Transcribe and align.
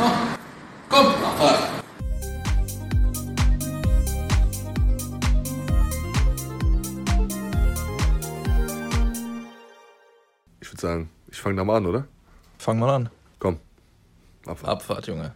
Komm, 0.00 1.08
Abfahrt. 1.08 1.58
Ich 10.60 10.72
würde 10.72 10.80
sagen, 10.80 11.10
ich 11.28 11.38
fange 11.38 11.56
da 11.56 11.64
mal 11.64 11.76
an, 11.76 11.86
oder? 11.86 12.06
Fang 12.56 12.78
mal 12.78 12.94
an. 12.94 13.10
Komm. 13.38 13.58
Abfahrt. 14.46 14.72
Abfahrt, 14.72 15.06
Junge. 15.06 15.34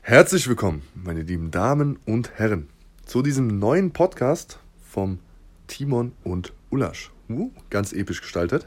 Herzlich 0.00 0.48
willkommen, 0.48 0.82
meine 0.94 1.20
lieben 1.20 1.50
Damen 1.50 1.98
und 2.06 2.30
Herren, 2.38 2.70
zu 3.04 3.20
diesem 3.20 3.58
neuen 3.58 3.92
Podcast 3.92 4.60
vom 4.82 5.18
Timon 5.66 6.12
und 6.24 6.54
Ulasch. 6.70 7.10
Uh, 7.28 7.50
ganz 7.68 7.92
episch 7.92 8.22
gestaltet. 8.22 8.66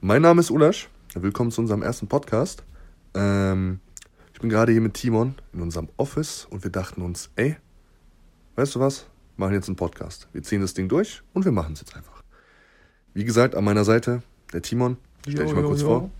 Mein 0.00 0.22
Name 0.22 0.40
ist 0.40 0.52
Ulasch. 0.52 0.88
Willkommen 1.14 1.50
zu 1.50 1.60
unserem 1.60 1.82
ersten 1.82 2.06
Podcast. 2.06 2.62
Ähm, 3.14 3.80
bin 4.42 4.50
gerade 4.50 4.72
hier 4.72 4.80
mit 4.80 4.94
Timon 4.94 5.36
in 5.52 5.62
unserem 5.62 5.88
Office 5.96 6.46
und 6.50 6.64
wir 6.64 6.70
dachten 6.70 7.00
uns, 7.00 7.30
ey, 7.36 7.56
weißt 8.56 8.74
du 8.74 8.80
was? 8.80 9.06
Wir 9.36 9.46
machen 9.46 9.54
jetzt 9.54 9.68
einen 9.68 9.76
Podcast. 9.76 10.28
Wir 10.32 10.42
ziehen 10.42 10.60
das 10.60 10.74
Ding 10.74 10.88
durch 10.88 11.22
und 11.32 11.44
wir 11.44 11.52
machen 11.52 11.74
es 11.74 11.80
jetzt 11.80 11.96
einfach. 11.96 12.24
Wie 13.14 13.24
gesagt, 13.24 13.54
an 13.54 13.64
meiner 13.64 13.84
Seite 13.84 14.22
der 14.52 14.60
Timon. 14.60 14.96
Stell 15.28 15.46
dich 15.46 15.54
mal 15.54 15.62
kurz 15.62 15.82
vor. 15.82 16.10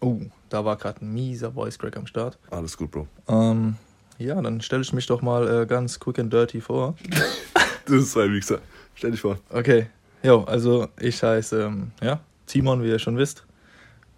Oh, 0.00 0.20
da 0.48 0.64
war 0.64 0.76
gerade 0.76 1.04
ein 1.04 1.14
mieser 1.14 1.52
Voice 1.52 1.78
Crack 1.78 1.96
am 1.96 2.08
Start. 2.08 2.36
Alles 2.50 2.76
gut, 2.76 2.90
Bro. 2.90 3.06
Ähm, 3.28 3.76
ja, 4.18 4.42
dann 4.42 4.60
stelle 4.60 4.82
ich 4.82 4.92
mich 4.92 5.06
doch 5.06 5.22
mal 5.22 5.62
äh, 5.62 5.66
ganz 5.66 6.00
quick 6.00 6.18
and 6.18 6.32
dirty 6.32 6.60
vor. 6.60 6.96
Das 7.86 8.02
ist 8.02 8.16
ein 8.18 8.34
Wichser. 8.34 8.60
Stell 8.96 9.12
dich 9.12 9.20
vor. 9.22 9.38
Okay. 9.48 9.86
Jo, 10.22 10.42
also 10.42 10.88
ich 11.00 11.22
heiße, 11.22 11.62
ähm, 11.62 11.92
ja, 12.02 12.20
Timon, 12.44 12.82
wie 12.82 12.88
ihr 12.88 12.98
schon 12.98 13.16
wisst. 13.16 13.46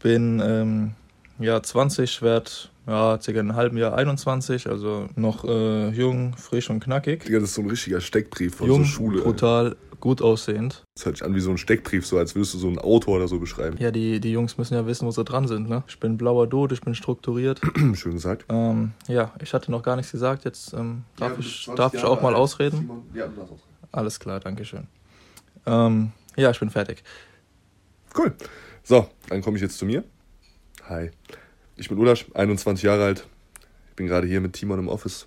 Bin, 0.03 0.41
ähm, 0.45 0.95
ja, 1.39 1.63
20, 1.63 2.21
werd, 2.21 2.73
ja, 2.91 3.21
circa 3.21 3.41
in 3.41 3.49
einem 3.49 3.57
halben 3.57 3.77
Jahr 3.77 3.95
21, 3.95 4.67
also 4.67 5.09
noch 5.15 5.45
äh, 5.45 5.91
jung, 5.91 6.37
frisch 6.37 6.71
und 6.71 6.81
knackig. 6.81 7.25
Digga, 7.25 7.39
das 7.39 7.51
ist 7.51 7.55
so 7.55 7.63
ein 7.63 7.71
richtiger 7.71 8.01
Steckbrief 8.01 8.57
von 8.57 8.67
Jung, 8.67 8.81
so 8.81 8.91
Schule. 8.91 9.19
ey. 9.19 9.25
brutal, 9.25 9.77
gut 10.01 10.21
aussehend. 10.21 10.83
Das 10.97 11.07
hört 11.07 11.19
sich 11.19 11.25
an 11.25 11.35
wie 11.37 11.41
so 11.41 11.51
ein 11.51 11.59
Steckbrief, 11.59 12.05
so 12.05 12.19
als 12.19 12.35
würdest 12.35 12.55
du 12.55 12.59
so 12.59 12.67
einen 12.67 12.81
Autor 12.81 13.17
oder 13.17 13.29
so 13.29 13.39
beschreiben. 13.39 13.77
Ja, 13.79 13.93
die, 13.93 14.19
die 14.19 14.33
Jungs 14.33 14.59
müssen 14.59 14.75
ja 14.75 14.87
wissen, 14.87 15.07
wo 15.07 15.13
sie 15.13 15.23
dran 15.23 15.47
sind, 15.47 15.69
ne? 15.69 15.85
Ich 15.87 16.01
bin 16.01 16.17
blauer 16.17 16.49
Dude, 16.49 16.75
ich 16.75 16.81
bin 16.81 16.97
strukturiert. 16.97 17.61
Schön 17.95 18.15
gesagt. 18.15 18.47
ähm, 18.49 18.91
ja, 19.07 19.33
ich 19.41 19.55
hatte 19.55 19.71
noch 19.71 19.85
gar 19.85 19.95
nichts 19.95 20.11
gesagt, 20.11 20.45
jetzt 20.45 20.73
ähm, 20.73 21.05
darf, 21.17 21.39
ich, 21.39 21.71
darf 21.77 21.95
ich 21.95 22.03
auch 22.03 22.21
mal 22.23 22.35
ausreden. 22.35 22.91
Ja, 23.15 23.29
du 23.29 23.37
darfst 23.37 23.53
ausreden. 23.53 23.71
Alles 23.93 24.19
klar, 24.19 24.41
danke 24.41 24.65
schön. 24.65 24.89
Ähm, 25.65 26.11
ja, 26.37 26.51
ich 26.51 26.59
bin 26.59 26.71
fertig. 26.71 27.05
Cool. 28.19 28.35
So, 28.83 29.09
dann 29.29 29.43
komme 29.43 29.59
ich 29.59 29.63
jetzt 29.63 29.79
zu 29.79 29.85
mir. 29.85 30.03
Hi. 30.89 31.11
Ich 31.81 31.89
bin 31.89 31.97
Ulasch, 31.97 32.27
21 32.35 32.83
Jahre 32.85 33.05
alt. 33.05 33.27
Ich 33.89 33.97
bin 33.97 34.07
gerade 34.07 34.27
hier 34.27 34.43
mit 34.43 34.53
Timon 34.53 34.79
im 34.81 34.89
Office 34.89 35.27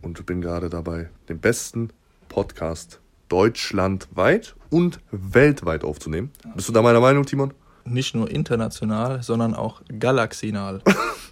und 0.00 0.24
bin 0.24 0.40
gerade 0.40 0.70
dabei, 0.70 1.10
den 1.28 1.38
besten 1.38 1.90
Podcast 2.30 2.98
deutschlandweit 3.28 4.56
und 4.70 5.00
weltweit 5.10 5.84
aufzunehmen. 5.84 6.30
Bist 6.54 6.70
du 6.70 6.72
da 6.72 6.80
meiner 6.80 7.00
Meinung, 7.00 7.26
Timon? 7.26 7.52
Nicht 7.84 8.14
nur 8.14 8.30
international, 8.30 9.22
sondern 9.22 9.54
auch 9.54 9.82
galaxinal. 9.98 10.80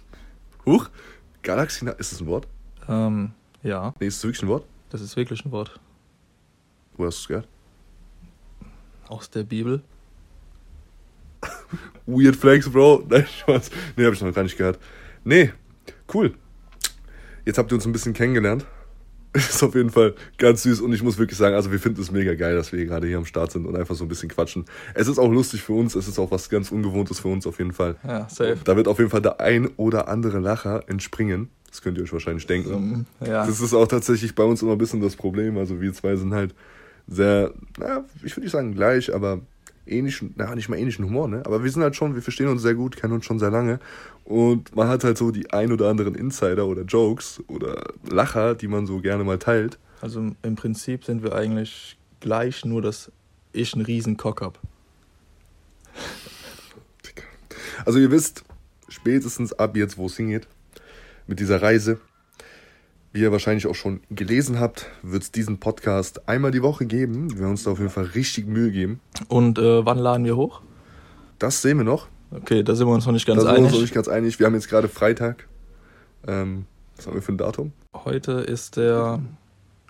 Huch. 0.67 0.91
Galaxy, 1.41 1.89
ist 1.97 2.11
das 2.11 2.21
ein 2.21 2.27
Wort? 2.27 2.47
ähm, 2.87 3.31
ja, 3.63 3.95
Nee, 3.99 4.05
ist 4.05 4.17
es 4.17 4.23
wirklich 4.23 4.43
ein 4.43 4.49
Wort? 4.49 4.63
das 4.91 5.01
ist 5.01 5.15
wirklich 5.15 5.43
ein 5.43 5.51
Wort 5.51 5.79
Wo 6.97 7.05
hast 7.07 7.17
du 7.17 7.21
es 7.23 7.27
gehört? 7.29 7.47
aus 9.07 9.31
der 9.31 9.41
Bibel. 9.41 9.81
Weird 12.05 12.35
Flex, 12.35 12.69
Bro. 12.69 13.05
Nein, 13.09 13.25
Spaß. 13.27 13.69
Nee, 13.95 14.05
hab 14.05 14.13
ich 14.13 14.21
noch 14.21 14.33
gar 14.33 14.43
nicht 14.43 14.57
gehört. 14.57 14.79
Nee, 15.23 15.51
cool. 16.13 16.33
Jetzt 17.45 17.57
habt 17.57 17.71
ihr 17.71 17.75
uns 17.75 17.85
ein 17.85 17.91
bisschen 17.91 18.13
kennengelernt. 18.13 18.65
Ist 19.33 19.61
auf 19.61 19.75
jeden 19.75 19.91
Fall 19.91 20.15
ganz 20.39 20.63
süß 20.63 20.81
und 20.81 20.91
ich 20.91 21.03
muss 21.03 21.19
wirklich 21.19 21.37
sagen, 21.37 21.55
also 21.55 21.71
wir 21.71 21.79
finden 21.79 22.01
es 22.01 22.11
mega 22.11 22.33
geil, 22.33 22.55
dass 22.55 22.73
wir 22.73 22.83
gerade 22.85 23.05
hier 23.05 23.17
am 23.17 23.25
Start 23.25 23.51
sind 23.51 23.67
und 23.67 23.75
einfach 23.75 23.93
so 23.93 24.03
ein 24.05 24.07
bisschen 24.07 24.27
quatschen. 24.27 24.65
Es 24.95 25.07
ist 25.07 25.19
auch 25.19 25.31
lustig 25.31 25.61
für 25.61 25.73
uns, 25.73 25.93
es 25.93 26.07
ist 26.07 26.17
auch 26.17 26.31
was 26.31 26.49
ganz 26.49 26.71
Ungewohntes 26.71 27.19
für 27.19 27.27
uns 27.27 27.45
auf 27.45 27.59
jeden 27.59 27.73
Fall. 27.73 27.95
Ja, 28.03 28.27
safe. 28.27 28.57
Da 28.63 28.75
wird 28.75 28.87
auf 28.87 28.97
jeden 28.97 29.11
Fall 29.11 29.21
der 29.21 29.39
ein 29.39 29.67
oder 29.77 30.07
andere 30.07 30.39
Lacher 30.39 30.83
entspringen. 30.87 31.49
Das 31.69 31.83
könnt 31.83 31.99
ihr 31.99 32.03
euch 32.03 32.11
wahrscheinlich 32.11 32.47
denken. 32.47 33.05
Ähm, 33.21 33.27
ja, 33.27 33.45
Das 33.45 33.61
ist 33.61 33.75
auch 33.75 33.87
tatsächlich 33.87 34.33
bei 34.33 34.43
uns 34.43 34.63
immer 34.63 34.71
ein 34.71 34.79
bisschen 34.79 34.99
das 35.01 35.15
Problem. 35.15 35.59
Also 35.59 35.79
wir 35.79 35.93
zwei 35.93 36.15
sind 36.15 36.33
halt 36.33 36.55
sehr, 37.07 37.53
na, 37.77 38.05
ich 38.23 38.35
würde 38.35 38.41
nicht 38.41 38.51
sagen 38.51 38.73
gleich, 38.73 39.13
aber 39.13 39.41
ähnlichen, 39.85 40.33
na, 40.35 40.53
nicht 40.55 40.69
mal 40.69 40.77
ähnlichen 40.77 41.05
Humor, 41.05 41.27
ne? 41.27 41.43
Aber 41.45 41.63
wir 41.63 41.71
sind 41.71 41.81
halt 41.81 41.95
schon, 41.95 42.15
wir 42.15 42.21
verstehen 42.21 42.47
uns 42.47 42.61
sehr 42.61 42.75
gut, 42.75 42.95
kennen 42.95 43.13
uns 43.13 43.25
schon 43.25 43.39
sehr 43.39 43.51
lange. 43.51 43.79
Und 44.23 44.75
man 44.75 44.87
hat 44.87 45.03
halt 45.03 45.17
so 45.17 45.31
die 45.31 45.51
ein 45.51 45.71
oder 45.71 45.89
anderen 45.89 46.15
Insider 46.15 46.67
oder 46.67 46.83
Jokes 46.83 47.41
oder 47.47 47.93
Lacher, 48.09 48.55
die 48.55 48.67
man 48.67 48.85
so 48.85 48.99
gerne 48.99 49.23
mal 49.23 49.39
teilt. 49.39 49.79
also 50.01 50.31
im 50.41 50.55
Prinzip 50.55 51.03
sind 51.05 51.23
wir 51.23 51.33
eigentlich 51.33 51.97
gleich, 52.19 52.65
nur 52.65 52.81
dass 52.81 53.11
ich 53.53 53.73
einen 53.73 53.85
riesen 53.85 54.17
Cock 54.17 54.41
hab. 54.41 54.59
Also 57.85 57.99
ihr 57.99 58.11
wisst, 58.11 58.43
spätestens 58.89 59.53
ab 59.53 59.75
jetzt, 59.75 59.97
wo 59.97 60.07
es 60.07 60.17
hingeht, 60.17 60.47
mit 61.27 61.39
dieser 61.39 61.61
Reise, 61.61 61.99
wie 63.11 63.21
ihr 63.21 63.31
wahrscheinlich 63.31 63.67
auch 63.67 63.75
schon 63.75 64.01
gelesen 64.09 64.59
habt, 64.59 64.87
wird 65.01 65.23
es 65.23 65.31
diesen 65.31 65.59
Podcast 65.59 66.27
einmal 66.29 66.51
die 66.51 66.61
Woche 66.61 66.85
geben. 66.85 67.31
Wir 67.31 67.39
werden 67.39 67.51
uns 67.51 67.63
da 67.63 67.71
auf 67.71 67.79
jeden 67.79 67.89
Fall 67.89 68.05
richtig 68.05 68.47
Mühe 68.47 68.71
geben. 68.71 68.99
Und 69.27 69.57
äh, 69.57 69.85
wann 69.85 69.97
laden 69.97 70.25
wir 70.25 70.35
hoch? 70.35 70.61
Das 71.39 71.61
sehen 71.61 71.77
wir 71.77 71.85
noch. 71.85 72.07
Okay, 72.31 72.63
da 72.63 72.75
sind 72.75 72.87
wir 72.87 72.93
uns 72.93 73.05
noch 73.05 73.13
nicht 73.13 73.25
ganz 73.25 73.37
da 73.37 73.41
sind 73.41 73.51
wir 73.51 73.57
uns 73.57 73.67
einig. 73.67 73.73
noch 73.73 73.81
nicht 73.81 73.93
ganz 73.93 74.07
einig. 74.07 74.39
Wir 74.39 74.45
haben 74.45 74.53
jetzt 74.53 74.69
gerade 74.69 74.87
Freitag. 74.87 75.47
Ähm, 76.27 76.65
was 76.95 77.07
haben 77.07 77.15
wir 77.15 77.21
für 77.21 77.31
ein 77.31 77.37
Datum? 77.37 77.71
Heute 77.95 78.33
ist 78.33 78.77
der 78.77 79.19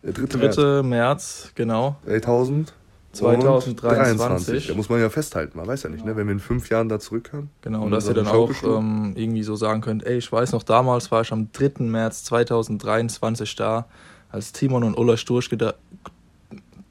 Der 0.03 0.13
3. 0.13 0.37
März 0.37 0.55
3. 0.55 0.83
März, 0.83 1.51
genau. 1.55 1.97
2000 2.05 2.73
2023. 3.11 4.67
Da 4.67 4.73
muss 4.75 4.89
man 4.89 4.99
ja 4.99 5.09
festhalten. 5.09 5.57
Man 5.57 5.67
weiß 5.67 5.83
ja 5.83 5.89
nicht, 5.89 6.05
ne? 6.05 6.15
wenn 6.15 6.27
wir 6.27 6.33
in 6.33 6.39
fünf 6.39 6.69
Jahren 6.69 6.89
da 6.89 6.99
zurückkommen. 6.99 7.49
Genau, 7.61 7.85
in 7.85 7.91
dass 7.91 8.07
ihr 8.07 8.13
dann 8.13 8.27
auch 8.27 8.51
ähm, 8.63 9.13
irgendwie 9.15 9.43
so 9.43 9.55
sagen 9.55 9.81
könnt, 9.81 10.05
ey, 10.05 10.17
ich 10.17 10.31
weiß 10.31 10.51
noch, 10.51 10.63
damals 10.63 11.11
war 11.11 11.21
ich 11.21 11.31
am 11.31 11.51
3. 11.51 11.83
März 11.85 12.23
2023 12.25 13.55
da, 13.55 13.87
als 14.29 14.51
Timon 14.51 14.83
und 14.83 14.95
Ulla 14.95 15.13
durchgeda- 15.15 15.73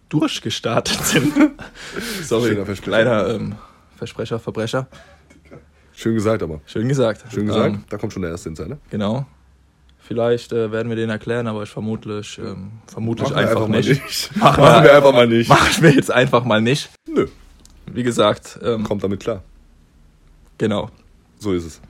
durchgestartet 0.08 1.00
sind. 1.04 1.32
Sorry, 2.24 2.56
Versprecher. 2.56 2.82
kleiner 2.82 3.28
ähm, 3.28 3.54
Versprecher, 3.96 4.38
Verbrecher. 4.38 4.88
Schön 5.92 6.14
gesagt, 6.14 6.42
aber. 6.42 6.60
Schön 6.66 6.88
gesagt. 6.88 7.24
Schön 7.32 7.46
gesagt. 7.46 7.74
Ähm, 7.74 7.84
da 7.88 7.98
kommt 7.98 8.12
schon 8.12 8.22
der 8.22 8.30
erste 8.32 8.48
Insider. 8.48 8.68
Ne? 8.70 8.78
genau. 8.90 9.26
Vielleicht 10.08 10.52
äh, 10.54 10.72
werden 10.72 10.88
wir 10.88 10.96
den 10.96 11.10
erklären, 11.10 11.46
aber 11.46 11.62
ich 11.64 11.68
vermutlich, 11.68 12.38
ähm, 12.38 12.70
vermutlich 12.86 13.28
Machen 13.28 13.38
einfach, 13.38 13.68
mal 13.68 13.76
nicht. 13.76 13.88
nicht. 14.02 14.36
Machen 14.36 14.62
Machen 14.62 14.74
wir- 14.82 14.84
wir 14.84 14.96
einfach 14.96 15.12
mal 15.12 15.26
nicht. 15.26 15.48
Machen 15.50 15.82
wir 15.82 15.90
jetzt 15.92 16.10
einfach 16.10 16.44
mal 16.44 16.62
nicht. 16.62 16.88
Nö. 17.06 17.26
Wie 17.92 18.02
gesagt, 18.02 18.58
ähm, 18.62 18.84
Kommt 18.84 19.04
damit 19.04 19.20
klar. 19.20 19.42
genau. 20.56 20.88
So 21.38 21.52
ist 21.52 21.64
es. 21.66 21.80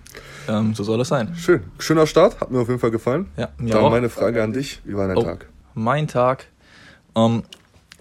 Ähm, 0.49 0.75
so 0.75 0.83
soll 0.83 1.01
es 1.01 1.09
sein. 1.09 1.35
Schön. 1.37 1.63
Schöner 1.79 2.07
Start. 2.07 2.41
Hat 2.41 2.51
mir 2.51 2.59
auf 2.61 2.69
jeden 2.69 2.81
Fall 2.81 2.91
gefallen. 2.91 3.29
Ja, 3.37 3.51
mir 3.57 3.73
Dann 3.73 3.85
auch. 3.85 3.91
meine 3.91 4.09
Frage 4.09 4.43
an 4.43 4.53
dich. 4.53 4.81
Wie 4.85 4.97
war 4.97 5.07
dein 5.09 5.17
Oh. 5.17 5.23
Tag? 5.23 5.47
mein 5.75 6.09
Tag. 6.09 6.47
Ähm, 7.15 7.45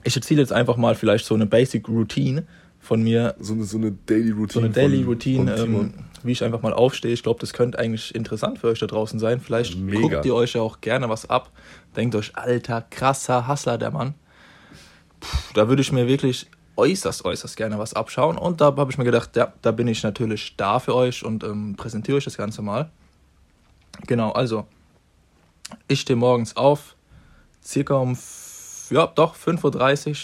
ich 0.03 0.15
erzähle 0.15 0.41
jetzt 0.41 0.51
einfach 0.51 0.77
mal 0.77 0.95
vielleicht 0.95 1.25
so 1.25 1.35
eine 1.35 1.45
Basic 1.45 1.87
Routine 1.87 2.45
von 2.87 3.03
mir. 3.03 3.35
So 3.39 3.53
eine, 3.53 3.63
so 3.65 3.77
eine 3.77 3.91
Daily 3.91 4.31
Routine. 4.31 4.51
So 4.53 4.59
eine 4.59 4.69
Daily 4.69 4.97
von- 4.99 5.05
Routine, 5.13 5.57
von 5.57 5.65
Timon. 5.65 5.81
ähm, 5.85 5.93
wie 6.23 6.31
ich 6.31 6.43
einfach 6.43 6.61
mal 6.61 6.73
aufstehe. 6.73 7.11
Ich 7.11 7.21
glaube, 7.23 7.39
das 7.39 7.53
könnte 7.53 7.77
eigentlich 7.77 8.15
interessant 8.15 8.59
für 8.59 8.67
euch 8.67 8.79
da 8.79 8.87
draußen 8.87 9.19
sein. 9.19 9.39
Vielleicht 9.39 9.77
Mega. 9.77 9.99
guckt 10.01 10.25
ihr 10.25 10.33
euch 10.33 10.53
ja 10.53 10.61
auch 10.61 10.81
gerne 10.81 11.09
was 11.09 11.29
ab. 11.29 11.51
Denkt 11.95 12.15
euch, 12.15 12.35
alter, 12.35 12.81
krasser 12.89 13.47
Hustler, 13.47 13.77
der 13.77 13.91
Mann. 13.91 14.13
Puh, 15.19 15.27
da 15.53 15.67
würde 15.67 15.81
ich 15.81 15.91
mir 15.91 16.07
wirklich 16.07 16.47
äußerst, 16.75 17.25
äußerst 17.25 17.57
gerne 17.57 17.77
was 17.79 17.93
abschauen. 17.93 18.37
Und 18.37 18.61
da 18.61 18.65
habe 18.67 18.91
ich 18.91 18.97
mir 18.97 19.03
gedacht, 19.03 19.35
ja, 19.35 19.51
da 19.61 19.71
bin 19.71 19.87
ich 19.87 20.03
natürlich 20.03 20.55
da 20.57 20.79
für 20.79 20.95
euch 20.95 21.23
und 21.25 21.43
ähm, 21.43 21.75
präsentiere 21.75 22.17
euch 22.17 22.23
das 22.25 22.37
Ganze 22.37 22.61
mal. 22.61 22.89
Genau, 24.05 24.31
also, 24.31 24.67
ich 25.87 26.01
stehe 26.01 26.17
morgens 26.17 26.55
auf, 26.55 26.95
circa 27.63 27.95
um, 27.95 28.17
ja, 28.91 29.07
doch, 29.07 29.35
5.30 29.35 30.09
Uhr 30.09 30.15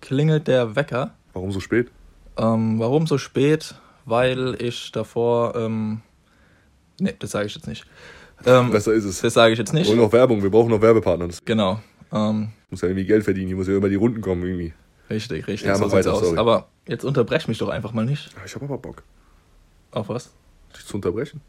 klingelt 0.00 0.48
der 0.48 0.74
Wecker. 0.76 1.14
Warum 1.32 1.52
so 1.52 1.60
spät? 1.60 1.90
Ähm, 2.36 2.78
warum 2.78 3.06
so 3.06 3.18
spät? 3.18 3.74
Weil 4.04 4.56
ich 4.60 4.90
davor, 4.92 5.54
ähm, 5.56 6.00
ne, 7.00 7.14
das 7.18 7.30
sage 7.32 7.46
ich 7.46 7.54
jetzt 7.54 7.66
nicht. 7.68 7.84
Ähm, 8.44 8.70
Besser 8.72 8.92
ist 8.92 9.04
es. 9.04 9.20
das 9.20 9.34
sage 9.34 9.52
ich 9.52 9.58
jetzt 9.58 9.72
Wir 9.72 9.80
nicht. 9.80 9.88
wollen 9.88 10.00
noch 10.00 10.12
Werbung. 10.12 10.42
Wir 10.42 10.50
brauchen 10.50 10.70
noch 10.70 10.80
Werbepartner. 10.80 11.28
Genau. 11.44 11.80
Ähm, 12.12 12.48
muss 12.70 12.80
ja 12.80 12.88
irgendwie 12.88 13.04
Geld 13.06 13.22
verdienen. 13.24 13.46
Hier 13.48 13.56
muss 13.56 13.68
ja 13.68 13.74
über 13.74 13.88
die 13.88 13.94
Runden 13.94 14.20
kommen 14.20 14.42
irgendwie. 14.42 14.72
richtig, 15.08 15.46
richtig. 15.46 15.68
Ja, 15.68 15.76
so 15.76 15.82
mach 15.84 15.90
sieht's 15.92 16.06
weiter, 16.06 16.14
aus. 16.16 16.24
sorry. 16.24 16.38
Aber 16.38 16.68
jetzt 16.88 17.04
unterbrech 17.04 17.46
mich 17.46 17.58
doch 17.58 17.68
einfach 17.68 17.92
mal 17.92 18.04
nicht. 18.04 18.30
Ich 18.44 18.54
habe 18.56 18.64
aber 18.64 18.78
Bock, 18.78 19.04
Auf 19.92 20.08
was? 20.08 20.30
dich 20.76 20.84
zu 20.84 20.96
unterbrechen. 20.96 21.40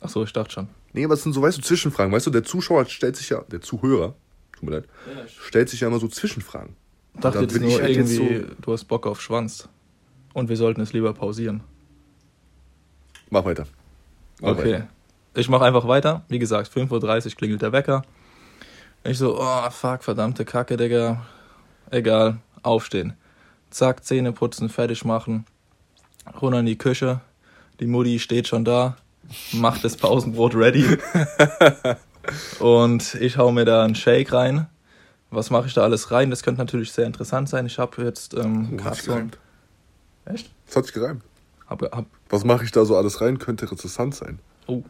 Ach 0.00 0.08
so, 0.08 0.24
ich 0.24 0.32
dachte 0.32 0.52
schon. 0.52 0.68
Nee, 0.92 1.04
aber 1.04 1.14
es 1.14 1.22
sind 1.22 1.32
so, 1.32 1.42
weißt 1.42 1.58
du, 1.58 1.62
Zwischenfragen. 1.62 2.12
Weißt 2.12 2.26
du, 2.26 2.30
der 2.30 2.42
Zuschauer 2.44 2.84
stellt 2.86 3.16
sich 3.16 3.28
ja, 3.30 3.42
der 3.50 3.60
Zuhörer, 3.60 4.14
tut 4.52 4.62
mir 4.64 4.70
leid, 4.76 4.84
stellt 5.46 5.68
sich 5.70 5.80
ja 5.80 5.88
immer 5.88 5.98
so 6.00 6.08
Zwischenfragen. 6.08 6.76
Ich 7.14 7.20
dachte 7.20 7.38
Da 7.38 7.42
jetzt 7.42 7.52
bin 7.52 7.62
nur 7.62 7.70
ich 7.70 7.80
halt 7.80 7.96
jetzt 7.96 8.12
irgendwie, 8.12 8.46
du 8.60 8.72
hast 8.72 8.84
Bock 8.84 9.06
auf 9.06 9.20
Schwanz. 9.22 9.68
Und 10.34 10.48
wir 10.50 10.56
sollten 10.58 10.82
es 10.82 10.92
lieber 10.92 11.14
pausieren. 11.14 11.62
Mach 13.30 13.44
weiter. 13.46 13.64
Mach 14.42 14.50
Okay. 14.50 14.72
weiter. 14.74 14.88
ich 15.36 15.48
mache 15.48 15.64
einfach 15.64 15.88
weiter. 15.88 16.22
Wie 16.28 16.38
gesagt, 16.38 16.70
5.30 16.70 17.26
Uhr 17.26 17.32
klingelt 17.36 17.62
der 17.62 17.72
Wecker. 17.72 18.02
Ich 19.04 19.16
so, 19.18 19.38
oh 19.40 19.70
fuck, 19.70 20.02
verdammte 20.04 20.44
Kacke, 20.44 20.76
Digga. 20.76 21.24
Egal, 21.90 22.38
aufstehen. 22.62 23.14
Zack, 23.70 24.04
Zähne 24.04 24.32
putzen, 24.32 24.68
fertig 24.68 25.04
machen. 25.04 25.46
Runter 26.40 26.60
in 26.60 26.66
die 26.66 26.78
Küche. 26.78 27.20
Die 27.80 27.86
Mutti 27.86 28.18
steht 28.18 28.46
schon 28.48 28.64
da, 28.64 28.96
macht 29.52 29.84
das 29.84 29.96
Pausenbrot 29.96 30.54
ready. 30.54 30.84
Und 32.60 33.14
ich 33.16 33.36
hau 33.36 33.50
mir 33.52 33.64
da 33.64 33.84
einen 33.84 33.94
Shake 33.94 34.32
rein. 34.32 34.66
Was 35.30 35.50
mache 35.50 35.66
ich 35.66 35.74
da 35.74 35.82
alles 35.82 36.10
rein? 36.10 36.30
Das 36.30 36.42
könnte 36.42 36.60
natürlich 36.60 36.92
sehr 36.92 37.06
interessant 37.06 37.48
sein. 37.48 37.66
Ich 37.66 37.78
habe 37.78 38.02
jetzt 38.04 38.34
ähm, 38.34 38.78
Oh, 38.84 38.90
sich 38.92 39.02
so. 39.02 39.20
Echt? 40.26 40.50
Das 40.66 40.76
hat 40.76 40.84
sich 40.84 40.94
gereimt. 40.94 41.22
Hab, 41.66 41.82
hab, 41.82 42.06
Was 42.28 42.44
mache 42.44 42.64
ich 42.64 42.70
da 42.72 42.84
so 42.84 42.96
alles 42.96 43.20
rein? 43.20 43.38
Könnte 43.38 43.66
interessant 43.66 44.14
sein. 44.14 44.38
oh, 44.66 44.82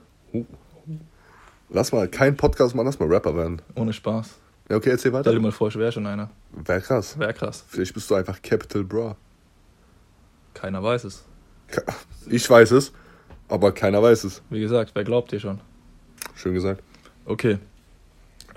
Lass 1.70 1.92
mal 1.92 2.08
kein 2.08 2.36
Podcast 2.36 2.74
machen, 2.74 2.86
lass 2.86 2.98
mal 2.98 3.08
Rapper 3.08 3.34
werden. 3.36 3.62
ohne 3.74 3.92
Spaß. 3.92 4.34
Ja, 4.68 4.76
okay, 4.76 4.90
erzähl 4.90 5.10
Stell 5.10 5.12
weiter. 5.12 5.32
dir 5.32 5.40
mal 5.40 5.52
vor, 5.52 5.68
ich 5.68 5.76
wäre 5.76 5.92
schon 5.92 6.06
einer. 6.06 6.30
Wäre 6.52 6.80
krass. 6.80 7.18
Wäre 7.18 7.34
krass. 7.34 7.64
Vielleicht 7.68 7.94
bist 7.94 8.10
du 8.10 8.14
einfach 8.14 8.40
Capital 8.42 8.84
Bra. 8.84 9.16
Keiner 10.54 10.82
weiß 10.82 11.04
es. 11.04 11.24
Ich 12.30 12.48
weiß 12.48 12.70
es, 12.70 12.92
aber 13.48 13.72
keiner 13.72 14.02
weiß 14.02 14.24
es. 14.24 14.40
Wie 14.48 14.60
gesagt, 14.60 14.92
wer 14.94 15.04
glaubt 15.04 15.30
dir 15.30 15.40
schon? 15.40 15.60
Schön 16.34 16.54
gesagt. 16.54 16.82
Okay. 17.26 17.58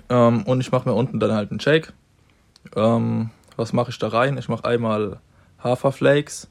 Ähm, 0.07 0.43
und 0.43 0.61
ich 0.61 0.71
mache 0.71 0.87
mir 0.87 0.95
unten 0.95 1.19
dann 1.19 1.33
halt 1.33 1.51
einen 1.51 1.59
Shake. 1.59 1.91
Ähm, 2.77 3.29
was 3.57 3.73
mache 3.73 3.89
ich 3.89 3.99
da 3.99 4.07
rein? 4.07 4.37
Ich 4.37 4.47
mache 4.47 4.63
einmal 4.63 5.19
Haferflakes, 5.61 6.47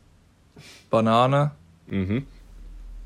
Banane, 0.90 1.52
Mhm. 1.88 2.26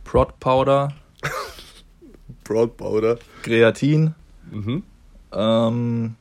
Prot 0.04 0.38
Powder, 0.40 0.92
Broad 2.44 2.76
Powder. 2.76 3.18
Kreatin, 3.42 4.14
Mhm. 4.50 4.82
ähm, 5.32 6.16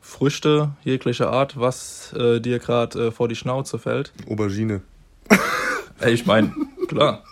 Früchte 0.00 0.72
jeglicher 0.84 1.30
Art, 1.32 1.58
was 1.58 2.12
äh, 2.12 2.40
dir 2.40 2.58
gerade 2.58 3.06
äh, 3.06 3.10
vor 3.10 3.28
die 3.28 3.36
Schnauze 3.36 3.78
fällt. 3.78 4.12
Aubergine. 4.28 4.82
Ey, 6.00 6.12
ich 6.12 6.26
meine, 6.26 6.52
klar. 6.88 7.22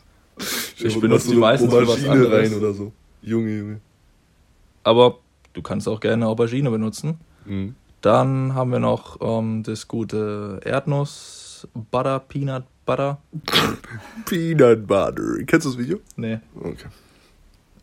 Ich 0.79 0.94
mal, 0.94 1.00
benutze 1.03 1.31
die 1.31 1.37
meistens 1.37 1.73
für 1.73 1.87
was 1.87 2.05
anderes. 2.08 2.32
rein 2.53 2.58
oder 2.58 2.73
so. 2.73 2.93
Junge, 3.23 3.58
Junge. 3.58 3.81
Aber 4.82 5.19
du 5.53 5.61
kannst 5.62 5.87
auch 5.88 6.00
gerne 6.00 6.26
Aubergine 6.26 6.70
benutzen. 6.70 7.19
Mhm. 7.44 7.75
Dann 8.00 8.55
haben 8.55 8.73
wir 8.73 8.79
noch 8.79 9.19
ähm, 9.20 9.62
das 9.62 9.87
gute 9.88 10.61
Erdnuss, 10.64 11.69
Butter, 11.91 12.19
Peanut 12.20 12.64
Butter. 12.90 13.19
Peanut 14.26 14.84
Butter. 14.88 15.44
Kennst 15.46 15.64
du 15.64 15.70
das 15.70 15.78
Video? 15.78 16.00
Nee. 16.16 16.40
Okay. 16.58 16.88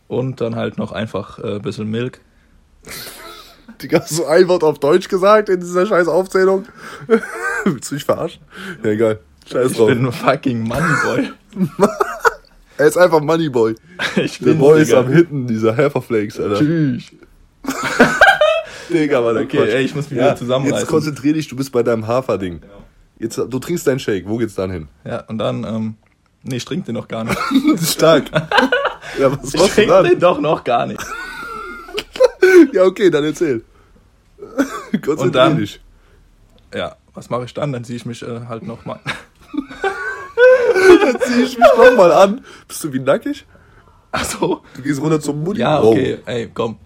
Und 0.10 0.42
dann 0.42 0.56
halt 0.58 0.78
noch 0.78 0.92
einfach 0.92 1.40
äh, 1.40 1.56
ein 1.56 1.62
bisschen 1.62 1.90
Milk. 1.90 2.20
Digga, 3.82 4.02
hast 4.02 4.18
du 4.18 4.26
ein 4.26 4.50
Wort 4.50 4.64
auf 4.66 4.80
Deutsch 4.80 5.08
gesagt 5.08 5.48
in 5.48 5.62
dieser 5.62 5.86
scheiß 5.86 6.10
Aufzählung? 6.10 6.66
Willst 7.64 7.90
du 7.92 7.96
mich 7.96 8.04
verarschen? 8.04 8.42
Ja, 8.84 8.90
egal. 8.90 9.20
Scheiß 9.50 9.72
Ich 9.72 9.78
drauf. 9.78 9.88
bin 9.88 10.06
ein 10.06 10.12
fucking 10.12 10.62
Moneyboy. 10.64 11.32
Er 12.78 12.86
ist 12.88 12.98
einfach 12.98 13.22
Moneyboy. 13.22 13.76
Ich 14.18 14.40
Der 14.40 14.54
Boy 14.54 14.82
ist 14.82 14.94
am 14.94 15.08
Hitten, 15.08 15.48
dieser 15.48 15.78
Haferflakes, 15.78 16.38
Alter. 16.40 16.60
Tschüss. 16.60 17.04
Digga, 18.90 19.22
Mann, 19.22 19.38
Okay, 19.38 19.70
ey, 19.70 19.84
ich 19.84 19.96
muss 19.96 20.10
mich 20.10 20.20
wieder 20.20 20.36
zusammenreißen. 20.36 20.80
Jetzt 20.80 20.88
konzentrier 20.90 21.34
dich, 21.34 21.48
du 21.48 21.56
bist 21.56 21.72
bei 21.72 21.84
deinem 21.84 22.08
Haferding. 22.08 22.62
Jetzt, 23.20 23.38
du 23.38 23.60
trinkst 23.60 23.88
deinen 23.88 24.00
Shake, 24.00 24.28
wo 24.28 24.38
geht's 24.38 24.56
dann 24.56 24.70
hin? 24.72 24.88
Ja, 25.04 25.22
und 25.28 25.38
dann, 25.40 25.64
ähm, 25.64 25.96
nee, 26.44 26.58
ich 26.58 26.66
trinke 26.66 26.86
den 26.88 26.96
noch 26.96 27.08
gar 27.08 27.24
nicht. 27.24 27.38
Stark. 27.84 28.26
ja, 29.20 29.32
was 29.32 29.54
Ich 29.54 29.62
trinke 29.72 29.92
dann? 29.94 30.04
den 30.06 30.20
doch 30.20 30.40
noch 30.40 30.64
gar 30.64 30.86
nicht. 30.86 31.04
Ja, 32.74 32.84
okay, 32.84 33.10
dann 33.12 33.24
erzähl. 33.24 33.64
konzentrier 34.94 35.20
Und 35.20 35.36
dann- 35.36 35.58
dich. 35.58 35.80
Ja, 36.74 36.96
was 37.14 37.30
mache 37.30 37.46
ich 37.46 37.54
dann? 37.54 37.72
Dann 37.72 37.84
ziehe 37.84 37.98
ich 37.98 38.06
mich 38.06 38.24
äh, 38.24 38.42
halt 38.48 38.64
nochmal. 38.64 39.00
Dann 41.02 41.20
zieh 41.22 41.42
ich 41.44 41.58
mich 41.58 41.68
nochmal 41.78 42.12
an. 42.12 42.42
Bist 42.68 42.84
du 42.84 42.92
wie 42.94 43.00
nackig? 43.00 43.46
Achso. 44.12 44.62
Du 44.76 44.82
gehst 44.82 45.02
runter 45.02 45.20
zum 45.20 45.44
Mutti. 45.44 45.60
Ja, 45.60 45.82
Oh. 45.82 45.92
okay, 45.92 46.20
ey, 46.26 46.50
komm. 46.54 46.78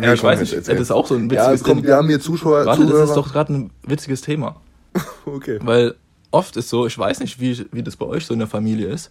Ja, 0.00 0.14
ich 0.14 0.20
komm, 0.20 0.30
weiß 0.30 0.40
jetzt 0.40 0.48
nicht, 0.50 0.58
erzähl. 0.58 0.74
das 0.76 0.82
ist 0.84 0.90
auch 0.90 1.06
so 1.06 1.14
ein 1.14 1.28
Ja, 1.30 1.42
witziges 1.50 1.62
komm, 1.62 1.76
Thema. 1.78 1.88
wir 1.88 1.96
haben 1.96 2.08
hier 2.08 2.20
Zuschauer. 2.20 2.66
Warte, 2.66 2.80
das 2.82 2.90
Zuhörer. 2.90 3.04
ist 3.04 3.14
doch 3.14 3.32
gerade 3.32 3.52
ein 3.52 3.70
witziges 3.86 4.20
Thema. 4.22 4.56
Okay. 5.26 5.58
Weil 5.62 5.94
oft 6.30 6.56
ist 6.56 6.68
so, 6.68 6.86
ich 6.86 6.96
weiß 6.98 7.20
nicht, 7.20 7.40
wie, 7.40 7.66
wie 7.72 7.82
das 7.82 7.96
bei 7.96 8.06
euch 8.06 8.26
so 8.26 8.32
in 8.34 8.38
der 8.40 8.48
Familie 8.48 8.88
ist, 8.88 9.10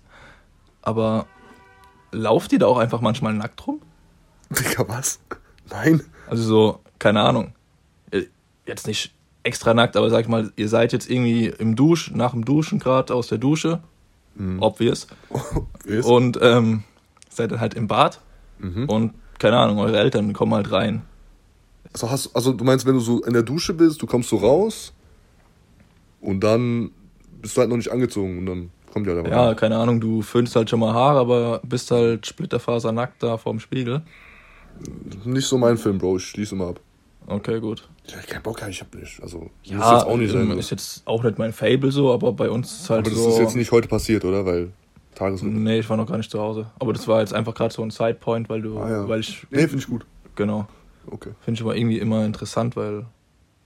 aber 0.81 1.25
lauft 2.11 2.51
ihr 2.53 2.59
da 2.59 2.67
auch 2.67 2.77
einfach 2.77 3.01
manchmal 3.01 3.33
nackt 3.33 3.65
rum? 3.67 3.81
Digga, 4.49 4.87
was? 4.87 5.19
Nein. 5.69 6.01
Also 6.29 6.43
so, 6.43 6.79
keine 6.99 7.21
Ahnung. 7.21 7.53
Äh, 8.11 8.23
Jetzt 8.65 8.87
nicht 8.87 9.13
extra 9.43 9.73
nackt, 9.73 9.97
aber 9.97 10.09
sag 10.09 10.21
ich 10.21 10.27
mal, 10.29 10.53
ihr 10.55 10.69
seid 10.69 10.93
jetzt 10.93 11.09
irgendwie 11.09 11.47
im 11.47 11.75
Dusch, 11.75 12.11
nach 12.11 12.31
dem 12.31 12.45
Duschen 12.45 12.79
gerade 12.79 13.13
aus 13.13 13.27
der 13.27 13.37
Dusche, 13.39 13.81
obvious, 14.59 15.07
Ist- 15.85 16.05
und 16.05 16.39
ähm, 16.41 16.83
seid 17.29 17.51
dann 17.51 17.59
halt 17.59 17.73
im 17.75 17.87
Bad 17.87 18.19
Mhm. 18.59 18.87
und 18.87 19.13
keine 19.39 19.57
Ahnung, 19.57 19.79
eure 19.79 19.97
Eltern 19.99 20.31
kommen 20.33 20.53
halt 20.53 20.71
rein. 20.71 21.01
Also, 21.91 22.09
hast, 22.09 22.33
also 22.35 22.53
du 22.53 22.63
meinst, 22.63 22.85
wenn 22.85 22.93
du 22.93 22.99
so 23.01 23.21
in 23.23 23.33
der 23.33 23.43
Dusche 23.43 23.73
bist, 23.73 24.01
du 24.01 24.05
kommst 24.07 24.29
so 24.29 24.37
raus 24.37 24.93
und 26.23 26.39
dann 26.41 26.91
bist 27.41 27.55
du 27.57 27.61
halt 27.61 27.69
noch 27.69 27.77
nicht 27.77 27.91
angezogen 27.91 28.39
und 28.39 28.45
dann 28.45 28.69
kommt 28.91 29.07
ja 29.07 29.21
der 29.21 29.29
Ja, 29.31 29.53
keine 29.53 29.77
Ahnung, 29.77 29.99
du 29.99 30.21
föhnst 30.21 30.55
halt 30.55 30.69
schon 30.69 30.79
mal 30.79 30.93
Haare, 30.93 31.19
aber 31.19 31.61
bist 31.63 31.91
halt 31.91 32.25
splitterfasernackt 32.25 33.21
da 33.21 33.37
vorm 33.37 33.59
Spiegel. 33.59 34.01
Nicht 35.25 35.47
so 35.47 35.57
mein 35.57 35.77
Film, 35.77 35.97
Bro. 35.97 36.17
Ich 36.17 36.25
schließe 36.25 36.55
mal 36.55 36.69
ab. 36.69 36.79
Okay, 37.27 37.59
gut. 37.59 37.87
Ja, 38.07 38.17
kein 38.27 38.41
Bock, 38.41 38.61
ich 38.67 38.81
hab 38.81 38.93
nicht. 38.95 39.21
Also, 39.21 39.39
muss 39.39 39.49
Ja, 39.63 39.93
jetzt 39.93 40.05
auch 40.05 40.17
nicht 40.17 40.31
sein. 40.31 40.51
ähm, 40.51 40.59
ist 40.59 40.71
jetzt 40.71 41.03
auch 41.05 41.23
nicht 41.23 41.37
mein 41.37 41.53
Fable 41.53 41.91
so, 41.91 42.11
aber 42.13 42.33
bei 42.33 42.49
uns 42.49 42.81
ist 42.81 42.89
halt 42.89 43.01
aber 43.01 43.09
das 43.11 43.19
so. 43.19 43.29
ist 43.29 43.39
jetzt 43.39 43.55
nicht 43.55 43.71
heute 43.71 43.87
passiert, 43.87 44.25
oder? 44.25 44.45
Weil 44.45 44.71
Tagesrhythmus. 45.15 45.61
Nee, 45.61 45.79
ich 45.79 45.89
war 45.89 45.95
noch 45.95 46.07
gar 46.07 46.17
nicht 46.17 46.29
zu 46.29 46.39
Hause. 46.39 46.71
Aber 46.79 46.91
das 46.91 47.07
war 47.07 47.21
jetzt 47.21 47.33
einfach 47.33 47.53
gerade 47.53 47.73
so 47.73 47.81
ein 47.81 47.91
Sidepoint, 47.91 48.49
weil 48.49 48.61
du, 48.61 48.77
Ah, 48.77 48.89
ja. 48.89 49.07
weil 49.07 49.21
ich, 49.21 49.45
Nee, 49.51 49.59
finde 49.67 49.77
ich 49.77 49.87
gut. 49.87 50.05
genau, 50.35 50.67
Okay. 51.07 51.29
finde 51.41 51.57
ich 51.59 51.61
aber 51.61 51.77
irgendwie 51.77 51.99
immer 51.99 52.25
interessant, 52.25 52.75
weil 52.75 53.05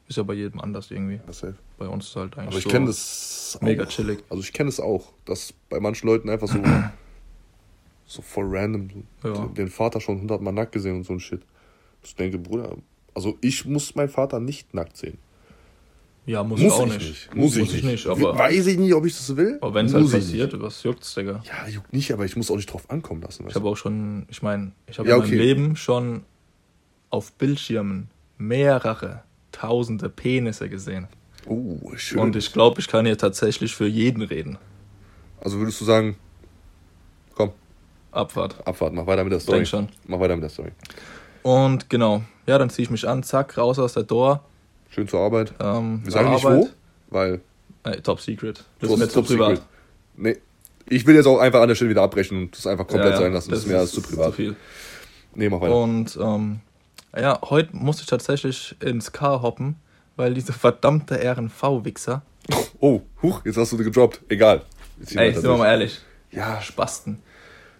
ist 0.08 0.16
ja 0.18 0.24
bei 0.24 0.34
jedem 0.34 0.60
anders 0.62 0.90
irgendwie. 0.92 1.20
Ja, 1.26 1.34
safe. 1.34 1.56
Bei 1.78 1.88
uns 1.88 2.08
ist 2.08 2.16
halt 2.16 2.38
eigentlich 2.38 2.48
Aber 2.50 2.58
ich 2.58 2.64
so 2.64 2.70
kenne 2.70 2.86
das 2.88 3.58
mega 3.62 3.84
auch. 3.84 3.88
chillig. 3.90 4.24
Also 4.30 4.42
ich 4.44 4.54
kenne 4.54 4.70
es 4.70 4.80
auch, 4.80 5.12
dass 5.26 5.54
bei 5.70 5.80
manchen 5.80 6.08
Leuten 6.08 6.30
einfach 6.30 6.48
so 6.48 6.60
so 8.06 8.22
voll 8.22 8.46
random 8.50 8.90
Ja. 9.24 9.48
den 9.48 9.70
Vater 9.70 10.00
schon 10.00 10.20
hundertmal 10.22 10.54
nackt 10.54 10.72
gesehen 10.72 10.96
und 10.98 11.04
so 11.04 11.14
ein 11.14 11.20
Shit. 11.20 11.42
Ich 12.04 12.16
denke, 12.16 12.38
Bruder, 12.38 12.78
also 13.14 13.38
ich 13.42 13.66
muss 13.66 13.96
meinen 13.96 14.10
Vater 14.10 14.40
nicht 14.40 14.74
nackt 14.74 14.96
sehen. 14.98 15.18
Ja, 16.26 16.44
muss, 16.44 16.60
Muss 16.60 16.74
ich 16.74 16.80
auch 16.80 16.88
ich 16.88 16.94
nicht. 16.94 17.10
nicht. 17.10 17.36
Muss 17.36 17.56
ich 17.56 17.84
nicht. 17.84 18.08
aber, 18.08 18.38
Weiß 18.38 18.68
ich 18.68 18.78
nicht, 18.78 18.94
ob 18.94 19.06
ich 19.06 19.14
das 19.16 19.34
will. 19.38 19.58
aber 19.62 19.74
wenn 19.76 19.86
es 19.86 19.94
halt 19.94 20.04
Muss 20.04 20.14
ich 20.14 20.20
passiert, 20.20 20.62
was 20.62 20.84
juckt's, 20.84 21.16
Digga? 21.16 21.38
Nicht. 21.40 21.48
Ja, 21.48 21.68
juckt 21.70 21.94
nicht, 21.94 22.12
aber 22.12 22.26
ich 22.26 22.36
muss 22.36 22.52
auch 22.52 22.58
nicht 22.58 22.72
drauf 22.72 22.90
ankommen 22.90 23.22
lassen. 23.22 23.46
Ich 23.48 23.56
habe 23.56 23.68
auch 23.70 23.78
schon, 23.78 24.26
ich 24.30 24.42
meine, 24.42 24.74
ich 24.88 25.00
habe 25.00 25.08
Ja, 25.08 25.16
in 25.16 25.22
meinem 25.22 25.30
okay. 25.30 25.38
Leben 25.40 25.76
schon 25.78 26.24
auf 27.10 27.32
Bildschirmen 27.34 28.10
mehrere 28.38 29.24
tausende 29.52 30.10
Penisse 30.10 30.70
gesehen. 30.70 31.08
Oh, 31.46 31.78
schön. 31.96 32.20
Und 32.20 32.36
ich 32.36 32.52
glaube, 32.52 32.80
ich 32.82 32.88
kann 32.88 33.06
hier 33.06 33.18
tatsächlich 33.18 33.76
für 33.76 33.88
jeden 33.88 34.22
reden. 34.22 34.58
also 35.42 35.58
würdest 35.60 35.80
du 35.82 35.86
sagen, 35.86 36.18
komm, 37.36 37.52
Abfahrt. 38.12 38.56
Abfahrt, 38.68 38.94
mach 38.94 39.06
weiter 39.06 39.24
mit 39.24 39.32
der 39.34 39.40
Story. 39.40 39.60
Denk 39.60 39.68
schon. 39.68 39.90
Mach 40.08 40.20
weiter 40.20 40.36
mit 40.36 40.44
der 40.44 40.50
Story. 40.50 40.72
Und 41.44 41.90
genau, 41.90 42.24
ja, 42.46 42.58
dann 42.58 42.70
ziehe 42.70 42.84
ich 42.84 42.90
mich 42.90 43.08
an, 43.08 43.24
zack, 43.24 43.58
raus 43.58 43.80
aus 43.80 43.94
der 43.94 44.04
Door. 44.04 44.44
Schön 44.90 45.08
zur 45.08 45.22
Arbeit. 45.22 45.54
Ähm, 45.60 46.02
Wir 46.04 46.12
sagen 46.12 46.32
nicht 46.32 46.44
wo, 46.44 46.70
weil 47.10 47.42
Ey, 47.84 48.02
top 48.02 48.20
Secret. 48.20 48.64
Das 48.80 48.90
ist 48.90 48.98
mir 48.98 49.08
zu 49.08 49.22
privat. 49.24 49.58
Secret. 49.58 49.66
Nee. 50.18 50.38
Ich 50.90 51.06
will 51.06 51.16
jetzt 51.16 51.26
auch 51.28 51.40
einfach 51.40 51.62
an 51.62 51.68
der 51.68 51.76
Stelle 51.76 51.92
wieder 51.92 52.02
abbrechen 52.02 52.38
und 52.44 52.58
das 52.58 52.66
einfach 52.68 52.88
komplett 52.88 53.12
Ja, 53.12 53.16
ja, 53.16 53.22
sein 53.22 53.34
lassen. 53.34 53.52
Das, 53.52 53.60
ist 53.60 53.68
mir 53.68 53.78
alles 53.78 53.92
zu 53.92 54.02
privat. 54.02 54.34
viel. 54.36 54.56
Nee, 55.36 55.50
mach 55.50 55.62
weiter. 55.62 55.76
Und 55.76 56.18
ähm, 56.22 56.60
ja, 57.20 57.40
heute 57.44 57.76
musste 57.76 58.02
ich 58.02 58.08
tatsächlich 58.08 58.76
ins 58.82 59.12
Car 59.12 59.42
hoppen, 59.42 59.76
weil 60.16 60.34
diese 60.34 60.54
verdammte 60.54 61.20
RNV-Wichser. 61.20 62.22
Oh, 62.80 63.02
huch, 63.22 63.46
jetzt 63.46 63.58
hast 63.58 63.72
du 63.72 63.78
gedroppt. 63.78 64.22
Egal. 64.30 64.64
Ey, 65.16 65.34
sind 65.34 65.44
wir 65.44 65.58
mal 65.58 65.68
ehrlich. 65.68 66.00
Ja, 66.32 66.62
Spasten. 66.62 67.20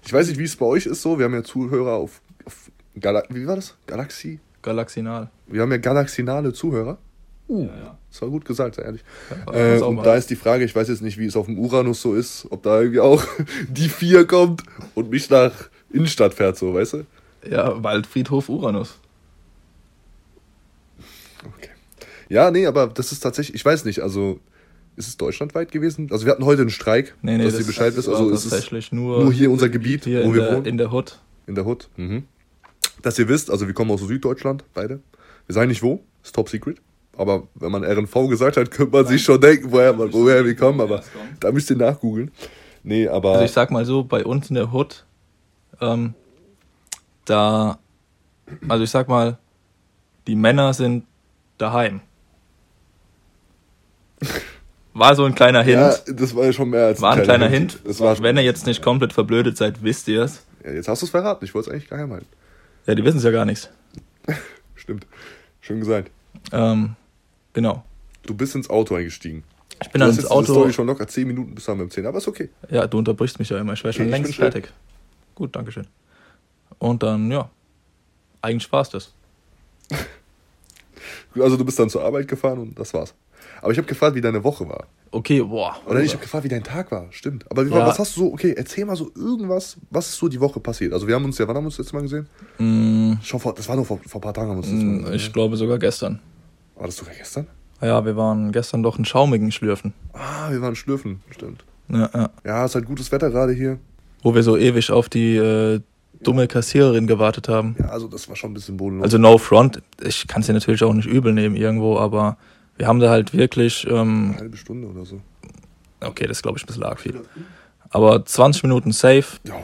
ich 0.06 0.14
weiß 0.14 0.28
nicht, 0.28 0.38
wie 0.40 0.44
es 0.44 0.56
bei 0.56 0.66
euch 0.66 0.86
ist 0.86 1.02
so. 1.02 1.18
Wir 1.18 1.26
haben 1.26 1.34
ja 1.34 1.44
Zuhörer 1.44 1.94
auf, 1.94 2.22
auf 2.46 2.72
Gala 3.00 3.24
wie 3.30 3.46
war 3.48 3.56
das? 3.56 3.76
Galaxie? 3.86 4.40
Galaxinal. 4.62 5.30
Wir 5.48 5.62
haben 5.62 5.72
ja 5.72 5.78
galaxinale 5.78 6.54
Zuhörer. 6.54 6.98
Uh, 7.50 7.64
ja. 7.64 7.98
das 8.12 8.22
war 8.22 8.30
gut 8.30 8.44
gesagt, 8.44 8.78
ehrlich. 8.78 9.04
Ja, 9.48 9.78
Äh, 9.78 9.82
und 9.82 10.06
da 10.06 10.16
ist 10.16 10.30
die 10.30 10.36
Frage, 10.36 10.66
ich 10.66 10.76
weiß 10.76 10.90
jetzt 10.90 11.02
nicht, 11.02 11.18
wie 11.18 11.26
es 11.26 11.38
auf 11.38 11.46
dem 11.46 11.58
Uranus 11.58 12.02
so 12.02 12.14
ist, 12.14 12.46
ob 12.50 12.64
da 12.64 12.80
irgendwie 12.80 13.00
auch 13.00 13.24
die 13.70 13.88
vier 13.88 14.28
kommt 14.28 14.64
und 14.96 15.10
mich 15.10 15.30
nach 15.30 15.54
Innenstadt 15.90 16.34
fährt, 16.34 16.58
so, 16.58 16.74
weißt 16.74 16.94
du? 16.94 17.06
Ja, 17.50 17.82
Waldfriedhof 17.82 18.50
Uranus. 18.50 19.00
Okay. 21.46 21.70
Ja, 22.30 22.52
nee, 22.52 22.66
aber 22.66 22.88
das 22.88 23.12
ist 23.12 23.20
tatsächlich, 23.22 23.56
ich 23.56 23.66
weiß 23.66 23.86
nicht, 23.86 24.02
also 24.02 24.40
ist 24.96 25.08
es 25.08 25.18
deutschlandweit 25.18 25.72
gewesen? 25.72 26.10
Also 26.12 26.26
wir 26.26 26.32
hatten 26.34 26.46
heute 26.46 26.62
einen 26.62 26.72
Streik, 26.72 27.16
Nee, 27.22 27.38
nee, 27.38 27.44
dass 27.44 27.54
das 27.54 27.62
ihr 27.62 27.68
Bescheid 27.68 27.96
wisst. 27.96 28.10
Also 28.10 28.30
ist 28.30 28.46
es 28.46 28.50
tatsächlich 28.50 28.92
nur, 28.92 29.24
nur 29.24 29.32
hier 29.32 29.52
unser 29.52 29.70
Gebiet, 29.70 30.06
hier 30.06 30.26
wo 30.26 30.34
wir 30.34 30.42
der, 30.44 30.56
wohnen, 30.56 30.66
in 30.66 30.78
der 30.78 30.92
Hood. 30.92 31.20
in 31.46 31.56
der 31.56 31.66
Hood. 31.66 31.90
Mhm. 31.98 32.24
dass 33.04 33.18
ihr 33.20 33.28
wisst, 33.28 33.52
also 33.52 33.68
wir 33.68 33.74
kommen 33.74 33.92
aus 33.92 34.02
Süddeutschland, 34.02 34.64
beide. 34.74 35.00
Wir 35.46 35.54
sagen 35.54 35.70
nicht 35.70 35.84
wo, 35.84 36.02
ist 36.24 36.36
top 36.36 36.50
secret. 36.50 36.82
Aber 37.16 37.48
wenn 37.56 37.72
man 37.72 37.84
RNV 37.84 38.14
gesagt 38.30 38.58
hat, 38.58 38.70
könnte 38.72 38.92
man 38.96 39.06
sich 39.06 39.24
schon 39.24 39.40
denken, 39.42 39.72
woher, 39.72 39.98
woher 39.98 40.46
wir 40.46 40.56
kommen. 40.56 40.82
Aber 40.82 41.04
da 41.40 41.52
müsst 41.52 41.70
ihr 41.70 41.76
nachgoogeln. 41.78 42.32
Nee, 42.84 43.08
aber. 43.08 43.34
Also 43.34 43.46
ich 43.46 43.52
sag 43.52 43.72
mal 43.72 43.86
so, 43.86 44.04
bei 44.04 44.24
uns 44.24 44.50
in 44.50 44.56
der 44.56 44.72
Hood, 44.72 45.06
ähm, 45.82 46.14
da, 47.26 47.80
also 48.68 48.84
ich 48.84 48.90
sag 48.90 49.08
mal, 49.08 49.38
die 50.28 50.36
Männer 50.36 50.74
sind 50.74 51.06
daheim. 51.58 52.02
War 54.98 55.16
so 55.16 55.26
ein 55.26 55.36
kleiner 55.36 55.62
Hint. 55.62 55.78
ja, 55.78 56.14
das 56.14 56.36
war 56.36 56.46
ja 56.46 56.54
schon 56.54 56.70
mehr 56.70 56.88
als 56.88 57.02
war 57.02 57.14
ein 57.14 57.24
kleiner 57.24 57.48
Hint. 57.48 57.80
Das 57.86 58.00
war, 58.00 58.18
Wenn 58.20 58.36
ihr 58.38 58.44
jetzt 58.44 58.66
nicht 58.66 58.82
komplett 58.82 59.14
verblödet 59.14 59.56
seid, 59.56 59.84
wisst 59.84 60.08
ihr 60.08 60.24
es. 60.24 60.44
ja, 60.64 60.72
jetzt 60.72 60.88
hast 60.88 61.02
du 61.02 61.06
es 61.06 61.12
verraten. 61.12 61.46
Ich 61.46 61.54
wollte 61.54 61.70
es 61.70 61.74
eigentlich 61.74 61.90
geheim 61.90 62.12
halten. 62.12 62.26
Ja, 62.88 62.96
die 62.96 63.04
wissen 63.04 63.18
es 63.18 63.24
ja 63.24 63.32
gar 63.32 63.46
nichts. 63.46 63.70
Stimmt. 64.76 65.06
Schön 65.62 65.80
gesagt. 65.80 66.10
Ähm, 66.52 66.96
genau. 67.54 67.84
Du 68.24 68.34
bist 68.34 68.56
ins 68.56 68.70
Auto 68.70 68.96
eingestiegen. 68.96 69.44
Ich 69.82 69.90
bin 69.92 70.00
du 70.00 70.00
dann 70.00 70.08
hast 70.10 70.16
ins 70.16 70.24
jetzt 70.24 70.32
Auto. 70.32 70.54
Story 70.54 70.74
schon 70.74 70.88
locker 70.88 71.08
10 71.08 71.28
Minuten 71.28 71.54
bis 71.54 71.68
haben 71.68 71.78
wir 71.78 71.84
im 71.84 71.92
10. 71.92 72.06
Aber 72.08 72.18
ist 72.18 72.28
okay. 72.28 72.50
Ja, 72.70 72.88
du 72.88 72.98
unterbrichst 72.98 73.38
mich 73.38 73.50
ja 73.50 73.60
immer. 73.60 73.74
Ich 73.74 73.84
wäre 73.84 73.94
schon 73.94 74.06
bin 74.06 74.12
längst 74.12 74.36
fertig. 74.36 74.72
Gut, 75.36 75.56
Dankeschön. 75.56 75.86
Und 76.80 77.04
dann, 77.04 77.30
ja. 77.30 77.50
Eigentlich 78.42 78.72
war's 78.72 78.90
das. 78.90 79.12
Also 81.40 81.56
du 81.56 81.64
bist 81.64 81.78
dann 81.78 81.88
zur 81.90 82.04
Arbeit 82.04 82.28
gefahren 82.28 82.58
und 82.58 82.80
das 82.80 82.92
war's. 82.96 83.14
Aber 83.62 83.72
ich 83.72 83.78
habe 83.78 83.88
gefragt, 83.88 84.16
wie 84.16 84.22
deine 84.22 84.44
Woche 84.44 84.68
war. 84.68 84.88
Okay, 85.12 85.42
boah. 85.42 85.76
Oder 85.86 86.02
ich 86.02 86.12
habe 86.14 86.22
gefragt, 86.22 86.44
wie 86.44 86.50
dein 86.50 86.64
Tag 86.64 86.92
war. 86.92 87.06
Stimmt. 87.12 87.50
Aber 87.50 87.66
wie 87.66 87.72
war, 87.72 87.80
Ja. 87.80 87.88
was 87.88 87.98
hast 88.00 88.16
du 88.18 88.22
so, 88.22 88.34
okay, 88.34 88.54
erzähl 88.58 88.86
mal 88.86 88.96
so 88.96 89.10
irgendwas, 89.16 89.78
was 89.90 90.10
ist 90.10 90.18
so 90.18 90.28
die 90.28 90.40
Woche 90.40 90.60
passiert? 90.60 90.94
Also 90.94 91.08
wir 91.08 91.16
haben 91.16 91.26
uns 91.26 91.38
ja, 91.38 91.48
wann 91.48 91.56
haben 91.56 91.64
wir 91.64 91.68
uns 91.68 91.78
das 91.78 91.86
letzte 91.86 91.96
Mal 91.96 92.02
gesehen? 92.04 92.28
Mm, 92.58 93.14
Schon 93.24 93.40
vor, 93.40 93.54
das 93.54 93.68
war 93.70 93.76
nur 93.76 93.86
vor, 93.86 94.00
vor 94.06 94.20
ein 94.20 94.22
paar 94.22 94.34
Tagen 94.34 94.50
haben 94.50 94.58
wir 94.58 94.64
uns 94.64 94.68
das 94.72 94.76
Mal 94.84 94.84
mm, 94.86 95.00
gesehen. 95.04 95.16
ich 95.16 95.34
glaube 95.34 95.56
sogar 95.58 95.80
gestern. 95.80 96.20
War 96.76 96.86
das 96.88 96.98
sogar 96.98 97.14
gestern? 97.16 97.48
Ja, 97.82 98.04
wir 98.06 98.16
waren 98.18 98.52
gestern 98.52 98.84
doch 98.84 98.96
einen 98.98 99.06
schaumigen 99.06 99.52
Schlürfen. 99.52 99.94
Ah, 100.14 100.50
wir 100.52 100.62
waren 100.62 100.76
schlürfen, 100.76 101.22
stimmt. 101.32 101.64
Ja, 101.90 102.10
ja. 102.14 102.30
Ja, 102.44 102.66
es 102.66 102.72
ist 102.72 102.76
halt 102.76 102.86
gutes 102.86 103.12
Wetter 103.12 103.30
gerade 103.30 103.54
hier. 103.54 103.80
Wo 104.24 104.36
wir 104.36 104.44
so 104.44 104.58
ewig 104.58 104.92
auf 104.92 105.10
die 105.10 105.36
äh, 105.38 105.80
dumme 106.22 106.48
Kassiererin 106.48 107.08
gewartet 107.08 107.48
haben. 107.48 107.76
Ja, 107.80 107.90
also 107.90 108.08
das 108.08 108.28
war 108.28 108.36
schon 108.36 108.52
ein 108.52 108.54
bisschen 108.56 108.78
bodenlos. 108.78 109.04
Also 109.06 109.18
no 109.20 109.38
front. 109.38 109.82
Ich 110.04 110.28
kann 110.28 110.42
es 110.42 110.48
dir 110.48 110.54
natürlich 110.54 110.84
auch 110.84 110.94
nicht 110.94 111.08
übel 111.08 111.32
nehmen 111.34 111.56
irgendwo, 111.56 111.98
aber 111.98 112.38
wir 112.78 112.88
haben 112.88 113.00
da 113.00 113.10
halt 113.10 113.34
wirklich, 113.34 113.86
ähm, 113.90 114.32
eine 114.32 114.38
halbe 114.40 114.58
Stunde 114.58 114.88
oder 114.88 115.06
so. 115.06 115.22
okay, 116.02 116.28
das 116.28 116.42
glaube 116.42 116.58
ich 116.58 116.64
ein 116.64 116.68
bisschen 116.68 116.84
arg 116.84 117.00
viel. 117.00 117.22
Aber 117.90 118.26
20 118.26 118.64
Minuten 118.64 118.92
safe. 118.92 119.38
Ja. 119.44 119.56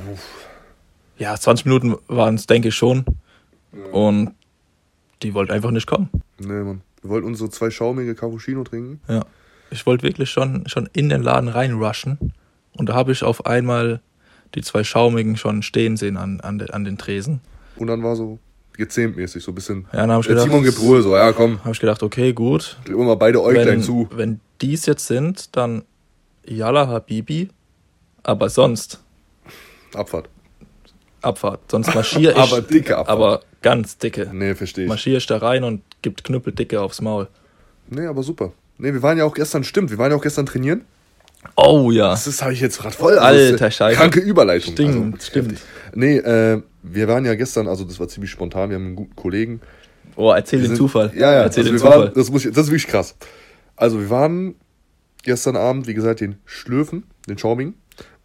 Ja, 1.17 1.35
20 1.37 1.65
Minuten 1.65 1.95
waren 2.07 2.35
es, 2.35 2.47
denke 2.47 2.69
ich 2.69 2.75
schon. 2.75 3.05
Und 3.91 4.33
die 5.21 5.33
wollte 5.33 5.53
einfach 5.53 5.71
nicht 5.71 5.87
kommen. 5.87 6.09
Nee, 6.39 6.63
Mann. 6.63 6.81
Wir 7.01 7.09
wollten 7.09 7.27
unsere 7.27 7.49
zwei 7.49 7.69
schaumige 7.69 8.15
Cappuccino 8.15 8.63
trinken. 8.63 9.01
Ja. 9.07 9.25
Ich 9.69 9.85
wollte 9.85 10.03
wirklich 10.03 10.29
schon, 10.29 10.67
schon 10.67 10.89
in 10.93 11.09
den 11.09 11.21
Laden 11.21 11.49
reinrushen. 11.49 12.33
Und 12.77 12.89
da 12.89 12.93
habe 12.93 13.11
ich 13.11 13.23
auf 13.23 13.45
einmal 13.45 14.01
die 14.55 14.61
zwei 14.61 14.83
Schaumigen 14.83 15.35
schon 15.35 15.63
stehen 15.63 15.97
sehen 15.97 16.17
an, 16.17 16.39
an, 16.41 16.59
de, 16.59 16.71
an 16.71 16.83
den 16.83 16.97
Tresen. 16.97 17.41
Und 17.75 17.87
dann 17.87 18.03
war 18.03 18.15
so 18.15 18.39
gezähmtmäßig, 18.77 19.43
so 19.43 19.51
ein 19.51 19.55
bisschen. 19.55 19.85
Ja, 19.91 19.99
dann 20.01 20.11
habe 20.11 20.21
ich 20.21 20.27
Der 20.27 20.35
gedacht, 20.35 20.49
Timon 20.49 20.63
gibt 20.63 20.79
Ruhe, 20.79 21.01
so, 21.01 21.15
ja 21.15 21.31
komm, 21.31 21.59
habe 21.61 21.71
ich 21.71 21.79
gedacht, 21.79 22.03
okay, 22.03 22.33
gut. 22.33 22.77
drücken 22.85 22.99
wir 22.99 23.05
mal 23.05 23.15
beide 23.15 23.41
Äuglein 23.41 23.67
Wenn, 23.67 23.83
zu. 23.83 24.07
wenn 24.13 24.39
dies 24.61 24.85
jetzt 24.85 25.07
sind, 25.07 25.55
dann 25.55 25.83
Yalla 26.45 26.87
Habibi. 26.87 27.49
Aber 28.23 28.49
sonst 28.49 28.99
Abfahrt. 29.93 30.29
Abfahrt. 31.21 31.59
Sonst 31.69 31.93
marschiere 31.95 32.33
ich. 32.33 32.37
Aber 32.37 32.61
dicke 32.61 32.97
Abfahrt. 32.97 33.17
Aber 33.17 33.41
ganz 33.61 33.97
dicke. 33.97 34.29
Nee, 34.33 34.55
verstehe 34.55 34.85
ich. 34.85 34.89
Marschiere 34.89 35.17
ich 35.17 35.25
da 35.25 35.37
rein 35.37 35.63
und 35.63 35.81
gibt 36.01 36.23
Knüppeldicke 36.23 36.81
aufs 36.81 37.01
Maul. 37.01 37.27
Nee, 37.89 38.05
aber 38.07 38.23
super. 38.23 38.53
Nee, 38.77 38.93
wir 38.93 39.01
waren 39.01 39.17
ja 39.17 39.25
auch 39.25 39.33
gestern, 39.33 39.63
stimmt, 39.63 39.91
wir 39.91 39.97
waren 39.97 40.11
ja 40.11 40.17
auch 40.17 40.21
gestern 40.21 40.45
trainieren. 40.45 40.83
Oh 41.55 41.91
ja. 41.91 42.11
Das 42.11 42.25
ist, 42.27 42.41
habe 42.41 42.53
ich 42.53 42.61
jetzt 42.61 42.79
gerade 42.79 42.95
voll. 42.95 43.19
Alter 43.19 43.57
das 43.57 43.61
ist, 43.71 43.77
Scheiße. 43.77 43.97
Kranke 43.97 44.19
Überleitung. 44.19 44.73
Stimmt, 44.73 45.15
also, 45.15 45.25
stimmt. 45.25 45.51
heftig. 45.51 45.67
Nee, 45.93 46.17
äh, 46.17 46.61
wir 46.83 47.07
waren 47.07 47.25
ja 47.25 47.33
gestern, 47.35 47.67
also 47.67 47.83
das 47.83 47.99
war 47.99 48.07
ziemlich 48.07 48.29
spontan, 48.31 48.69
wir 48.69 48.75
haben 48.75 48.85
einen 48.85 48.95
guten 48.95 49.15
Kollegen. 49.15 49.61
Oh, 50.15 50.31
erzähl 50.31 50.59
Wir 50.59 50.65
den 50.67 50.75
sind- 50.75 50.77
Zufall. 50.77 51.11
Ja, 51.15 51.31
ja, 51.31 51.41
Erzähl 51.43 51.61
also 51.63 51.71
den 51.73 51.79
Zufall. 51.79 51.99
waren, 51.99 52.13
das, 52.13 52.29
muss 52.29 52.45
ich, 52.45 52.51
das 52.53 52.65
ist 52.65 52.71
wirklich 52.71 52.87
krass. 52.87 53.15
Also 53.75 53.99
wir 53.99 54.09
waren 54.09 54.55
gestern 55.23 55.55
Abend, 55.55 55.87
wie 55.87 55.93
gesagt, 55.93 56.19
den 56.19 56.35
Schlürfen, 56.45 57.03
den 57.27 57.37
Schauming. 57.37 57.73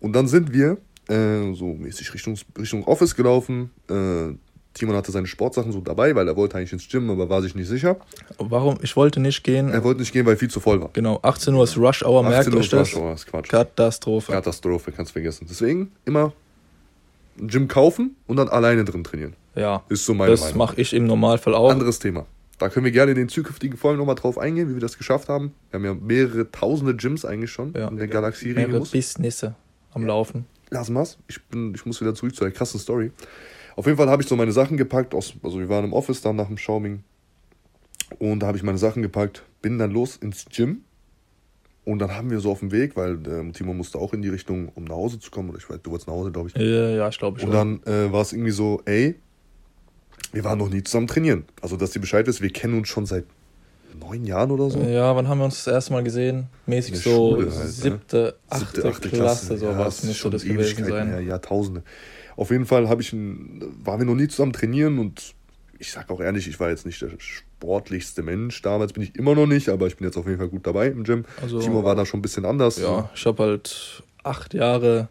Und 0.01 0.13
dann 0.15 0.29
sind 0.29 0.53
wir 0.53 0.77
äh, 1.09 1.55
so 1.55 1.67
mäßig 1.75 2.13
Richtung, 2.13 2.37
Richtung 2.59 2.85
Office 2.85 3.15
gelaufen. 3.15 3.71
Äh, 3.89 4.35
Timon 4.75 4.95
hatte 4.97 5.11
seine 5.11 5.27
Sportsachen 5.27 5.73
so 5.73 5.81
dabei, 5.81 6.15
weil 6.15 6.29
er 6.29 6.37
wollte 6.37 6.57
eigentlich 6.57 6.73
ins 6.73 6.89
Gym, 6.89 7.11
aber 7.11 7.29
war 7.31 7.43
sich 7.43 7.55
nicht 7.55 7.67
sicher. 7.69 7.97
Warum? 8.39 8.79
Ich 8.83 8.95
wollte 8.97 9.19
nicht 9.19 9.43
gehen. 9.43 9.71
Er 9.71 9.83
wollte 9.83 10.01
nicht 10.01 10.13
gehen, 10.13 10.27
weil 10.27 10.37
viel 10.37 10.51
zu 10.51 10.61
voll 10.61 10.81
war. 10.81 10.91
Genau, 10.93 11.19
18 11.23 11.55
Uhr 11.55 11.65
ist 11.65 11.77
Rush 11.79 12.05
Hour, 12.05 12.23
merkt 12.23 12.39
18 12.41 12.53
Uhr 12.53 12.61
euch 12.61 12.69
das. 12.69 12.81
Rush 12.95 12.97
Hour, 12.97 13.13
ist 13.15 13.27
Quatsch. 13.27 13.49
Katastrophe. 13.49 14.31
Katastrophe, 14.33 14.93
kannst 14.93 15.13
vergessen. 15.13 15.47
Deswegen 15.51 15.91
immer 16.05 16.33
ein 17.41 17.49
Gym 17.49 17.69
kaufen 17.69 18.17
und 18.27 18.37
dann 18.37 18.49
alleine 18.49 18.85
drin 18.85 19.05
trainieren. 19.05 19.35
Ja, 19.55 19.83
Ist 19.89 20.05
so 20.07 20.15
meine 20.15 20.31
das 20.33 20.41
Meinung. 20.43 20.59
mache 20.59 20.81
ich 20.81 20.93
im 20.93 21.07
Normalfall 21.07 21.55
auch. 21.55 21.71
Anderes 21.71 21.99
Thema. 21.99 22.27
Da 22.59 22.69
können 22.69 22.85
wir 22.85 22.93
gerne 22.93 23.13
in 23.13 23.17
den 23.19 23.29
zukünftigen 23.29 23.77
Folgen 23.79 23.99
nochmal 23.99 24.15
drauf 24.17 24.37
eingehen, 24.39 24.69
wie 24.69 24.75
wir 24.75 24.81
das 24.81 24.99
geschafft 24.99 25.29
haben. 25.29 25.53
Wir 25.71 25.79
haben 25.79 25.85
ja 25.85 25.95
mehrere 25.95 26.51
tausende 26.51 26.95
Gyms 26.97 27.25
eigentlich 27.25 27.51
schon 27.53 27.73
Ja. 27.77 27.89
in 27.89 27.97
der 27.97 28.09
Galaxie 28.09 28.49
Mehrere 28.49 28.67
Regimus. 28.67 28.91
Businesse 28.91 29.55
am 29.93 30.05
Laufen. 30.07 30.45
Lassen 30.71 30.95
wir's. 30.95 31.19
Ich, 31.29 31.43
bin, 31.45 31.73
ich 31.75 31.87
muss 31.87 32.01
wieder 32.01 32.15
zurück 32.15 32.35
zu 32.35 32.45
der 32.45 32.53
krassen 32.53 32.79
Story. 32.81 33.13
Auf 33.77 33.87
jeden 33.87 33.97
Fall 33.97 34.11
habe 34.11 34.23
ich 34.23 34.29
so 34.29 34.35
meine 34.37 34.53
Sachen 34.53 34.77
gepackt. 34.77 35.15
Aus, 35.15 35.35
also 35.43 35.59
wir 35.61 35.69
waren 35.69 35.85
im 35.85 35.93
Office 35.93 36.21
dann 36.21 36.37
nach 36.37 36.49
dem 36.49 36.59
Schauming. 36.59 37.05
Und 38.19 38.41
da 38.41 38.49
habe 38.49 38.57
ich 38.59 38.63
meine 38.65 38.79
Sachen 38.79 39.03
gepackt, 39.03 39.45
bin 39.63 39.79
dann 39.79 39.91
los 39.93 40.17
ins 40.17 40.47
Gym. 40.51 40.83
Und 41.89 42.01
dann 42.01 42.15
haben 42.15 42.31
wir 42.31 42.39
so 42.41 42.51
auf 42.51 42.59
dem 42.59 42.71
Weg, 42.71 42.97
weil 42.97 43.19
ähm, 43.27 43.55
Timo 43.55 43.73
musste 43.73 43.97
auch 43.97 44.13
in 44.13 44.21
die 44.21 44.29
Richtung, 44.29 44.69
um 44.75 44.85
nach 44.85 44.97
Hause 44.97 45.19
zu 45.21 45.31
kommen. 45.31 45.49
Oder 45.49 45.57
ich 45.57 45.71
weiß, 45.71 45.79
du 45.83 45.91
wolltest 45.91 46.07
nach 46.07 46.13
Hause, 46.13 46.31
glaube 46.31 46.51
ich. 46.51 46.55
Ja, 46.55 46.91
ja, 46.91 47.09
ich 47.09 47.19
glaube 47.19 47.41
schon. 47.41 47.49
Und 47.49 47.55
dann 47.55 47.83
äh, 47.87 48.13
war 48.13 48.21
es 48.21 48.35
irgendwie 48.35 48.51
so, 48.51 48.83
ey, 48.85 49.15
wir 50.33 50.45
waren 50.45 50.59
noch 50.59 50.69
nie 50.69 50.83
zusammen 50.83 51.07
trainieren. 51.07 51.47
Also, 51.63 51.79
dass 51.79 51.95
ihr 51.95 52.03
Bescheid 52.03 52.27
wisst, 52.27 52.43
wir 52.43 52.51
kennen 52.51 52.77
uns 52.77 52.89
schon 52.89 53.07
seit 53.07 53.25
neun 53.99 54.25
Jahren 54.25 54.51
oder 54.51 54.69
so. 54.69 54.81
Ja, 54.81 55.17
wann 55.17 55.29
haben 55.29 55.39
wir 55.39 55.47
uns 55.47 55.65
das 55.65 55.73
erste 55.73 55.95
Mal 55.95 56.05
gesehen? 56.05 56.49
Mäßig 56.67 56.99
so 56.99 57.37
Schule 57.37 57.51
halt, 57.51 57.59
ne? 57.59 57.67
siebte, 57.69 58.37
achte, 58.51 58.83
Klasse, 59.09 59.57
sowas 59.57 60.01
ist 60.01 60.05
müsste 60.05 60.19
schon 60.19 60.33
das 60.33 60.45
gewesen 60.45 60.85
sein. 60.85 61.09
her, 61.09 61.23
Jahrtausende. 61.23 61.85
Auf 62.37 62.51
jeden 62.51 62.67
Fall 62.67 62.85
ich 63.01 63.15
waren 63.15 63.99
wir 63.99 64.05
noch 64.05 64.15
nie 64.15 64.29
zusammen 64.29 64.53
trainieren 64.53 64.99
und 64.99 65.35
ich 65.79 65.93
sag 65.93 66.11
auch 66.11 66.21
ehrlich, 66.21 66.49
ich 66.49 66.59
war 66.61 66.71
jetzt 66.71 66.87
nicht 66.87 67.01
der 67.03 67.11
sportlichste 67.19 68.23
Mensch. 68.23 68.61
Damals 68.63 68.93
bin 68.93 69.03
ich 69.03 69.15
immer 69.17 69.35
noch 69.35 69.47
nicht, 69.47 69.69
aber 69.69 69.87
ich 69.87 69.97
bin 69.97 70.07
jetzt 70.07 70.17
auf 70.17 70.27
jeden 70.27 70.39
Fall 70.39 70.49
gut 70.49 70.67
dabei 70.67 70.89
im 70.89 71.05
Gym. 71.05 71.25
Also- 71.43 71.61
Timo 71.61 71.85
war 71.85 71.95
da 71.95 72.05
schon 72.07 72.19
ein 72.19 72.23
bisschen 72.23 72.45
anders. 72.45 72.79
Ja, 72.79 73.11
ich 73.15 73.27
habe 73.27 73.43
halt 73.43 74.03
acht 74.25 74.55
Jahre 74.55 75.09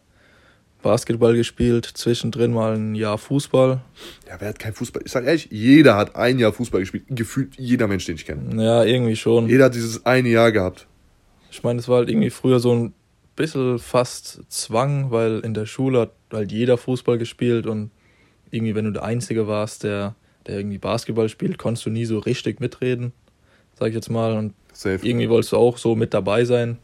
Basketball 0.83 1.35
gespielt, 1.35 1.85
zwischendrin 1.85 2.53
mal 2.53 2.75
ein 2.75 2.95
Jahr 2.95 3.17
Fußball. 3.17 3.81
Ja, 4.27 4.35
wer 4.39 4.49
hat 4.49 4.59
kein 4.59 4.73
Fußball? 4.73 5.01
Ich 5.05 5.11
sag 5.11 5.25
ehrlich, 5.25 5.47
jeder 5.51 5.95
hat 5.95 6.15
ein 6.15 6.37
Jahr 6.39 6.53
Fußball 6.53 6.81
gespielt. 6.81 7.05
Gefühlt 7.09 7.55
jeder 7.57 7.87
Mensch, 7.87 8.05
den 8.05 8.15
ich 8.15 8.25
kenne. 8.25 8.63
Ja, 8.63 8.83
irgendwie 8.83 9.15
schon. 9.15 9.47
Jeder 9.47 9.65
hat 9.65 9.75
dieses 9.75 10.05
eine 10.05 10.29
Jahr 10.29 10.51
gehabt. 10.51 10.87
Ich 11.51 11.63
meine, 11.63 11.79
es 11.79 11.87
war 11.87 11.97
halt 11.97 12.09
irgendwie 12.09 12.29
früher 12.29 12.59
so 12.59 12.73
ein 12.73 12.93
bisschen 13.35 13.79
fast 13.79 14.41
Zwang, 14.49 15.11
weil 15.11 15.39
in 15.39 15.53
der 15.53 15.65
Schule 15.65 16.01
hat 16.01 16.11
halt 16.31 16.51
jeder 16.51 16.77
Fußball 16.77 17.17
gespielt 17.17 17.65
und 17.65 17.89
irgendwie, 18.51 18.75
wenn 18.75 18.85
du 18.85 18.91
der 18.91 19.03
Einzige 19.03 19.47
warst, 19.47 19.83
der, 19.83 20.15
der 20.47 20.57
irgendwie 20.57 20.77
Basketball 20.77 21.29
spielt, 21.29 21.57
konntest 21.57 21.85
du 21.85 21.89
nie 21.89 22.05
so 22.05 22.19
richtig 22.19 22.59
mitreden, 22.59 23.11
sag 23.77 23.89
ich 23.89 23.95
jetzt 23.95 24.09
mal. 24.09 24.37
Und 24.37 24.53
Safe. 24.73 25.05
irgendwie 25.05 25.29
wolltest 25.29 25.51
du 25.51 25.57
auch 25.57 25.77
so 25.77 25.95
mit 25.95 26.13
dabei 26.13 26.45
sein. 26.45 26.77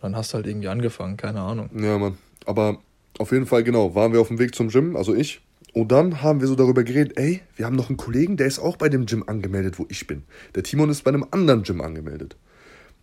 Dann 0.00 0.16
hast 0.16 0.32
du 0.32 0.36
halt 0.36 0.46
irgendwie 0.46 0.68
angefangen, 0.68 1.16
keine 1.16 1.40
Ahnung. 1.40 1.70
Ja, 1.76 1.98
Mann. 1.98 2.18
Aber 2.46 2.78
auf 3.18 3.32
jeden 3.32 3.46
Fall, 3.46 3.64
genau, 3.64 3.94
waren 3.94 4.12
wir 4.12 4.20
auf 4.20 4.28
dem 4.28 4.38
Weg 4.38 4.54
zum 4.54 4.68
Gym, 4.68 4.96
also 4.96 5.14
ich. 5.14 5.40
Und 5.74 5.92
dann 5.92 6.22
haben 6.22 6.40
wir 6.40 6.48
so 6.48 6.54
darüber 6.54 6.82
geredet, 6.82 7.18
ey, 7.18 7.42
wir 7.56 7.66
haben 7.66 7.76
noch 7.76 7.88
einen 7.88 7.98
Kollegen, 7.98 8.36
der 8.36 8.46
ist 8.46 8.58
auch 8.58 8.76
bei 8.76 8.88
dem 8.88 9.06
Gym 9.06 9.24
angemeldet, 9.26 9.78
wo 9.78 9.86
ich 9.88 10.06
bin. 10.06 10.22
Der 10.54 10.62
Timon 10.62 10.88
ist 10.90 11.04
bei 11.04 11.10
einem 11.10 11.26
anderen 11.30 11.62
Gym 11.62 11.80
angemeldet. 11.80 12.36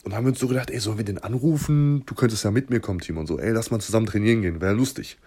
Und 0.03 0.13
haben 0.13 0.25
wir 0.25 0.29
uns 0.29 0.39
so 0.39 0.47
gedacht, 0.47 0.69
ey, 0.71 0.79
sollen 0.79 0.97
wir 0.97 1.05
den 1.05 1.17
anrufen? 1.17 2.03
Du 2.05 2.15
könntest 2.15 2.43
ja 2.43 2.51
mit 2.51 2.69
mir 2.69 2.79
kommen, 2.79 2.99
Timon. 2.99 3.27
So, 3.27 3.39
ey, 3.39 3.51
lass 3.51 3.71
mal 3.71 3.79
zusammen 3.79 4.05
trainieren 4.05 4.41
gehen, 4.41 4.61
wäre 4.61 4.73
lustig. 4.73 5.17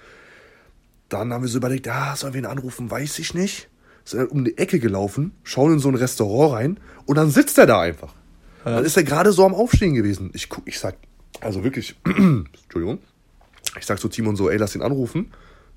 Dann 1.08 1.32
haben 1.32 1.42
wir 1.42 1.48
so 1.48 1.58
überlegt, 1.58 1.86
ja, 1.86 2.14
sollen 2.16 2.34
wir 2.34 2.40
ihn 2.40 2.46
anrufen? 2.46 2.90
Weiß 2.90 3.18
ich 3.18 3.34
nicht. 3.34 3.68
Sind 4.10 4.20
dann 4.20 4.28
um 4.28 4.44
die 4.44 4.56
Ecke 4.56 4.78
gelaufen, 4.78 5.32
schauen 5.42 5.74
in 5.74 5.78
so 5.78 5.88
ein 5.88 5.94
Restaurant 5.94 6.54
rein 6.54 6.80
und 7.06 7.16
dann 7.16 7.30
sitzt 7.30 7.58
er 7.58 7.66
da 7.66 7.80
einfach. 7.80 8.14
Dann 8.64 8.84
ist 8.84 8.96
er 8.96 9.02
gerade 9.04 9.32
so 9.32 9.44
am 9.46 9.54
Aufstehen 9.54 9.94
gewesen. 9.94 10.30
Ich 10.34 10.48
guck, 10.48 10.66
ich 10.66 10.78
sag, 10.78 10.96
also 11.40 11.64
wirklich, 11.64 11.94
Entschuldigung. 12.04 12.98
Ich 13.78 13.86
sag 13.86 13.98
zu 13.98 14.08
Timon 14.08 14.36
so, 14.36 14.50
ey, 14.50 14.56
lass 14.56 14.74
ihn 14.74 14.82
anrufen. 14.82 15.30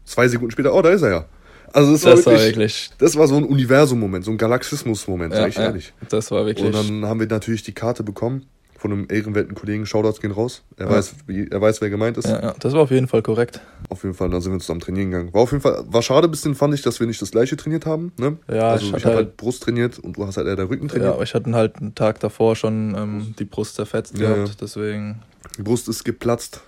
Zwei 0.06 0.28
Sekunden 0.28 0.52
später, 0.52 0.74
oh, 0.74 0.82
da 0.82 0.90
ist 0.90 1.02
er 1.02 1.10
ja. 1.10 1.26
Also 1.74 1.92
das, 1.94 2.02
Das 2.02 2.26
war, 2.26 2.34
war 2.34 2.40
wirklich, 2.40 2.58
wirklich- 2.58 2.90
das 2.98 3.16
war 3.16 3.28
so 3.28 3.38
ein 3.38 3.44
Universum-Moment, 3.46 4.26
so 4.26 4.32
ein 4.32 4.38
Galaxismus-Moment, 4.38 5.34
sag 5.34 5.50
ich 5.50 5.56
ja, 5.56 5.64
ehrlich. 5.64 5.94
das 6.10 6.32
war 6.32 6.46
wirklich. 6.46 6.66
Und 6.66 6.74
dann 6.76 7.06
haben 7.06 7.20
wir 7.20 7.28
natürlich 7.28 7.64
die 7.64 7.74
Karte 7.74 8.04
bekommen 8.04 8.46
von 8.82 8.92
einem 8.92 9.06
ehrenwerten 9.12 9.54
Kollegen. 9.54 9.86
Shoutouts 9.86 10.20
gehen 10.22 10.32
raus. 10.32 10.64
Er, 10.76 10.88
Ja. 10.88 10.92
weiß, 10.94 11.14
er 11.52 11.62
weiß, 11.62 11.82
wer 11.82 11.92
gemeint 11.92 12.18
ist. 12.18 12.28
Ja, 12.28 12.42
ja, 12.42 12.56
das 12.60 12.74
war 12.74 12.82
auf 12.82 12.90
jeden 12.90 13.08
Fall 13.08 13.22
korrekt. 13.22 13.62
Auf 13.90 14.02
jeden 14.02 14.16
Fall, 14.16 14.32
dann 14.32 14.42
sind 14.42 14.52
wir 14.54 14.60
zusammen 14.60 14.80
trainieren 14.80 15.12
gegangen. 15.12 15.34
War 15.36 15.42
auf 15.42 15.52
jeden 15.52 15.62
Fall, 15.62 15.84
war 15.86 16.02
schade 16.02 16.28
ein 16.28 16.32
bisschen, 16.32 16.56
fand 16.56 16.74
ich, 16.74 16.82
dass 16.82 17.00
wir 17.00 17.06
nicht 17.06 17.22
das 17.22 17.30
gleiche 17.30 17.56
trainiert 17.56 17.86
haben. 17.86 18.12
Ne? 18.18 18.38
Ja, 18.50 18.70
also 18.72 18.88
ich 18.88 18.94
ich, 18.96 19.06
habe 19.06 19.16
halt- 19.18 19.26
halt 19.28 19.38
Brust 19.38 19.62
trainiert 19.62 20.00
und 20.00 20.18
du 20.18 20.26
hast 20.26 20.38
halt 20.38 20.48
eher 20.48 20.56
der 20.56 20.68
Rücken 20.68 20.88
Ja, 20.88 20.94
trainiert. 20.94 21.14
aber 21.14 21.22
ich 21.24 21.34
hatte 21.36 21.52
halt 21.54 21.76
einen 21.76 21.94
Tag 21.94 22.20
davor 22.22 22.56
schon 22.56 22.96
ähm, 22.98 23.36
die 23.38 23.46
Brust 23.46 23.76
zerfetzt 23.76 24.18
Ja, 24.18 24.34
gehabt, 24.34 24.50
ja. 24.50 24.56
deswegen. 24.60 25.22
Die 25.60 25.62
Brust 25.62 25.88
ist 25.88 26.04
geplatzt 26.04 26.62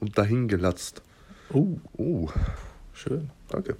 und 0.00 0.18
dahin 0.18 0.48
gelatzt. 0.48 1.02
Oh, 1.52 1.76
Oh, 1.96 2.28
schön. 2.92 3.30
danke. 3.48 3.76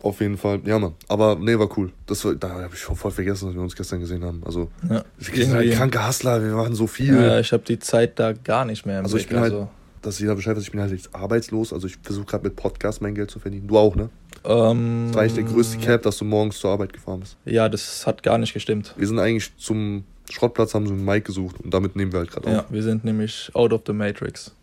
Auf 0.00 0.20
jeden 0.20 0.36
Fall, 0.36 0.60
ja 0.64 0.78
Mann. 0.78 0.94
Aber 1.08 1.36
nee, 1.40 1.58
war 1.58 1.68
cool. 1.76 1.90
Das 2.06 2.24
war, 2.24 2.34
da 2.34 2.48
habe 2.50 2.70
ich 2.74 2.80
schon 2.80 2.94
voll 2.96 3.10
vergessen, 3.10 3.46
dass 3.46 3.54
wir 3.54 3.62
uns 3.62 3.74
gestern 3.74 3.98
gesehen 4.00 4.24
haben. 4.24 4.42
Also, 4.46 4.68
Ja, 4.88 5.02
wir 5.18 5.44
sind 5.44 5.54
halt 5.54 5.72
kranke 5.72 6.06
Hustler, 6.06 6.42
wir 6.42 6.54
machen 6.54 6.74
so 6.74 6.86
viel. 6.86 7.14
Ja, 7.14 7.40
ich 7.40 7.52
habe 7.52 7.64
die 7.64 7.78
Zeit 7.80 8.18
da 8.18 8.32
gar 8.32 8.64
nicht 8.64 8.86
mehr 8.86 9.00
im 9.00 9.04
Also 9.04 9.16
ich 9.16 9.26
Blick. 9.26 9.40
bin 9.42 9.52
halt- 9.52 9.68
Dass 10.02 10.20
jeder 10.20 10.36
Bescheid 10.36 10.56
weiß, 10.56 10.62
ich 10.62 10.70
bin 10.70 10.80
halt 10.80 10.92
jetzt 10.92 11.12
arbeitslos. 11.12 11.72
Also 11.72 11.88
ich 11.88 11.96
versuche 12.00 12.26
gerade 12.26 12.44
mit 12.44 12.54
Podcast 12.54 13.02
mein 13.02 13.16
Geld 13.16 13.32
zu 13.32 13.40
verdienen. 13.40 13.66
Du 13.66 13.76
auch, 13.76 13.96
ne? 13.96 14.08
ähm, 14.44 15.06
Das 15.08 15.14
war 15.16 15.22
eigentlich 15.22 15.34
der 15.34 15.42
größte 15.44 15.78
Cap, 15.78 16.02
dass 16.02 16.16
du 16.18 16.24
morgens 16.24 16.60
zur 16.60 16.70
Arbeit 16.70 16.92
gefahren 16.92 17.18
bist. 17.20 17.36
Ja, 17.44 17.68
das 17.68 18.06
hat 18.06 18.22
gar 18.22 18.38
nicht 18.38 18.54
gestimmt. 18.54 18.94
Wir 18.96 19.08
sind 19.08 19.18
eigentlich 19.18 19.50
zum 19.56 20.04
Schrottplatz, 20.30 20.74
haben 20.74 20.86
so 20.86 20.92
einen 20.92 21.04
Mic 21.04 21.22
gesucht 21.24 21.56
und 21.64 21.74
damit 21.74 21.96
nehmen 21.96 22.12
wir 22.12 22.20
halt 22.20 22.30
gerade 22.30 22.48
Ja, 22.48 22.60
auf. 22.60 22.66
wir 22.70 22.82
sind 22.84 23.04
nämlich 23.04 23.50
out 23.54 23.72
of 23.72 23.80
the 23.88 23.92
Matrix. 23.92 24.54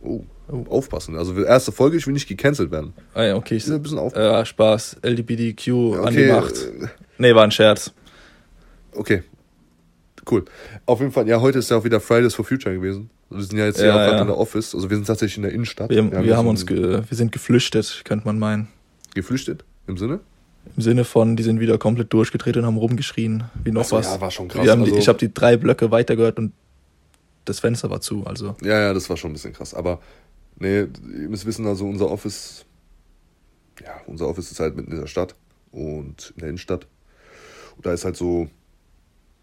Oh, 0.00 0.22
Oh. 0.48 0.64
aufpassen. 0.70 1.16
Also 1.16 1.36
erste 1.42 1.72
Folge, 1.72 1.96
ich 1.96 2.06
will 2.06 2.12
nicht 2.14 2.28
gecancelt 2.28 2.70
werden. 2.70 2.92
Ah, 3.14 3.24
ja, 3.24 3.34
okay, 3.36 3.56
ich, 3.56 3.66
ein 3.68 3.82
bisschen 3.82 3.98
aufpassen. 3.98 4.24
ja, 4.32 4.44
Spaß. 4.46 4.98
LGBTQ 5.02 5.68
an 5.68 6.14
die 6.14 6.20
okay, 6.22 6.32
Macht. 6.32 6.54
äh, 6.56 6.86
Nee, 7.18 7.34
war 7.34 7.42
ein 7.42 7.50
Scherz. 7.50 7.92
okay. 8.92 9.22
Cool. 10.30 10.44
Auf 10.86 11.00
jeden 11.00 11.12
Fall, 11.12 11.28
ja, 11.28 11.40
heute 11.40 11.58
ist 11.60 11.70
ja 11.70 11.76
auch 11.76 11.84
wieder 11.84 12.00
Fridays 12.00 12.34
for 12.34 12.44
Future 12.44 12.74
gewesen. 12.74 13.10
Wir 13.30 13.42
sind 13.42 13.58
ja 13.58 13.66
jetzt 13.66 13.76
hier 13.78 13.86
Ja, 13.86 13.92
auch 13.94 13.98
gerade 13.98 14.16
ja. 14.16 14.20
in 14.22 14.26
der 14.28 14.38
Office. 14.38 14.74
Also 14.74 14.88
wir 14.90 14.96
sind 14.96 15.06
tatsächlich 15.06 15.36
in 15.36 15.42
der 15.44 15.52
Innenstadt. 15.52 15.90
Wir, 15.90 16.10
wir, 16.10 16.20
hier 16.20 16.36
haben 16.36 16.46
uns, 16.48 16.68
wir 16.68 17.04
sind 17.10 17.32
geflüchtet, 17.32 18.02
könnte 18.04 18.26
man 18.26 18.38
meinen. 18.38 18.68
geflüchtet. 19.14 19.64
Im 19.86 19.96
Sinne? 19.98 20.20
Im 20.76 20.82
Sinne 20.82 21.04
von, 21.04 21.36
die 21.36 21.42
sind 21.44 21.58
wieder 21.60 21.78
komplett 21.78 22.12
durchgedreht 22.12 22.56
und 22.56 22.66
haben 22.66 22.76
rumgeschrien, 22.76 23.44
wie 23.62 23.70
noch 23.70 23.82
Ach 23.82 23.86
so, 23.86 23.96
was. 23.96 24.06
ja, 24.14 24.20
war 24.20 24.30
schon 24.32 24.48
krass. 24.48 24.64
Wir 24.64 24.72
haben 24.72 24.84
die, 24.84 24.90
Also- 24.90 25.00
ich 25.00 25.08
habe 25.08 25.18
die 25.18 25.32
drei 25.32 25.56
Blöcke 25.56 25.90
weitergehört 25.92 26.38
und 26.38 26.52
das 27.46 27.60
Fenster 27.60 27.88
war 27.88 28.00
zu. 28.02 28.24
Also 28.26 28.54
Ja, 28.62 28.78
ja, 28.80 28.92
das 28.94 29.08
war 29.08 29.16
schon 29.16 29.30
ein 29.30 29.34
bisschen 29.34 29.54
krass. 29.54 29.72
Aber 29.72 30.00
nee, 30.58 30.80
ihr 30.80 31.28
müsst 31.28 31.46
wissen, 31.46 31.66
also 31.66 31.86
unser 31.88 32.10
Office, 32.10 32.66
ja, 33.82 33.92
unser 34.06 34.28
Office 34.28 34.50
ist 34.52 34.60
halt 34.60 34.76
mitten 34.76 34.92
in 34.92 35.00
der 35.00 35.06
Stadt 35.06 35.34
und 35.72 36.32
in 36.36 36.40
der 36.40 36.48
Innenstadt. 36.50 36.86
Und 37.76 37.86
da 37.86 37.92
ist 37.92 38.04
halt 38.04 38.16
so 38.16 38.48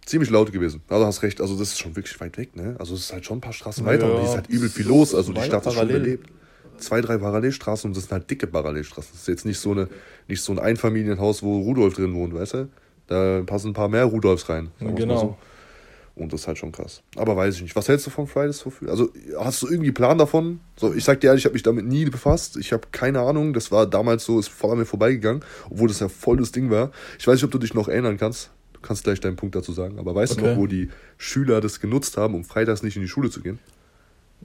ziemlich 0.05 0.29
laut 0.29 0.51
gewesen. 0.51 0.81
Also 0.89 1.05
hast 1.05 1.23
recht, 1.23 1.39
also 1.41 1.57
das 1.57 1.69
ist 1.69 1.79
schon 1.79 1.95
wirklich 1.95 2.19
weit 2.19 2.37
weg, 2.37 2.55
ne? 2.55 2.75
Also 2.79 2.93
es 2.95 3.01
ist 3.01 3.13
halt 3.13 3.25
schon 3.25 3.37
ein 3.37 3.41
paar 3.41 3.53
Straßen 3.53 3.85
weiter 3.85 4.05
Ja, 4.07 4.11
und 4.13 4.19
hier 4.19 4.29
ist 4.29 4.35
halt 4.35 4.49
übel 4.49 4.69
viel 4.69 4.87
los. 4.87 5.15
Also 5.15 5.31
die 5.33 5.41
Stadt 5.41 5.65
ist 5.65 5.73
schon 5.73 5.87
parallel. 5.87 5.99
belebt. 6.01 6.29
Zwei, 6.77 7.01
drei 7.01 7.17
Parallelstraßen 7.19 7.89
und 7.89 7.95
das 7.95 8.05
sind 8.05 8.11
halt 8.13 8.29
dicke 8.29 8.47
Parallelstraßen. 8.47 9.11
Das 9.13 9.21
ist 9.21 9.27
jetzt 9.27 9.45
nicht 9.45 9.59
so, 9.59 9.71
eine, 9.71 9.87
nicht 10.27 10.41
so 10.41 10.51
ein 10.51 10.59
Einfamilienhaus, 10.59 11.43
wo 11.43 11.59
Rudolf 11.61 11.93
drin 11.93 12.13
wohnt, 12.15 12.33
weißt 12.33 12.53
du? 12.55 12.69
Da 13.07 13.43
passen 13.45 13.67
ein 13.69 13.73
paar 13.73 13.87
mehr 13.89 14.05
Rudolfs 14.05 14.49
rein. 14.49 14.71
sagen 14.79 14.97
wir's 14.97 15.05
mal 15.05 15.15
Genau. 15.15 15.19
so. 15.19 15.37
Und 16.15 16.31
das 16.31 16.41
ist 16.41 16.47
halt 16.47 16.59
schon 16.59 16.71
krass. 16.71 17.01
Aber 17.15 17.35
weiß 17.35 17.55
ich 17.55 17.61
nicht. 17.63 17.75
Was 17.75 17.87
hältst 17.87 18.05
du 18.05 18.11
von 18.11 18.27
Fridays 18.27 18.61
for 18.61 18.71
Future? 18.71 18.91
Also, 18.91 19.11
hast 19.39 19.63
du 19.63 19.67
irgendwie 19.67 19.91
Plan 19.91 20.17
davon? 20.19 20.59
So, 20.75 20.93
ich 20.93 21.03
sag 21.03 21.21
dir 21.21 21.27
ehrlich, 21.27 21.41
ich 21.41 21.45
habe 21.45 21.53
mich 21.53 21.63
damit 21.63 21.85
nie 21.85 22.05
befasst. 22.05 22.55
Ich 22.57 22.71
habe 22.71 22.87
keine 22.91 23.21
Ahnung. 23.21 23.53
Das 23.53 23.71
war 23.71 23.87
damals 23.87 24.23
so, 24.23 24.39
ist 24.39 24.49
voll 24.49 24.71
an 24.71 24.77
mir 24.77 24.85
vorbeigegangen, 24.85 25.43
obwohl 25.71 25.87
das 25.87 25.99
ja 26.01 26.09
voll 26.09 26.37
das 26.37 26.51
Ding 26.51 26.69
war. 26.69 26.91
Ich 27.17 27.25
weiß 27.25 27.35
nicht, 27.35 27.43
ob 27.45 27.51
du 27.51 27.57
dich 27.57 27.73
noch 27.73 27.87
erinnern 27.87 28.17
kannst. 28.17 28.51
Du 28.73 28.79
kannst 28.81 29.03
gleich 29.05 29.21
deinen 29.21 29.37
Punkt 29.37 29.55
dazu 29.55 29.73
sagen. 29.73 29.97
Aber 29.97 30.13
weißt 30.13 30.33
du 30.35 30.41
Okay. 30.41 30.51
noch, 30.51 30.57
wo 30.57 30.67
die 30.67 30.89
Schüler 31.17 31.61
das 31.61 31.79
genutzt 31.79 32.15
haben, 32.17 32.35
um 32.35 32.43
freitags 32.43 32.83
nicht 32.83 32.95
in 32.95 33.01
die 33.01 33.07
Schule 33.07 33.29
zu 33.31 33.41
gehen? 33.41 33.57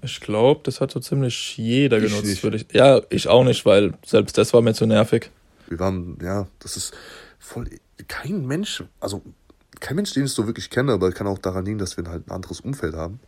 ich 0.00 0.20
glaube, 0.20 0.60
das 0.62 0.80
hat 0.80 0.92
so 0.92 1.00
ziemlich 1.00 1.56
jeder 1.58 1.98
Ich 1.98 2.04
genutzt. 2.04 2.42
Würde 2.44 2.56
ich, 2.56 2.66
ja, 2.72 3.00
ich 3.10 3.26
auch 3.28 3.42
nicht, 3.44 3.66
weil 3.66 3.94
selbst 4.06 4.38
das 4.38 4.54
war 4.54 4.62
mir 4.62 4.72
zu 4.72 4.87
nervig. 4.87 5.30
Wir 5.68 5.78
waren, 5.80 6.16
ja, 6.22 6.46
das 6.60 6.76
ist 6.76 6.94
voll. 7.38 7.68
Kein 8.06 8.46
Mensch, 8.46 8.84
also 9.00 9.22
kein 9.80 9.97
Mensch, 9.97 10.12
den 10.14 10.25
ich 10.25 10.32
so 10.32 10.47
wirklich 10.47 10.70
kenne, 10.70 10.92
aber 10.92 11.11
kann 11.12 11.26
auch 11.26 11.38
daran 11.38 11.64
liegen, 11.64 11.79
dass 11.79 11.96
wir 11.96 12.05
halt 12.05 12.26
ein 12.29 12.31
anderes 12.31 12.61
Umfeld 12.61 12.94
haben. 12.94 13.20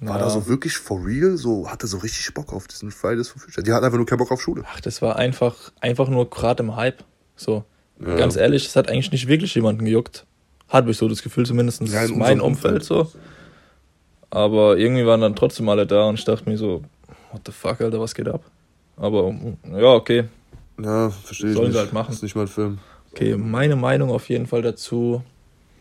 War 0.00 0.18
Ja. 0.18 0.24
da 0.24 0.30
so 0.30 0.48
wirklich 0.48 0.76
for 0.76 1.04
real, 1.04 1.36
so 1.36 1.70
hatte 1.70 1.86
so 1.86 1.98
richtig 1.98 2.34
Bock 2.34 2.52
auf 2.52 2.66
diesen 2.66 2.90
Fridays 2.90 3.28
for 3.28 3.40
Future. 3.40 3.62
Die 3.64 3.72
hatten 3.72 3.84
einfach 3.84 3.96
nur 3.98 4.06
keinen 4.06 4.18
Bock 4.18 4.32
auf 4.32 4.40
Schule. 4.42 4.64
Ach, 4.66 4.80
das 4.80 5.00
war 5.02 5.16
einfach, 5.16 5.54
einfach 5.80 6.08
nur 6.08 6.28
gerade 6.28 6.62
im 6.64 6.74
Hype. 6.76 7.04
So, 7.36 7.64
Ja. 8.00 8.16
ganz 8.16 8.36
ehrlich, 8.36 8.64
das 8.64 8.74
hat 8.76 8.88
eigentlich 8.88 9.12
nicht 9.12 9.28
wirklich 9.28 9.54
jemanden 9.54 9.84
gejuckt. 9.84 10.26
Hatte 10.68 10.90
ich 10.90 10.96
so 10.96 11.08
das 11.08 11.22
Gefühl, 11.22 11.46
zumindest 11.46 11.80
Ja, 11.82 12.04
in 12.04 12.18
mein 12.18 12.40
unserem 12.40 12.40
Umfeld 12.40 12.84
so. 12.84 13.10
Aber 14.30 14.76
irgendwie 14.76 15.06
waren 15.06 15.20
dann 15.20 15.36
trotzdem 15.36 15.68
alle 15.68 15.86
da 15.86 16.08
und 16.08 16.18
ich 16.18 16.24
dachte 16.24 16.48
mir 16.48 16.58
so, 16.58 16.82
what 17.30 17.42
the 17.46 17.52
fuck, 17.52 17.80
Alter, 17.80 18.00
was 18.00 18.14
geht 18.14 18.28
ab? 18.28 18.42
Aber 18.96 19.32
ja, 19.72 19.92
okay. 19.92 20.24
Ja, 20.80 21.10
verstehe 21.10 21.50
ich 21.50 21.56
Sollen 21.56 21.72
sie 21.72 21.78
halt 21.78 21.92
machen. 21.92 22.12
Ist 22.12 22.22
nicht 22.22 22.34
mein 22.34 22.48
Film. 22.48 22.78
Okay, 23.12 23.36
meine 23.36 23.76
Meinung 23.76 24.10
auf 24.10 24.28
jeden 24.28 24.46
Fall 24.48 24.62
dazu. 24.62 25.22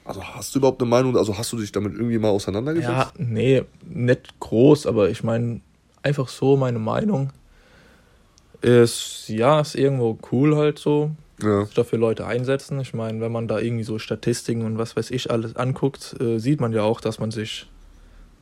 Also 0.06 0.24
hast 0.24 0.54
du 0.54 0.60
überhaupt 0.60 0.82
eine 0.82 0.90
Meinung? 0.90 1.16
Also 1.18 1.38
hast 1.38 1.52
du 1.54 1.58
dich 1.58 1.72
damit 1.72 1.94
irgendwie 1.94 2.18
mal 2.18 2.30
auseinandergesetzt? 2.30 2.92
Ja, 2.92 3.12
nee, 3.18 3.64
nicht 3.88 4.40
groß, 4.40 4.86
aber 4.86 5.10
ich 5.10 5.24
meine, 5.24 5.62
einfach 6.02 6.28
so 6.28 6.58
meine 6.58 6.80
Meinung 6.80 7.32
ist, 8.62 9.26
ja, 9.28 9.60
ist 9.62 9.76
irgendwo 9.76 10.18
cool 10.32 10.56
halt 10.56 10.80
so, 10.80 11.12
Ja. 11.42 11.66
sich 11.66 11.74
dafür 11.76 12.00
Leute 12.00 12.26
einsetzen. 12.26 12.80
Ich 12.80 12.94
meine, 12.94 13.20
wenn 13.22 13.32
man 13.32 13.48
da 13.48 13.60
irgendwie 13.60 13.84
so 13.84 14.00
Statistiken 14.00 14.64
und 14.64 14.78
was 14.78 14.96
weiß 14.96 15.12
ich 15.12 15.32
alles 15.32 15.56
anguckt, 15.56 16.16
äh, 16.20 16.38
sieht 16.40 16.62
man 16.62 16.72
ja 16.74 16.84
auch, 16.84 17.02
dass 17.02 17.20
man 17.20 17.32
sich 17.32 17.70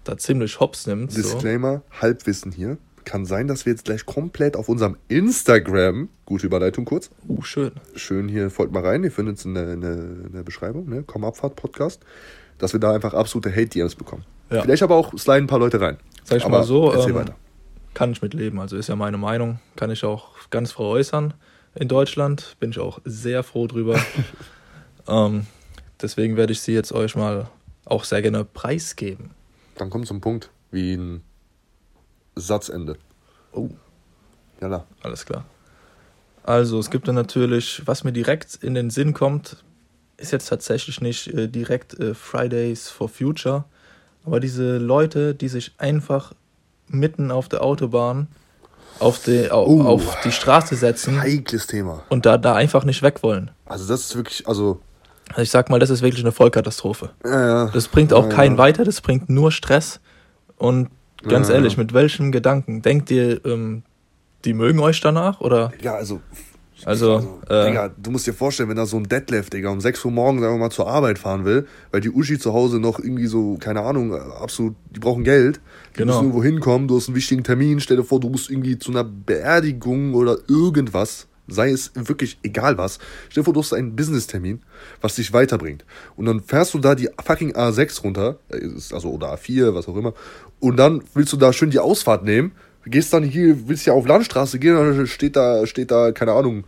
da 0.03 0.17
ziemlich 0.17 0.59
hops 0.59 0.87
nimmt. 0.87 1.11
So. 1.11 1.21
Disclaimer, 1.21 1.81
Halbwissen 2.01 2.51
hier. 2.51 2.77
Kann 3.11 3.25
sein, 3.25 3.49
dass 3.49 3.65
wir 3.65 3.73
jetzt 3.73 3.83
gleich 3.83 4.05
komplett 4.05 4.55
auf 4.55 4.69
unserem 4.69 4.95
Instagram, 5.09 6.07
gute 6.23 6.45
Überleitung 6.45 6.85
kurz, 6.85 7.09
Uh, 7.27 7.41
schön. 7.41 7.73
schön 7.93 8.29
hier, 8.29 8.49
folgt 8.49 8.71
mal 8.71 8.85
rein, 8.85 9.03
ihr 9.03 9.11
findet 9.11 9.37
es 9.37 9.43
in 9.43 9.53
der, 9.53 9.73
in, 9.73 9.81
der, 9.81 10.43
Beschreibung, 10.43 10.87
ne? 10.87 11.03
Komm 11.05 11.25
Abfahrt 11.25 11.57
Podcast, 11.57 12.01
dass 12.57 12.71
wir 12.71 12.79
da 12.79 12.93
einfach 12.93 13.13
absolute 13.13 13.51
Hate-DMs 13.53 13.95
bekommen. 13.95 14.23
Ja. 14.49 14.61
Vielleicht 14.61 14.81
aber 14.81 14.95
auch 14.95 15.11
sliden 15.17 15.43
ein 15.43 15.47
paar 15.47 15.59
Leute 15.59 15.81
rein. 15.81 15.97
Sag 16.23 16.37
ich 16.37 16.45
aber 16.45 16.59
mal 16.59 16.63
so, 16.63 16.93
ähm, 16.93 17.15
weiter. 17.15 17.35
kann 17.93 18.13
ich 18.13 18.21
mit 18.21 18.33
leben. 18.33 18.61
Also 18.61 18.77
ist 18.77 18.87
ja 18.87 18.95
meine 18.95 19.17
Meinung, 19.17 19.59
kann 19.75 19.91
ich 19.91 20.05
auch 20.05 20.29
ganz 20.49 20.71
frei 20.71 20.85
äußern 20.85 21.33
in 21.75 21.89
Deutschland. 21.89 22.55
Bin 22.61 22.69
ich 22.69 22.79
auch 22.79 23.01
sehr 23.03 23.43
froh 23.43 23.67
drüber. 23.67 23.99
ähm, 25.09 25.47
deswegen 26.01 26.37
werde 26.37 26.53
ich 26.53 26.61
sie 26.61 26.73
jetzt 26.73 26.93
euch 26.93 27.17
mal 27.17 27.49
auch 27.83 28.05
sehr 28.05 28.21
gerne 28.21 28.45
preisgeben. 28.45 29.31
Dann 29.75 29.89
kommt 29.89 30.07
zum 30.07 30.21
Punkt, 30.21 30.49
wie 30.71 30.93
ein 30.93 31.23
Satzende. 32.35 32.97
Oh. 33.53 33.69
Ja, 34.61 34.85
Alles 35.03 35.25
klar. 35.25 35.43
Also, 36.43 36.79
es 36.79 36.89
gibt 36.89 37.07
dann 37.07 37.15
natürlich, 37.15 37.81
was 37.85 38.03
mir 38.03 38.11
direkt 38.11 38.55
in 38.63 38.73
den 38.73 38.89
Sinn 38.89 39.13
kommt, 39.13 39.63
ist 40.17 40.31
jetzt 40.31 40.47
tatsächlich 40.49 41.01
nicht 41.01 41.27
äh, 41.27 41.47
direkt 41.47 41.99
äh, 41.99 42.13
Fridays 42.15 42.89
for 42.89 43.09
Future, 43.09 43.65
aber 44.25 44.39
diese 44.39 44.77
Leute, 44.77 45.33
die 45.35 45.47
sich 45.49 45.73
einfach 45.77 46.33
mitten 46.87 47.31
auf 47.31 47.47
der 47.49 47.63
Autobahn 47.63 48.27
auf 48.99 49.19
die, 49.23 49.49
au, 49.51 49.65
Oh. 49.65 49.81
auf 49.83 50.17
die 50.23 50.31
Straße 50.31 50.75
setzen 50.75 51.19
heikles 51.21 51.65
Thema. 51.65 52.03
und 52.09 52.25
da, 52.25 52.37
da 52.37 52.53
einfach 52.55 52.83
nicht 52.83 53.01
weg 53.01 53.23
wollen. 53.23 53.49
Also 53.65 53.87
das 53.87 54.01
ist 54.01 54.15
wirklich, 54.15 54.47
also, 54.47 54.79
Also 55.29 55.41
ich 55.41 55.49
sag 55.49 55.69
mal, 55.71 55.79
das 55.79 55.89
ist 55.89 56.01
wirklich 56.03 56.23
eine 56.23 56.31
Vollkatastrophe. 56.31 57.11
ja, 57.23 57.47
ja. 57.65 57.71
Das 57.71 57.87
bringt 57.87 58.13
auch 58.13 58.25
Ja, 58.25 58.29
keinen 58.29 58.57
weiter, 58.59 58.83
das 58.83 59.01
bringt 59.01 59.29
nur 59.29 59.51
Stress. 59.51 59.99
Und 60.57 60.89
ganz 61.27 61.47
Ja, 61.47 61.53
ja. 61.53 61.59
ehrlich, 61.59 61.77
mit 61.77 61.93
welchem 61.93 62.31
Gedanken? 62.31 62.81
Denkt 62.81 63.11
ihr, 63.11 63.43
ähm, 63.45 63.83
die 64.45 64.53
mögen 64.53 64.79
euch 64.79 65.01
danach? 65.01 65.41
Oder? 65.41 65.71
Ja, 65.81 65.93
also. 65.95 66.21
Also, 66.83 67.39
äh, 67.47 67.67
Digga, 67.67 67.89
du 67.95 68.09
musst 68.09 68.25
dir 68.25 68.33
vorstellen, 68.33 68.67
wenn 68.69 68.75
da 68.75 68.87
so 68.87 68.97
ein 68.97 69.03
Deadlift, 69.07 69.53
Digga, 69.53 69.69
um 69.69 69.79
6 69.79 70.03
Uhr 70.03 70.09
morgens 70.11 70.41
sagen 70.41 70.55
wir 70.55 70.59
mal 70.59 70.71
zur 70.71 70.87
Arbeit 70.87 71.19
fahren 71.19 71.45
will, 71.45 71.67
weil 71.91 72.01
die 72.01 72.09
Uschi 72.09 72.39
zu 72.39 72.53
Hause 72.53 72.79
noch 72.79 72.97
irgendwie 72.97 73.27
so, 73.27 73.55
keine 73.59 73.81
Ahnung, 73.81 74.15
absolut, 74.15 74.73
die 74.89 74.99
brauchen 74.99 75.23
Geld. 75.23 75.61
Die 75.93 75.97
Genau. 75.99 76.13
müssen 76.13 76.23
irgendwo 76.29 76.43
hinkommen, 76.43 76.87
du 76.87 76.95
hast 76.97 77.07
einen 77.07 77.15
wichtigen 77.15 77.43
Termin, 77.43 77.79
stell 77.81 77.97
dir 77.97 78.03
vor, 78.03 78.19
du 78.19 78.29
musst 78.29 78.49
irgendwie 78.49 78.79
zu 78.79 78.89
einer 78.89 79.03
Beerdigung 79.03 80.15
oder 80.15 80.37
irgendwas, 80.47 81.27
sei 81.51 81.71
es 81.71 81.91
wirklich 81.95 82.37
egal 82.43 82.77
was. 82.77 82.99
Stell 83.29 83.41
dir 83.41 83.45
vor, 83.45 83.53
du 83.53 83.61
hast 83.61 83.73
einen 83.73 83.95
Business-Termin, 83.95 84.61
was 85.01 85.15
dich 85.15 85.33
weiterbringt. 85.33 85.85
Und 86.15 86.25
dann 86.25 86.41
fährst 86.41 86.73
du 86.73 86.79
da 86.79 86.95
die 86.95 87.09
fucking 87.23 87.53
A6 87.53 88.03
runter, 88.03 88.37
äh, 88.49 88.67
also 88.91 89.09
oder 89.09 89.33
A4, 89.33 89.73
was 89.73 89.87
auch 89.87 89.95
immer, 89.95 90.13
und 90.59 90.77
dann 90.77 91.01
willst 91.13 91.33
du 91.33 91.37
da 91.37 91.53
schön 91.53 91.71
die 91.71 91.79
Ausfahrt 91.79 92.23
nehmen, 92.23 92.51
gehst 92.85 93.13
dann 93.13 93.23
hier, 93.23 93.67
willst 93.67 93.85
ja 93.85 93.93
auf 93.93 94.07
Landstraße 94.07 94.59
gehen, 94.59 94.75
dann 94.75 95.07
steht 95.07 95.35
da, 95.35 95.65
steht 95.67 95.91
da, 95.91 96.11
keine 96.11 96.33
Ahnung, 96.33 96.63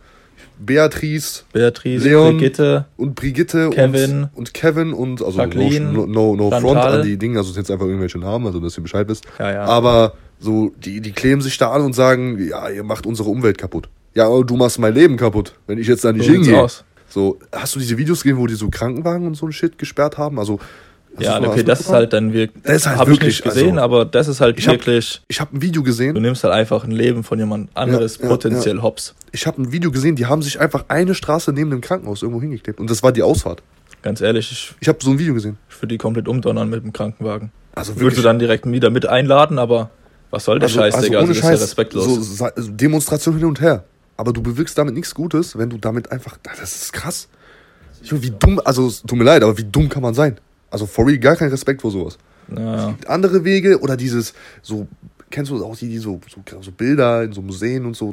Beatrice 0.58 1.44
Beatrice, 1.52 2.04
Leon 2.04 2.36
Brigitte, 2.36 2.86
und 2.96 3.14
Brigitte 3.14 3.70
Kevin, 3.70 4.22
und, 4.24 4.30
und 4.34 4.54
Kevin 4.54 4.92
und 4.92 5.22
also 5.22 5.38
Jacqueline, 5.38 5.92
no, 5.92 6.06
no, 6.06 6.36
no 6.36 6.50
front 6.50 6.78
an 6.78 7.02
die 7.02 7.16
Dinge, 7.16 7.38
also 7.38 7.54
jetzt 7.58 7.70
einfach 7.70 7.86
irgendwelche 7.86 8.18
Namen, 8.18 8.46
also 8.46 8.60
dass 8.60 8.78
ihr 8.78 8.82
Bescheid 8.82 9.08
wisst. 9.08 9.24
Ja, 9.38 9.52
ja. 9.52 9.64
Aber 9.64 10.14
so, 10.38 10.72
die, 10.76 11.00
die 11.00 11.12
kleben 11.12 11.40
sich 11.40 11.58
da 11.58 11.70
an 11.70 11.82
und 11.82 11.94
sagen, 11.94 12.38
ja, 12.48 12.68
ihr 12.68 12.84
macht 12.84 13.06
unsere 13.06 13.30
Umwelt 13.30 13.58
kaputt. 13.58 13.88
Ja, 14.14 14.26
aber 14.26 14.44
du 14.44 14.56
machst 14.56 14.78
mein 14.78 14.94
Leben 14.94 15.16
kaputt, 15.16 15.54
wenn 15.66 15.78
ich 15.78 15.86
jetzt 15.88 16.04
da 16.04 16.12
nicht 16.12 16.26
So 16.26 16.32
hingehe. 16.32 16.60
aus. 16.62 16.84
So, 17.08 17.38
hast 17.52 17.74
du 17.74 17.78
diese 17.80 17.96
Videos 17.98 18.22
gesehen, 18.22 18.38
wo 18.38 18.46
die 18.46 18.54
so 18.54 18.68
Krankenwagen 18.70 19.26
und 19.26 19.34
so 19.36 19.46
ein 19.46 19.52
Shit 19.52 19.78
gesperrt 19.78 20.18
haben? 20.18 20.38
Also 20.38 20.58
Ja, 21.18 21.40
okay, 21.40 21.62
das 21.62 21.80
ist 21.80 21.90
halt 21.90 22.12
dann 22.12 22.32
wirklich. 22.32 22.62
Das 22.64 22.76
ist 22.76 22.86
halt 22.88 22.98
hab 22.98 23.06
ich 23.08 23.14
wirklich, 23.14 23.36
nicht 23.36 23.44
gesehen, 23.44 23.78
also- 23.78 23.80
aber 23.84 24.04
das 24.04 24.26
ist 24.26 24.40
halt 24.40 24.58
Ich 24.58 24.66
hab- 24.66 24.74
wirklich. 24.74 25.22
Ich 25.28 25.40
habe 25.40 25.56
ein 25.56 25.62
Video 25.62 25.82
gesehen. 25.84 26.14
Du 26.14 26.20
nimmst 26.20 26.42
halt 26.42 26.52
einfach 26.54 26.82
ein 26.82 26.90
Leben 26.90 27.22
von 27.22 27.38
jemand 27.38 27.70
anderes 27.76 28.18
ja, 28.20 28.26
potenziell 28.28 28.82
hops. 28.82 29.14
Ich 29.30 29.46
habe 29.46 29.62
ein 29.62 29.70
Video 29.70 29.92
gesehen, 29.92 30.16
die 30.16 30.26
haben 30.26 30.42
sich 30.42 30.58
einfach 30.58 30.86
eine 30.88 31.14
Straße 31.14 31.52
neben 31.52 31.70
dem 31.70 31.80
Krankenhaus 31.82 32.22
irgendwo 32.22 32.40
hingeklebt. 32.40 32.80
Und 32.80 32.90
das 32.90 33.04
war 33.04 33.12
die 33.12 33.22
Ausfahrt. 33.22 33.62
Ganz 34.02 34.20
ehrlich, 34.20 34.50
ich, 34.50 34.74
Ich 34.80 34.88
habe 34.88 34.98
so 35.02 35.10
ein 35.10 35.18
Video 35.20 35.34
gesehen. 35.34 35.56
ich 35.70 35.76
würde 35.76 35.88
die 35.94 35.98
komplett 35.98 36.26
umdonnern 36.26 36.68
mit 36.68 36.82
dem 36.82 36.92
Krankenwagen. 36.92 37.52
Also 37.76 37.98
Würdest 37.98 38.18
du 38.18 38.22
dann 38.22 38.38
direkt 38.40 38.68
wieder 38.70 38.90
mit 38.90 39.06
einladen, 39.06 39.58
aber 39.60 39.90
was 40.30 40.44
soll 40.44 40.58
der 40.58 40.68
Scheiß, 40.68 40.98
Digga? 41.00 41.18
Also, 41.20 41.28
das 41.28 41.36
ist 41.38 41.44
ja 41.44 41.50
respektlos. 41.50 42.04
So, 42.06 42.20
sa- 42.22 42.52
also 42.56 42.70
Demonstration 42.72 43.36
hin 43.36 43.46
und 43.46 43.60
her. 43.60 43.84
Aber 44.16 44.32
du 44.32 44.42
bewirkst 44.42 44.76
damit 44.78 44.94
nichts 44.94 45.14
Gutes, 45.14 45.58
wenn 45.58 45.70
du 45.70 45.78
damit 45.78 46.12
einfach. 46.12 46.38
Das 46.42 46.74
ist 46.74 46.92
krass. 46.92 47.28
Junge, 48.02 48.22
wie 48.22 48.30
dumm, 48.30 48.60
also 48.64 48.86
es 48.86 49.02
tut 49.02 49.18
mir 49.18 49.24
leid, 49.24 49.42
aber 49.42 49.56
wie 49.56 49.64
dumm 49.64 49.88
kann 49.88 50.02
man 50.02 50.14
sein? 50.14 50.36
Also 50.70 50.86
for 50.86 51.06
real, 51.06 51.18
gar 51.18 51.36
kein 51.36 51.48
Respekt 51.48 51.80
vor 51.82 51.90
sowas. 51.90 52.18
ja. 52.54 52.94
Andere 53.06 53.44
Wege 53.44 53.80
oder 53.80 53.96
dieses, 53.96 54.34
so, 54.60 54.86
kennst 55.30 55.50
du 55.50 55.64
auch 55.64 55.76
die, 55.76 55.88
die 55.88 55.98
so, 55.98 56.20
so, 56.28 56.42
so 56.60 56.70
Bilder 56.70 57.22
in 57.24 57.32
so 57.32 57.40
Museen 57.40 57.86
und 57.86 57.96
so, 57.96 58.12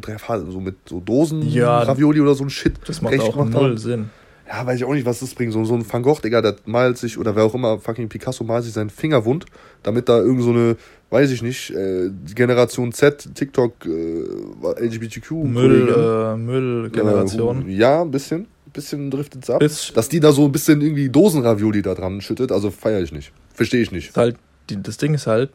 so 0.50 0.60
mit 0.60 0.76
so 0.88 1.02
Dosen, 1.02 1.42
Ja. 1.50 1.82
Ravioli 1.84 2.22
oder 2.22 2.36
so 2.36 2.44
ein 2.46 2.50
Shit. 2.50 2.80
Das 2.88 3.02
macht 3.02 3.20
auch 3.20 3.36
null 3.36 3.54
haben? 3.54 3.78
Sinn. 3.78 4.10
Ja, 4.54 4.66
weiß 4.66 4.78
ich 4.78 4.84
auch 4.84 4.94
nicht, 4.94 5.06
was 5.06 5.20
das 5.22 5.34
bringt. 5.34 5.54
So, 5.54 5.64
so 5.64 5.74
ein 5.76 5.86
Van 5.90 6.04
Gogh, 6.04 6.20
Digga, 6.22 6.42
der 6.42 6.56
malt 6.66 6.98
sich, 6.98 7.18
oder 7.18 7.36
wer 7.38 7.44
auch 7.46 7.54
immer, 7.56 7.80
fucking 7.80 8.10
Picasso 8.10 8.44
malt 8.44 8.66
sich 8.66 8.74
seinen 8.74 8.90
Finger 8.90 9.24
wund, 9.24 9.46
damit 9.82 10.10
da 10.10 10.18
irgend 10.18 10.44
so 10.44 10.50
eine, 10.50 10.76
weiß 11.10 11.32
ich 11.32 11.42
nicht, 11.42 11.70
äh, 11.72 12.10
Generation 12.36 12.92
Z, 12.92 13.30
TikTok, 13.34 13.86
äh, 13.86 14.84
LGBTQ, 14.86 15.32
Müll, 15.46 15.88
äh, 15.90 16.36
Müllgeneration. 16.38 17.68
Äh, 17.70 17.74
ja, 17.76 18.02
ein 18.02 18.12
bisschen. 18.12 18.42
Ein 18.66 18.72
bisschen 18.74 19.10
driftet 19.12 19.44
es 19.44 19.50
ab. 19.50 19.60
Bis- 19.60 19.94
Dass 19.94 20.10
die 20.10 20.20
da 20.20 20.32
so 20.34 20.44
ein 20.46 20.52
bisschen 20.52 20.82
irgendwie 20.82 21.10
Dosenravioli 21.10 21.82
da 21.82 21.94
dran 21.94 22.20
schüttet, 22.22 22.52
also 22.52 22.72
feiere 22.72 23.02
ich 23.02 23.12
nicht. 23.14 23.32
Verstehe 23.54 23.82
ich 23.82 23.92
nicht. 23.92 24.16
Halt, 24.18 24.36
die, 24.70 24.82
das 24.82 24.98
Ding 24.98 25.14
ist 25.14 25.28
halt, 25.28 25.52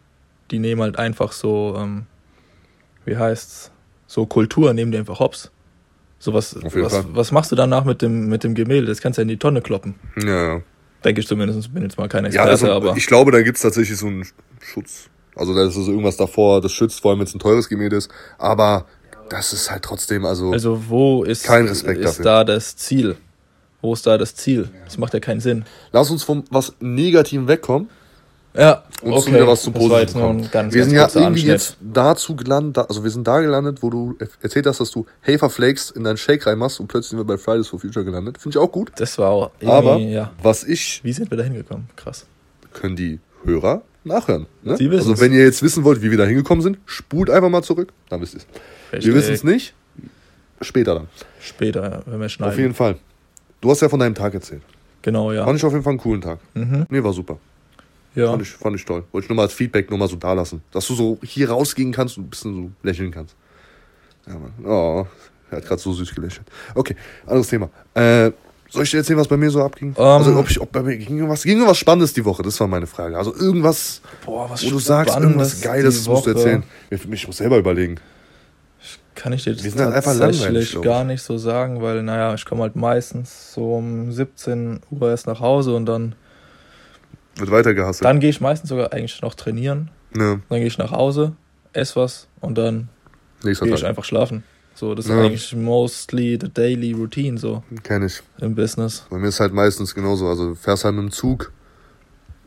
die 0.51 0.59
nehmen 0.59 0.81
halt 0.83 0.99
einfach 0.99 1.33
so, 1.33 1.75
ähm, 1.79 2.07
wie 3.05 3.17
heißt's, 3.17 3.71
so 4.07 4.25
Kultur, 4.27 4.73
nehmen 4.73 4.93
die 4.93 4.99
einfach 4.99 5.19
hops. 5.21 5.51
So 6.19 6.33
was, 6.33 6.57
was, 6.63 7.05
was 7.13 7.33
machst 7.33 7.53
du 7.53 7.57
danach 7.57 7.85
mit 7.85 8.03
dem, 8.03 8.29
mit 8.29 8.43
dem 8.43 8.55
Gemälde? 8.55 8.87
Das 8.87 9.01
kannst 9.01 9.19
du 9.19 9.21
ja 9.21 9.25
in 9.25 9.29
die 9.29 9.37
Tonne 9.37 9.61
kloppen. 9.61 9.95
Ja, 10.23 10.55
ja. 10.55 10.61
Denke 11.05 11.21
ich 11.21 11.27
zumindest, 11.29 11.73
bin 11.75 11.83
jetzt 11.83 11.99
mal 11.99 12.09
kein 12.09 12.25
Ja, 12.25 12.29
Experte, 12.29 12.51
also 12.51 12.73
aber 12.73 12.97
ich 12.97 13.07
glaube, 13.07 13.31
da 13.33 13.43
gibt 13.43 13.57
es 13.57 13.63
tatsächlich 13.63 13.99
so 13.99 14.07
einen 14.07 14.27
Schutz. 14.61 15.09
Also 15.37 15.55
da 15.55 15.67
ist 15.67 15.75
so 15.75 15.83
irgendwas 15.91 16.17
davor, 16.17 16.61
das 16.63 16.73
schützt, 16.73 17.01
vor 17.01 17.11
allem 17.11 17.21
wenn 17.21 17.27
es 17.27 17.35
ein 17.35 17.39
teures 17.39 17.69
Gemälde 17.69 17.97
ist. 17.97 18.11
Aber 18.39 18.87
das 19.29 19.53
ist 19.53 19.71
halt 19.71 19.83
trotzdem, 19.83 20.25
also, 20.25 20.53
also 20.53 20.89
wo 20.89 21.23
ist, 21.25 21.45
Kein 21.45 21.67
Respekt 21.67 22.01
ist 22.01 22.19
dafür. 22.19 22.25
da 22.25 22.45
das 22.45 22.77
Ziel? 22.77 23.17
Wo 23.83 23.93
ist 23.93 24.07
da 24.07 24.17
das 24.17 24.35
Ziel? 24.35 24.71
Das 24.87 24.97
macht 24.99 25.13
ja 25.13 25.21
keinen 25.21 25.41
Sinn. 25.41 25.65
lass 25.93 26.11
uns 26.11 26.23
vom 26.23 26.45
was 26.51 26.75
Negativem 26.81 27.47
wegkommen 27.47 27.89
Ja, 28.57 28.83
und 29.03 29.21
zu 29.21 29.29
wieder 29.33 29.47
was 29.47 29.65
jetzt 29.67 29.75
Positiven 29.75 30.51
ganz, 30.51 30.75
wir 30.75 30.85
sind 30.85 30.95
ja 30.95 31.03
irgendwie 31.07 31.25
Anschnitt. 31.27 31.47
jetzt 31.49 31.77
dazu 31.81 32.35
gelandet, 32.37 32.77
da- 32.79 32.83
also 32.85 33.03
wir 33.05 33.11
sind 33.11 33.27
da 33.27 33.41
gelandet, 33.41 33.83
wo 33.83 33.91
du 33.91 34.17
erzählt 34.41 34.67
hast, 34.67 34.81
dass 34.81 34.91
du 34.91 35.05
Haferflakes 35.27 35.91
in 35.91 36.05
deinen 36.05 36.17
Shake 36.17 36.47
reinmachst 36.47 36.81
und 36.81 36.89
plötzlich 36.89 37.11
sind 37.11 37.19
wir 37.19 37.25
bei 37.25 37.37
Fridays 37.39 37.69
for 37.69 37.79
Future 37.81 38.05
gelandet. 38.05 38.39
Finde 38.39 38.57
ich 38.59 38.63
auch 38.63 38.73
gut. 38.73 38.93
Das 38.97 39.19
war 39.19 39.31
auch 39.31 39.51
irgendwie, 39.61 39.73
Aber 39.77 39.97
ja. 39.99 40.33
was 40.43 40.65
ich 40.65 41.01
Wie 41.05 41.13
sind 41.13 41.31
wir 41.31 41.37
da 41.37 41.45
hingekommen? 41.45 41.89
Krass. 41.97 42.27
können 42.73 42.97
die 42.97 43.19
Hörer 43.45 43.83
nachhören. 44.05 44.47
Ne? 44.63 44.73
Also 44.93 45.21
wenn 45.21 45.33
ihr 45.33 45.45
jetzt 45.45 45.63
wissen 45.63 45.85
wollt, 45.85 46.01
wie 46.03 46.11
wir 46.11 46.19
da 46.19 46.25
hingekommen 46.25 46.63
sind, 46.63 46.79
spult 46.87 47.29
einfach 47.31 47.49
mal 47.51 47.63
zurück, 47.63 47.93
dann 48.09 48.21
wisst 48.21 48.35
ihr 48.35 48.41
es. 49.01 49.05
Wir 49.05 49.15
wissen 49.15 49.35
es 49.35 49.45
nicht, 49.45 49.75
später 50.61 50.95
dann. 50.95 51.09
Später, 51.41 52.03
wenn 52.07 52.21
wir 52.21 52.29
schneiden. 52.29 52.53
Auf 52.53 52.59
jeden 52.59 52.75
Fall. 52.75 52.97
Du 53.61 53.71
hast 53.71 53.83
ja 53.83 53.89
von 53.89 54.01
deinem 54.01 54.15
Tag 54.15 54.35
erzählt. 54.35 54.63
Genau, 55.03 55.33
ja. 55.33 55.45
Fand 55.45 55.59
ich 55.59 55.65
auf 55.65 55.73
jeden 55.73 55.85
Fall 55.85 55.93
einen 55.93 56.01
coolen 56.01 56.21
Tag. 56.21 56.39
Mhm. 56.55 56.87
Nee, 56.89 57.03
war 57.03 57.13
super. 57.13 57.39
Ja. 58.17 58.31
Fand, 58.31 58.43
ich, 58.43 58.49
fand 58.51 58.77
ich 58.77 58.85
toll. 58.85 59.05
Wollte 59.13 59.27
ich 59.27 59.29
nur 59.29 59.37
mal 59.37 59.43
als 59.43 59.53
Feedback 59.53 59.89
nur 59.91 59.99
mal 59.99 60.09
so 60.09 60.17
da 60.17 60.33
lassen. 60.33 60.63
Dass 60.73 60.87
du 60.89 60.95
so 60.95 61.19
hier 61.23 61.51
rausgehen 61.51 61.93
kannst 61.93 62.19
und 62.19 62.25
ein 62.25 62.31
bisschen 62.31 62.55
so 62.55 62.71
lächeln 62.83 63.13
kannst. 63.13 63.37
Ja, 64.27 64.35
Mann. 64.35 64.53
Oh, 64.65 65.07
er 65.51 65.59
hat 65.59 65.67
gerade 65.67 65.81
so 65.81 65.93
süß 65.93 66.15
gelächelt. 66.15 66.47
Okay, 66.75 66.97
anderes 67.27 67.49
Thema. 67.49 67.71
Äh, 67.95 68.33
soll 68.69 68.83
ich 68.83 68.91
dir 68.91 68.99
erzählen, 68.99 69.19
was 69.19 69.29
bei 69.29 69.37
mir 69.37 69.51
so 69.51 69.63
abging? 69.63 69.97
also, 69.97 70.37
ob 70.37 70.51
ich, 70.51 70.61
ob 70.61 70.73
bei 70.73 70.83
mir 70.83 70.97
ging 70.97 71.17
irgendwas, 71.17 71.43
ging 71.45 71.59
irgendwas 71.59 71.79
Spannendes 71.79 72.13
die 72.13 72.25
Woche? 72.25 72.43
Das 72.43 72.59
war 72.59 72.67
meine 72.67 72.87
Frage. 72.87 73.17
Also, 73.17 73.35
irgendwas, 73.35 74.01
Boah, 74.25 74.51
was 74.51 74.67
wo 74.67 74.71
du 74.71 74.79
sagst, 74.79 75.17
irgendwas 75.17 75.61
Geiles 75.61 76.03
die 76.03 76.11
musst 76.11 76.27
du 76.27 76.31
erzählen. 76.31 76.63
Ich, 76.91 77.27
muss 77.27 77.37
selber 77.37 77.59
überlegen. 77.59 77.97
Kann 79.15 79.33
ich 79.33 79.45
dir 79.45 79.55
sind 79.55 79.79
halt 79.81 80.05
tatsächlich 80.05 80.81
gar 80.83 81.05
nicht 81.05 81.23
so 81.23 81.39
sagen, 81.39 81.81
weil, 81.81 82.03
naja, 82.03 82.35
ich 82.35 82.45
komme 82.45 82.63
halt 82.63 82.77
meistens 82.77 83.55
so 83.55 83.77
um 83.77 84.13
17 84.13 84.81
Uhr 84.91 85.11
erst 85.11 85.27
nach 85.27 85.41
Hause 85.41 85.75
und 85.75 85.87
dann, 85.87 86.15
Wird 87.37 87.51
weiter 87.51 87.75
gehasselt. 87.75 88.05
dann 88.05 88.21
gehe 88.21 88.31
ich 88.31 88.41
meistens 88.41 88.69
sogar 88.71 88.93
eigentlich 88.93 89.21
noch 89.23 89.35
trainieren. 89.35 89.91
ne, 90.13 90.41
Dann 90.49 90.59
gehe 90.59 90.67
ich 90.67 90.79
nach 90.79 90.93
Hause, 90.93 91.33
esse 91.73 91.97
was 91.97 92.29
und 92.41 92.57
dann 92.57 92.89
nächster 93.43 93.67
gehe 93.67 93.75
ich 93.75 93.85
einfach 93.85 94.05
schlafen. 94.05 94.43
So, 94.75 94.95
das 94.95 95.07
ist 95.07 95.11
Ja. 95.11 95.21
eigentlich 95.23 95.55
mostly 95.57 96.39
the 96.41 96.51
daily 96.53 96.93
routine 96.93 97.39
so 97.39 97.63
Kenn 97.83 98.03
ich. 98.05 98.23
im 98.41 98.55
Business. 98.55 99.07
Bei 99.11 99.19
mir 99.19 99.29
ist 99.29 99.41
halt 99.41 99.53
meistens 99.55 99.95
genauso. 99.95 100.29
Also, 100.29 100.49
du 100.51 100.55
fährst 100.55 100.85
halt 100.85 100.95
mit 100.95 101.05
dem 101.05 101.11
Zug 101.13 101.51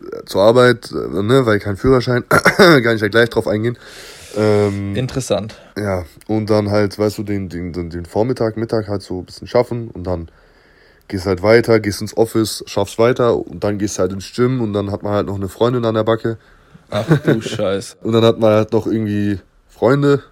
äh, 0.04 0.24
zur 0.26 0.42
Arbeit, 0.44 0.92
äh, 0.92 1.24
ne, 1.24 1.46
weil 1.48 1.60
kein 1.60 1.76
Führerschein, 1.76 2.24
kann 2.30 2.96
ich 2.96 3.02
ja 3.02 3.08
gleich 3.08 3.30
drauf 3.30 3.48
eingehen. 3.48 3.78
Ähm, 4.38 4.96
Interessant. 4.96 5.56
Ja, 5.76 6.06
und 6.28 6.52
dann 6.52 6.70
halt, 6.70 7.00
weißt 7.00 7.18
du, 7.18 7.24
den, 7.24 7.50
den, 7.50 7.74
den, 7.74 7.90
den 7.90 8.06
Vormittag, 8.06 8.58
Mittag 8.58 8.88
halt 8.88 9.02
so 9.02 9.20
ein 9.22 9.26
bisschen 9.26 9.48
schaffen 9.48 9.90
und 9.90 10.04
dann 10.06 10.30
gehst 11.10 11.26
halt 11.26 11.44
weiter, 11.44 11.82
gehst 11.82 12.00
ins 12.02 12.16
Office, 12.16 12.64
schaffst 12.68 12.98
weiter 12.98 13.36
und 13.36 13.64
dann 13.66 13.78
gehst 13.78 14.00
halt 14.00 14.14
ins 14.14 14.32
Gym 14.34 14.62
und 14.62 14.72
dann 14.72 14.92
hat 14.92 15.04
man 15.04 15.12
halt 15.12 15.28
noch 15.28 15.36
eine 15.36 15.50
Freundin 15.50 15.84
an 15.84 15.96
der 15.96 16.06
Backe 16.06 16.38
Ach 16.90 17.06
du 17.26 17.42
Scheiß. 17.56 17.98
und 18.02 18.14
dann 18.14 18.24
hat 18.24 18.40
man 18.40 18.52
halt 18.54 18.72
noch 18.72 18.88
irgendwie 18.88 19.40
Freunde, 19.68 20.24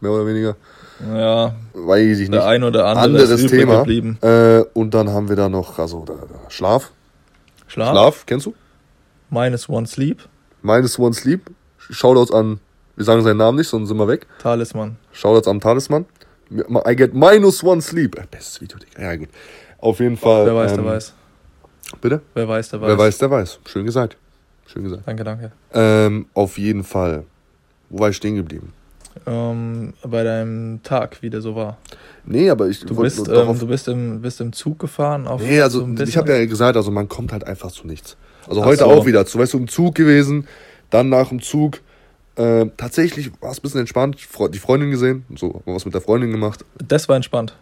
mehr 0.00 0.10
oder 0.10 0.26
weniger, 0.26 0.56
Ja, 1.14 1.54
weiß 1.74 2.18
ich 2.18 2.28
nicht. 2.28 2.34
der 2.34 2.46
ein 2.46 2.64
oder 2.64 2.86
andere 2.86 3.04
Anderes 3.04 3.46
Thema. 3.46 3.78
geblieben. 3.78 4.18
Äh, 4.20 4.62
und 4.74 4.92
dann 4.94 5.10
haben 5.10 5.28
wir 5.28 5.36
da 5.36 5.48
noch, 5.48 5.78
also 5.78 6.04
da, 6.04 6.14
da, 6.14 6.50
Schlaf. 6.50 6.90
Schlaf. 7.68 7.90
Schlaf, 7.92 8.26
kennst 8.26 8.46
du? 8.46 8.54
Minus 9.30 9.68
one 9.68 9.86
sleep. 9.86 10.22
Minus 10.62 10.98
One 10.98 11.12
Sleep. 11.14 11.50
Shoutouts 11.78 12.30
an, 12.30 12.60
wir 12.94 13.04
sagen 13.04 13.22
seinen 13.22 13.38
Namen 13.38 13.58
nicht, 13.58 13.68
sonst 13.68 13.88
sind 13.88 13.96
wir 13.98 14.06
weg. 14.06 14.26
Talisman. 14.40 14.96
Shoutouts 15.12 15.48
am 15.48 15.58
Talisman. 15.60 16.04
I 16.86 16.94
get 16.94 17.14
minus 17.14 17.64
one 17.64 17.80
sleep. 17.82 18.14
Bestes 18.30 18.60
Video, 18.60 18.78
Digga. 18.78 19.02
Ja, 19.02 19.16
gut. 19.16 19.28
Auf 19.82 19.98
jeden 19.98 20.16
Fall. 20.16 20.46
Wer 20.46 20.54
weiß, 20.54 20.70
ähm, 20.70 20.76
der 20.78 20.86
weiß. 20.86 21.12
Bitte? 22.00 22.22
Wer 22.34 22.48
weiß, 22.48 22.68
der 22.70 22.80
weiß. 22.80 22.88
Wer 22.88 22.98
weiß, 22.98 23.18
der 23.18 23.30
weiß. 23.30 23.58
Schön 23.66 23.84
gesagt. 23.84 24.16
Schön 24.66 24.84
gesagt. 24.84 25.02
Danke, 25.06 25.24
danke. 25.24 25.52
Ähm, 25.74 26.26
auf 26.34 26.56
jeden 26.56 26.84
Fall. 26.84 27.24
Wo 27.90 27.98
war 27.98 28.08
ich 28.08 28.16
stehen 28.16 28.36
geblieben? 28.36 28.72
Ähm, 29.26 29.92
bei 30.04 30.22
deinem 30.22 30.82
Tag, 30.84 31.20
wie 31.20 31.30
der 31.30 31.40
so 31.40 31.56
war. 31.56 31.78
Nee, 32.24 32.48
aber 32.48 32.68
ich 32.68 32.78
Du 32.84 32.94
bist, 32.94 33.28
ähm, 33.28 33.58
du 33.58 33.66
bist, 33.66 33.88
im, 33.88 34.22
bist 34.22 34.40
im 34.40 34.52
Zug 34.52 34.78
gefahren 34.78 35.26
auf 35.26 35.42
Nee, 35.42 35.60
also 35.60 35.80
so 35.80 36.02
ich 36.04 36.16
habe 36.16 36.32
ja 36.32 36.46
gesagt, 36.46 36.76
also 36.76 36.92
man 36.92 37.08
kommt 37.08 37.32
halt 37.32 37.44
einfach 37.44 37.72
zu 37.72 37.84
nichts. 37.84 38.16
Also 38.48 38.62
Ach 38.62 38.66
heute 38.66 38.84
so. 38.84 38.86
auch 38.86 39.04
wieder. 39.04 39.24
Du 39.24 39.36
weißt 39.36 39.52
du, 39.52 39.58
im 39.58 39.68
Zug 39.68 39.96
gewesen, 39.96 40.46
dann 40.90 41.08
nach 41.08 41.28
dem 41.28 41.42
Zug. 41.42 41.80
Äh, 42.36 42.66
tatsächlich 42.76 43.32
war 43.42 43.50
es 43.50 43.58
ein 43.58 43.62
bisschen 43.62 43.80
entspannt. 43.80 44.16
Die 44.54 44.58
Freundin 44.58 44.92
gesehen, 44.92 45.26
so, 45.36 45.54
haben 45.54 45.62
wir 45.66 45.74
was 45.74 45.84
mit 45.84 45.92
der 45.92 46.00
Freundin 46.00 46.30
gemacht. 46.30 46.64
Das 46.78 47.08
war 47.08 47.16
entspannt. 47.16 47.56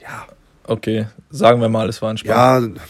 Ja. 0.00 0.26
Okay, 0.66 1.06
sagen 1.30 1.60
wir 1.60 1.68
mal, 1.68 1.88
es 1.88 2.02
war 2.02 2.10
entspannt. 2.10 2.78
Ja, 2.78 2.82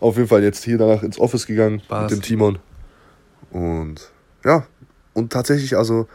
auf 0.00 0.16
jeden 0.16 0.28
Fall 0.28 0.42
jetzt 0.42 0.64
hier 0.64 0.78
danach 0.78 1.02
ins 1.02 1.18
Office 1.18 1.46
gegangen 1.46 1.82
Passt. 1.88 2.10
mit 2.14 2.20
dem 2.20 2.22
Timon. 2.22 2.58
Und 3.50 3.96
ja, 4.44 4.64
und 5.12 5.32
tatsächlich, 5.32 5.76
also 5.76 6.06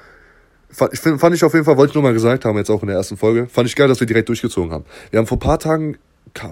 fand 0.69 0.93
ich, 0.93 0.99
find- 0.99 1.19
fand 1.19 1.36
ich 1.36 1.43
auf 1.43 1.54
jeden 1.54 1.65
Fall, 1.65 1.78
wollte 1.78 1.91
ich 1.91 1.95
nur 1.95 2.04
mal 2.04 2.13
gesagt 2.13 2.45
haben, 2.45 2.58
jetzt 2.58 2.69
auch 2.69 2.82
in 2.82 2.88
der 2.88 2.95
ersten 2.97 3.17
Folge, 3.17 3.47
fand 3.47 3.67
ich 3.67 3.76
geil, 3.76 3.88
dass 3.88 3.99
wir 3.99 4.08
direkt 4.08 4.30
durchgezogen 4.30 4.71
haben. 4.71 4.86
Wir 5.12 5.19
haben 5.19 5.28
vor 5.28 5.38
ein 5.38 5.41
paar 5.41 5.60
Tagen, 5.60 5.97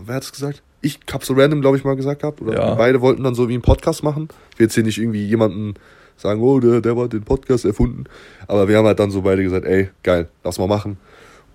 wer 0.06 0.16
hat 0.16 0.24
es 0.24 0.32
gesagt? 0.32 0.62
Ich 0.82 1.00
hab's 1.12 1.28
so 1.28 1.34
random, 1.36 1.62
glaube 1.62 1.78
ich, 1.78 1.84
mal 1.84 1.96
gesagt 1.96 2.22
gehabt. 2.22 2.42
Oder 2.42 2.54
Ja. 2.54 2.76
beide 2.76 3.02
wollten 3.02 3.24
dann 3.24 3.36
so 3.36 3.48
wie 3.48 3.54
einen 3.54 3.62
Podcast 3.62 4.04
machen. 4.04 4.28
Ich 4.54 4.60
will 4.60 4.66
jetzt 4.66 4.74
hier 4.74 4.84
nicht 4.84 4.98
irgendwie 4.98 5.26
jemanden 5.26 5.76
sagen, 6.18 6.42
oh, 6.42 6.60
der, 6.60 6.82
der 6.82 6.96
hat 6.98 7.14
den 7.14 7.24
Podcast 7.24 7.66
erfunden. 7.66 8.06
Aber 8.48 8.68
wir 8.68 8.78
haben 8.78 8.86
halt 8.88 9.00
dann 9.00 9.12
so 9.12 9.22
beide 9.22 9.44
gesagt, 9.44 9.66
ey, 9.66 9.90
geil, 10.04 10.28
lass 10.44 10.58
mal 10.58 10.68
machen. 10.68 10.98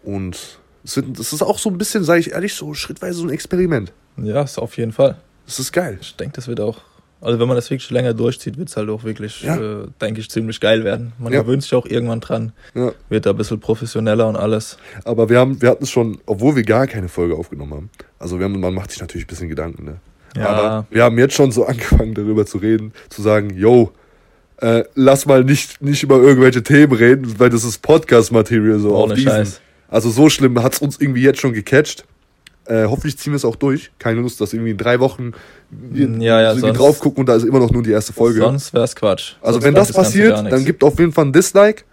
Und 0.05 0.59
es 0.87 0.97
wird- 0.97 1.19
das 1.19 1.33
ist 1.33 1.43
auch 1.43 1.59
so 1.59 1.69
ein 1.69 1.77
bisschen, 1.79 2.05
sage 2.05 2.21
ich 2.21 2.33
ehrlich, 2.33 2.55
so 2.55 2.73
schrittweise 2.75 3.19
so 3.19 3.25
ein 3.25 3.31
Experiment. 3.31 3.93
Ja, 4.17 4.43
ist 4.43 4.59
auf 4.59 4.77
jeden 4.79 4.93
Fall. 4.93 5.17
Das 5.45 5.59
ist 5.59 5.73
geil. 5.73 5.99
Ich 6.01 6.17
denke, 6.17 6.35
das 6.37 6.49
wird 6.49 6.61
auch, 6.61 6.79
also 7.21 7.39
wenn 7.39 7.47
man 7.49 7.57
das 7.57 7.69
wirklich 7.71 7.91
länger 7.91 8.15
durchzieht, 8.15 8.57
wird 8.59 8.69
es 8.69 8.77
halt 8.77 8.89
auch 8.89 9.05
wirklich, 9.05 9.43
Ja. 9.43 9.57
äh, 9.57 9.87
denke 10.01 10.21
ich, 10.21 10.31
ziemlich 10.31 10.59
geil 10.61 10.85
werden. 10.85 11.13
Man 11.19 11.33
Ja. 11.33 11.43
gewöhnt 11.43 11.63
sich 11.63 11.75
auch 11.75 11.87
irgendwann 11.87 12.21
dran, 12.21 12.53
Ja. 12.75 12.93
wird 13.09 13.27
da 13.27 13.31
ein 13.31 13.37
bisschen 13.37 13.61
professioneller 13.61 14.27
und 14.29 14.37
alles. 14.37 14.79
Aber 15.05 15.29
wir 15.29 15.39
haben, 15.39 15.61
wir 15.61 15.69
hatten 15.71 15.85
es 15.85 15.91
schon, 15.91 16.19
obwohl 16.27 16.57
wir 16.57 16.63
gar 16.63 16.87
keine 16.87 17.09
Folge 17.09 17.35
aufgenommen 17.37 17.73
haben. 17.75 17.91
Also 18.19 18.39
wir 18.39 18.45
haben, 18.47 18.59
man 18.59 18.75
macht 18.75 18.91
sich 18.91 19.01
natürlich 19.01 19.27
ein 19.27 19.29
bisschen 19.29 19.49
Gedanken, 19.49 19.85
ne? 19.85 19.97
Ja. 20.37 20.49
Aber 20.49 20.87
wir 20.91 21.03
haben 21.05 21.19
jetzt 21.19 21.35
schon 21.35 21.53
so 21.53 21.65
angefangen, 21.67 22.15
darüber 22.15 22.45
zu 22.47 22.59
reden, 22.59 22.93
zu 23.09 23.23
sagen, 23.23 23.51
yo, 23.57 23.93
äh, 24.59 24.85
lass 24.95 25.27
mal 25.27 25.45
nicht, 25.45 25.83
nicht 25.83 26.03
über 26.03 26.17
irgendwelche 26.17 26.63
Themen 26.63 26.93
reden, 26.95 27.39
weil 27.39 27.51
das 27.51 27.63
ist 27.65 27.83
Podcast-Material 27.83 28.79
so 28.79 28.97
Ohne. 28.97 29.17
Scheiß. 29.17 29.61
Also 29.89 30.11
so 30.11 30.29
schlimm 30.29 30.63
hat's 30.63 30.79
uns 30.79 31.01
irgendwie 31.01 31.23
jetzt 31.23 31.41
schon 31.41 31.53
gecatcht. 31.53 32.05
Äh, 32.67 32.87
hoffentlich 32.87 33.17
ziehen 33.19 33.33
wir 33.33 33.37
es 33.37 33.45
auch 33.45 33.55
durch. 33.57 33.93
Keine 34.01 34.21
Lust, 34.21 34.41
dass 34.41 34.53
irgendwie 34.53 34.73
in 34.73 34.77
drei 34.77 34.99
Wochen 34.99 35.33
wir 35.71 36.09
Ja, 36.19 36.41
ja, 36.43 36.55
so 36.55 36.61
sonst- 36.61 36.79
drauf 36.79 36.99
gucken 36.99 37.21
und 37.21 37.27
da 37.27 37.37
ist 37.37 37.45
immer 37.45 37.61
noch 37.61 37.71
nur 37.71 37.83
die 37.85 37.93
erste 37.93 38.13
Folge. 38.13 38.41
Sonst 38.41 38.75
wär's 38.75 38.97
Quatsch. 38.97 39.35
also 39.41 39.53
Sonst 39.55 39.65
wenn 39.65 39.75
das 39.75 39.93
passiert, 39.93 40.37
dann 40.51 40.65
gibt 40.65 40.83
auf 40.83 40.99
jeden 40.99 41.13
Fall 41.13 41.27
ein 41.27 41.33
Dislike 41.33 41.85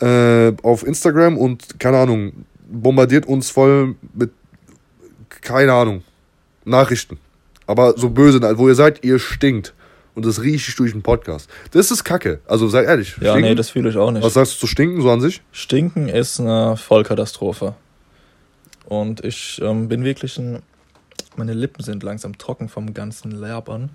äh, 0.00 0.52
auf 0.62 0.86
Instagram 0.86 1.38
und 1.38 1.80
keine 1.80 1.96
Ahnung, 1.98 2.32
bombardiert 2.70 3.24
uns 3.26 3.50
voll 3.50 3.94
mit 4.14 4.30
keine 5.40 5.72
Ahnung 5.72 6.02
Nachrichten. 6.64 7.18
Aber 7.66 7.94
so 7.96 8.10
böse, 8.10 8.40
wo 8.58 8.68
ihr 8.68 8.74
seid, 8.74 9.04
ihr 9.04 9.18
stinkt. 9.18 9.72
Und 10.18 10.26
das 10.26 10.42
rieche 10.42 10.68
ich 10.70 10.74
durch 10.74 10.90
den 10.90 11.02
Podcast. 11.02 11.48
Das 11.70 11.92
ist 11.92 12.02
Kacke. 12.02 12.40
Also 12.48 12.66
sei 12.66 12.82
ehrlich. 12.82 13.10
Ja, 13.20 13.30
stinken? 13.34 13.42
nee, 13.50 13.54
das 13.54 13.70
fühle 13.70 13.88
ich 13.90 13.96
auch 13.96 14.10
nicht. 14.10 14.24
Was 14.24 14.34
sagst 14.34 14.54
du 14.54 14.58
zu 14.58 14.66
stinken 14.66 15.00
so 15.00 15.12
an 15.12 15.20
sich? 15.20 15.42
Stinken 15.52 16.08
ist 16.08 16.40
eine 16.40 16.76
Vollkatastrophe. 16.76 17.76
Und 18.86 19.24
ich 19.24 19.60
ähm, 19.62 19.86
bin 19.88 20.02
wirklich 20.02 20.36
ein. 20.38 20.62
Meine 21.36 21.52
Lippen 21.52 21.84
sind 21.84 22.02
langsam 22.02 22.36
trocken 22.36 22.68
vom 22.68 22.94
ganzen 22.94 23.30
Labern. 23.30 23.90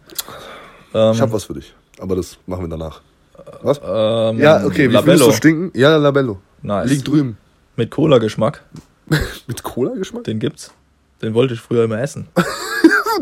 Ähm, 0.93 1.11
Ich 1.13 1.19
habe 1.19 1.33
was 1.33 1.43
für 1.43 1.55
dich. 1.55 1.73
Aber 1.99 2.15
das 2.15 2.37
machen 2.45 2.63
wir 2.63 2.69
danach. 2.69 3.01
Was? 3.61 3.79
ähm, 3.83 4.39
Ja, 4.39 4.65
okay, 4.65 4.87
wie 4.89 4.93
Labello. 4.93 5.01
findest 5.17 5.27
du 5.27 5.31
stinken? 5.33 5.77
Ja, 5.77 5.97
Labello. 5.97 6.39
Nice. 6.61 6.89
Liegt 6.89 7.05
drüben. 7.05 7.37
Mit 7.75 7.91
Cola-Geschmack. 7.91 8.63
Mit 9.47 9.61
Cola-Geschmack? 9.61 10.23
Den 10.23 10.39
gibt's. 10.39 10.71
Den 11.21 11.33
wollte 11.33 11.55
ich 11.55 11.59
früher 11.59 11.83
immer 11.83 11.99
essen. 12.01 12.29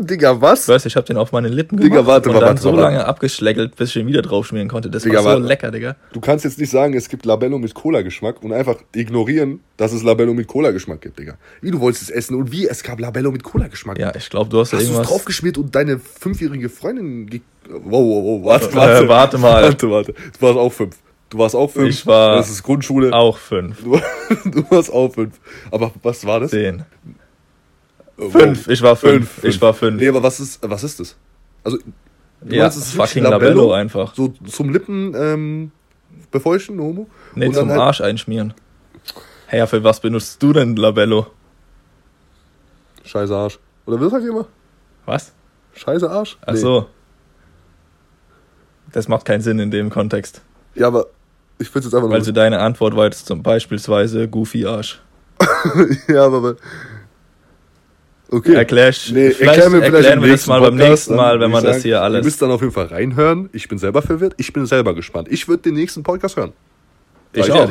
Digga, 0.00 0.40
was? 0.40 0.62
Ich 0.62 0.68
weiß, 0.68 0.86
ich 0.86 0.96
habe 0.96 1.06
den 1.06 1.16
auf 1.16 1.32
meine 1.32 1.48
Lippen 1.48 1.76
gemacht 1.78 1.92
Digga, 1.92 2.06
warte 2.06 2.28
und 2.28 2.34
mal, 2.34 2.40
dann 2.40 2.48
warte 2.50 2.62
so 2.62 2.68
warte. 2.70 2.82
lange 2.82 3.04
abgeschlägelt, 3.06 3.76
bis 3.76 3.90
ich 3.90 3.96
ihn 3.96 4.06
wieder 4.06 4.22
draufschmieren 4.22 4.68
konnte. 4.68 4.90
Das 4.90 5.02
Digga, 5.02 5.16
war 5.16 5.22
so 5.22 5.28
warte. 5.30 5.42
lecker, 5.46 5.70
Digga. 5.70 5.96
Du 6.12 6.20
kannst 6.20 6.44
jetzt 6.44 6.58
nicht 6.58 6.70
sagen, 6.70 6.94
es 6.94 7.08
gibt 7.08 7.24
Labello 7.24 7.58
mit 7.58 7.74
Cola-Geschmack 7.74 8.42
und 8.42 8.52
einfach 8.52 8.76
ignorieren, 8.94 9.60
dass 9.76 9.92
es 9.92 10.02
Labello 10.02 10.34
mit 10.34 10.46
Cola-Geschmack 10.48 11.00
gibt, 11.00 11.18
Digga. 11.18 11.34
Wie 11.60 11.70
du 11.70 11.80
wolltest 11.80 12.04
es 12.04 12.10
essen 12.10 12.34
und 12.36 12.52
wie 12.52 12.66
es 12.68 12.82
gab 12.82 13.00
Labello 13.00 13.30
mit 13.30 13.42
Cola-Geschmack. 13.42 13.98
Ja, 13.98 14.12
ich 14.16 14.28
glaube, 14.30 14.50
du 14.50 14.58
hast, 14.60 14.72
Hast 14.72 14.72
du 14.72 14.76
es 14.78 14.84
irgendwas. 14.90 15.08
draufgeschmiert 15.08 15.58
und 15.58 15.74
deine 15.74 15.98
fünfjährige 15.98 16.68
Freundin. 16.68 17.26
ge- 17.26 17.40
Wow, 17.68 17.82
wow, 17.92 18.24
wow, 18.24 18.44
warte, 18.44 18.66
Äh, 18.70 18.74
warte. 18.74 19.08
warte 19.08 19.38
mal. 19.38 19.62
Warte, 19.62 19.90
warte. 19.90 20.12
Du 20.14 20.40
warst 20.46 20.58
auch 20.58 20.72
fünf. 20.72 20.96
Du 21.30 21.38
warst 21.38 21.54
auch 21.54 21.70
fünf. 21.70 21.88
Ich 21.88 22.06
war 22.06 22.36
Das 22.36 22.50
ist 22.50 22.62
Grundschule. 22.62 23.12
Auch 23.12 23.38
fünf. 23.38 23.82
Du, 23.82 23.98
du 24.50 24.64
warst 24.70 24.92
auch 24.92 25.14
fünf. 25.14 25.38
Aber 25.70 25.92
was 26.02 26.26
war 26.26 26.40
das? 26.40 26.50
Zehn. 26.50 26.82
Fünf. 28.30 28.68
Ich 28.68 28.82
war 28.82 28.96
fünf. 28.96 29.42
Ich 29.44 29.60
war 29.60 29.74
fünf. 29.74 30.00
Nee, 30.00 30.08
aber 30.08 30.22
was 30.22 30.40
ist, 30.40 30.58
was 30.62 30.84
ist 30.84 31.00
das? 31.00 31.16
Also, 31.64 31.78
du 32.40 32.54
Ja, 32.54 32.62
meinst, 32.64 32.78
es 32.78 32.86
ist 32.88 32.94
fucking 32.94 33.24
Labello 33.24 33.72
einfach. 33.72 34.14
So 34.14 34.28
zum 34.46 34.70
Lippen 34.70 35.14
ähm, 35.16 35.70
befeuchten, 36.30 36.78
Homo? 36.80 37.08
Nee, 37.34 37.46
Und 37.46 37.54
zum 37.54 37.70
halt- 37.70 37.80
Arsch 37.80 38.00
einschmieren. 38.00 38.54
Hey, 39.46 39.66
für 39.66 39.82
was 39.84 40.00
benutzt 40.00 40.42
du 40.42 40.52
denn 40.52 40.76
Labello? 40.76 41.26
Scheiße 43.04 43.34
Arsch. 43.36 43.58
Oder 43.86 44.00
wie 44.00 44.08
sagt 44.08 44.24
immer? 44.24 44.46
Was? 45.04 45.32
Scheiße 45.74 46.08
Arsch? 46.10 46.38
Ach 46.46 46.54
so. 46.56 46.86
Das 48.92 49.08
macht 49.08 49.24
keinen 49.24 49.40
Sinn 49.40 49.58
in 49.58 49.70
dem 49.70 49.90
Kontext. 49.90 50.42
Ja, 50.74 50.86
aber 50.86 51.06
ich 51.58 51.74
würde 51.74 51.86
jetzt 51.86 51.94
einfach 51.94 52.08
nur. 52.08 52.16
Also 52.16 52.32
deine 52.32 52.60
Antwort 52.60 52.94
war 52.96 53.04
jetzt 53.06 53.26
zum 53.26 53.42
beispielsweise 53.42 54.28
Goofy 54.28 54.66
Arsch. 54.66 55.00
ja, 56.08 56.24
aber. 56.26 56.56
Okay. 58.34 58.54
Erklär 58.54 58.88
ich, 58.88 59.12
Nee, 59.12 59.30
vielleicht 59.30 59.58
erklär 59.58 59.68
mir 59.70 59.76
vielleicht 59.84 59.94
erklären 59.94 60.22
wir 60.22 60.28
das 60.28 60.30
nächsten 60.30 60.50
mal 60.50 60.60
beim 60.60 60.70
Podcast, 60.70 60.88
nächsten 60.90 61.10
dann 61.10 61.16
Mal, 61.18 61.32
würd 61.34 61.40
wenn 61.42 61.48
ich 61.48 61.52
man 61.52 61.64
das 61.64 61.72
sagen, 61.74 61.82
hier 61.82 61.92
Ihr 61.96 62.02
alles. 62.02 62.24
müsst 62.24 62.40
dann 62.42 62.50
auf 62.50 62.60
jeden 62.62 62.72
Fall 62.72 62.86
reinhören. 62.86 63.50
Ich 63.52 63.68
bin 63.68 63.76
selber 63.78 64.00
verwirrt. 64.02 64.34
Ich 64.38 64.52
bin 64.54 64.64
selber 64.64 64.94
gespannt. 64.94 65.28
Ich 65.30 65.48
würde 65.48 65.62
den 65.64 65.74
nächsten 65.74 66.02
Podcast 66.02 66.36
hören. 66.36 66.52
Sag 67.34 67.44
Ich 67.44 67.52
auch. 67.52 67.70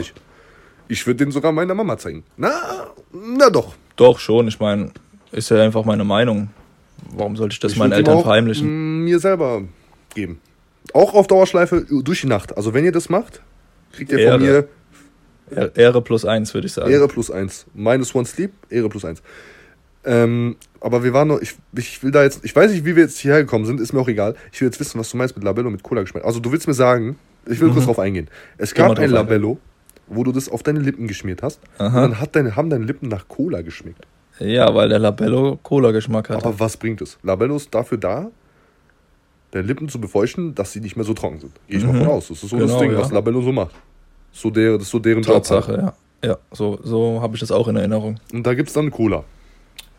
Ich 0.87 1.07
würde 1.07 1.17
den 1.25 1.31
sogar 1.31 1.51
meiner 1.51 1.73
Mama 1.73 1.97
zeigen. 1.97 2.23
Na, 2.37 2.51
na 3.11 3.49
doch. 3.49 3.73
Doch, 3.95 4.19
schon. 4.19 4.47
Ich 4.49 4.59
meine, 4.59 4.91
ist 5.31 5.49
ja 5.49 5.61
einfach 5.63 5.83
meine 5.83 6.03
Meinung. 6.03 6.49
Warum 7.15 7.35
sollte 7.35 7.53
ich 7.53 7.59
das 7.59 7.71
Ich 7.71 7.77
meinen 7.79 7.93
Eltern 7.93 8.17
auch, 8.17 8.23
verheimlichen? 8.23 8.67
mm, 8.67 9.03
Mir 9.05 9.19
selber 9.19 9.63
geben. 10.13 10.39
Auch 10.93 11.13
auf 11.15 11.25
Dauerschleife 11.27 11.85
durch 11.89 12.21
die 12.21 12.27
Nacht. 12.27 12.55
Also 12.55 12.73
wenn 12.73 12.85
ihr 12.85 12.91
das 12.91 13.09
macht, 13.09 13.41
kriegt 13.93 14.11
ihr 14.11 14.19
Ehre. 14.19 14.31
von 14.33 14.41
mir 14.41 14.67
Ehre, 15.49 15.71
Ehre 15.75 16.01
plus 16.01 16.23
eins, 16.25 16.53
würde 16.53 16.67
ich 16.67 16.73
sagen. 16.73 16.91
Ehre 16.91 17.07
plus 17.07 17.31
eins. 17.31 17.65
Minus 17.73 18.13
one 18.13 18.25
sleep, 18.25 18.51
Ehre 18.69 18.89
plus 18.89 19.05
eins. 19.05 19.21
Ähm, 20.03 20.55
aber 20.79 21.03
wir 21.03 21.13
waren 21.13 21.27
noch, 21.27 21.39
ich, 21.41 21.55
ich 21.75 22.01
will 22.03 22.11
da 22.11 22.23
jetzt, 22.23 22.43
ich 22.43 22.55
weiß 22.55 22.71
nicht, 22.71 22.85
wie 22.85 22.95
wir 22.95 23.03
jetzt 23.03 23.19
hierher 23.19 23.41
gekommen 23.41 23.65
sind, 23.65 23.79
ist 23.79 23.93
mir 23.93 23.99
auch 23.99 24.07
egal. 24.07 24.35
Ich 24.51 24.59
will 24.61 24.67
jetzt 24.67 24.79
wissen, 24.79 24.99
was 24.99 25.09
du 25.11 25.17
meinst 25.17 25.35
mit 25.35 25.43
Labello 25.43 25.69
mit 25.69 25.83
Cola 25.83 26.01
geschmeckt. 26.01 26.25
Also 26.25 26.39
du 26.39 26.51
willst 26.51 26.67
mir 26.67 26.73
sagen, 26.73 27.17
ich 27.45 27.59
will 27.59 27.69
kurz 27.71 27.85
drauf 27.85 27.99
eingehen. 27.99 28.27
Es 28.57 28.75
mal 28.75 28.87
gab 28.89 28.99
ein. 28.99 29.11
Labello, 29.11 29.59
wo 30.07 30.23
du 30.23 30.31
das 30.31 30.49
auf 30.49 30.63
deine 30.63 30.79
Lippen 30.79 31.07
geschmiert 31.07 31.43
hast. 31.43 31.59
Aha. 31.77 31.85
Und 32.05 32.11
dann 32.11 32.19
hat 32.19 32.35
deine, 32.35 32.55
haben 32.55 32.69
deine 32.69 32.85
Lippen 32.85 33.09
nach 33.09 33.27
Cola 33.27 33.61
geschmeckt. 33.61 34.05
Ja, 34.39 34.73
weil 34.73 34.89
der 34.89 34.97
Labello 34.97 35.59
Cola-Geschmack 35.61 36.29
hat. 36.29 36.37
Aber 36.43 36.59
was 36.59 36.75
bringt 36.77 36.99
es? 37.01 37.19
Labello 37.21 37.57
ist 37.57 37.73
dafür 37.75 37.99
da, 37.99 38.31
deine 39.51 39.67
Lippen 39.67 39.87
zu 39.87 40.01
befeuchten, 40.01 40.55
dass 40.55 40.71
sie 40.71 40.79
nicht 40.79 40.95
mehr 40.95 41.05
so 41.05 41.13
trocken 41.13 41.39
sind. 41.39 41.51
Gehe 41.67 41.77
ich 41.77 41.85
mal 41.85 41.93
Mhm. 41.93 41.99
von 41.99 42.07
aus. 42.07 42.29
Das 42.29 42.41
ist 42.41 42.49
so 42.49 42.57
das 42.57 42.67
Genau, 42.69 42.79
Ding, 42.81 42.91
ja. 42.93 42.97
was 42.97 43.11
Labello 43.11 43.41
so 43.41 43.51
macht. 43.51 43.75
So 44.31 44.49
der, 44.49 44.73
das 44.73 44.83
ist 44.83 44.89
so 44.89 44.97
deren 44.99 45.21
Job. 45.21 45.35
Tatsache, 45.35 45.73
ja. 45.73 45.93
Ja, 46.23 46.37
so, 46.51 46.79
so 46.83 47.19
habe 47.21 47.35
ich 47.35 47.39
das 47.41 47.51
auch 47.51 47.67
in 47.67 47.75
Erinnerung. 47.75 48.19
Und 48.33 48.45
da 48.47 48.53
gibt 48.53 48.69
es 48.69 48.73
dann 48.73 48.89
Cola. 48.91 49.23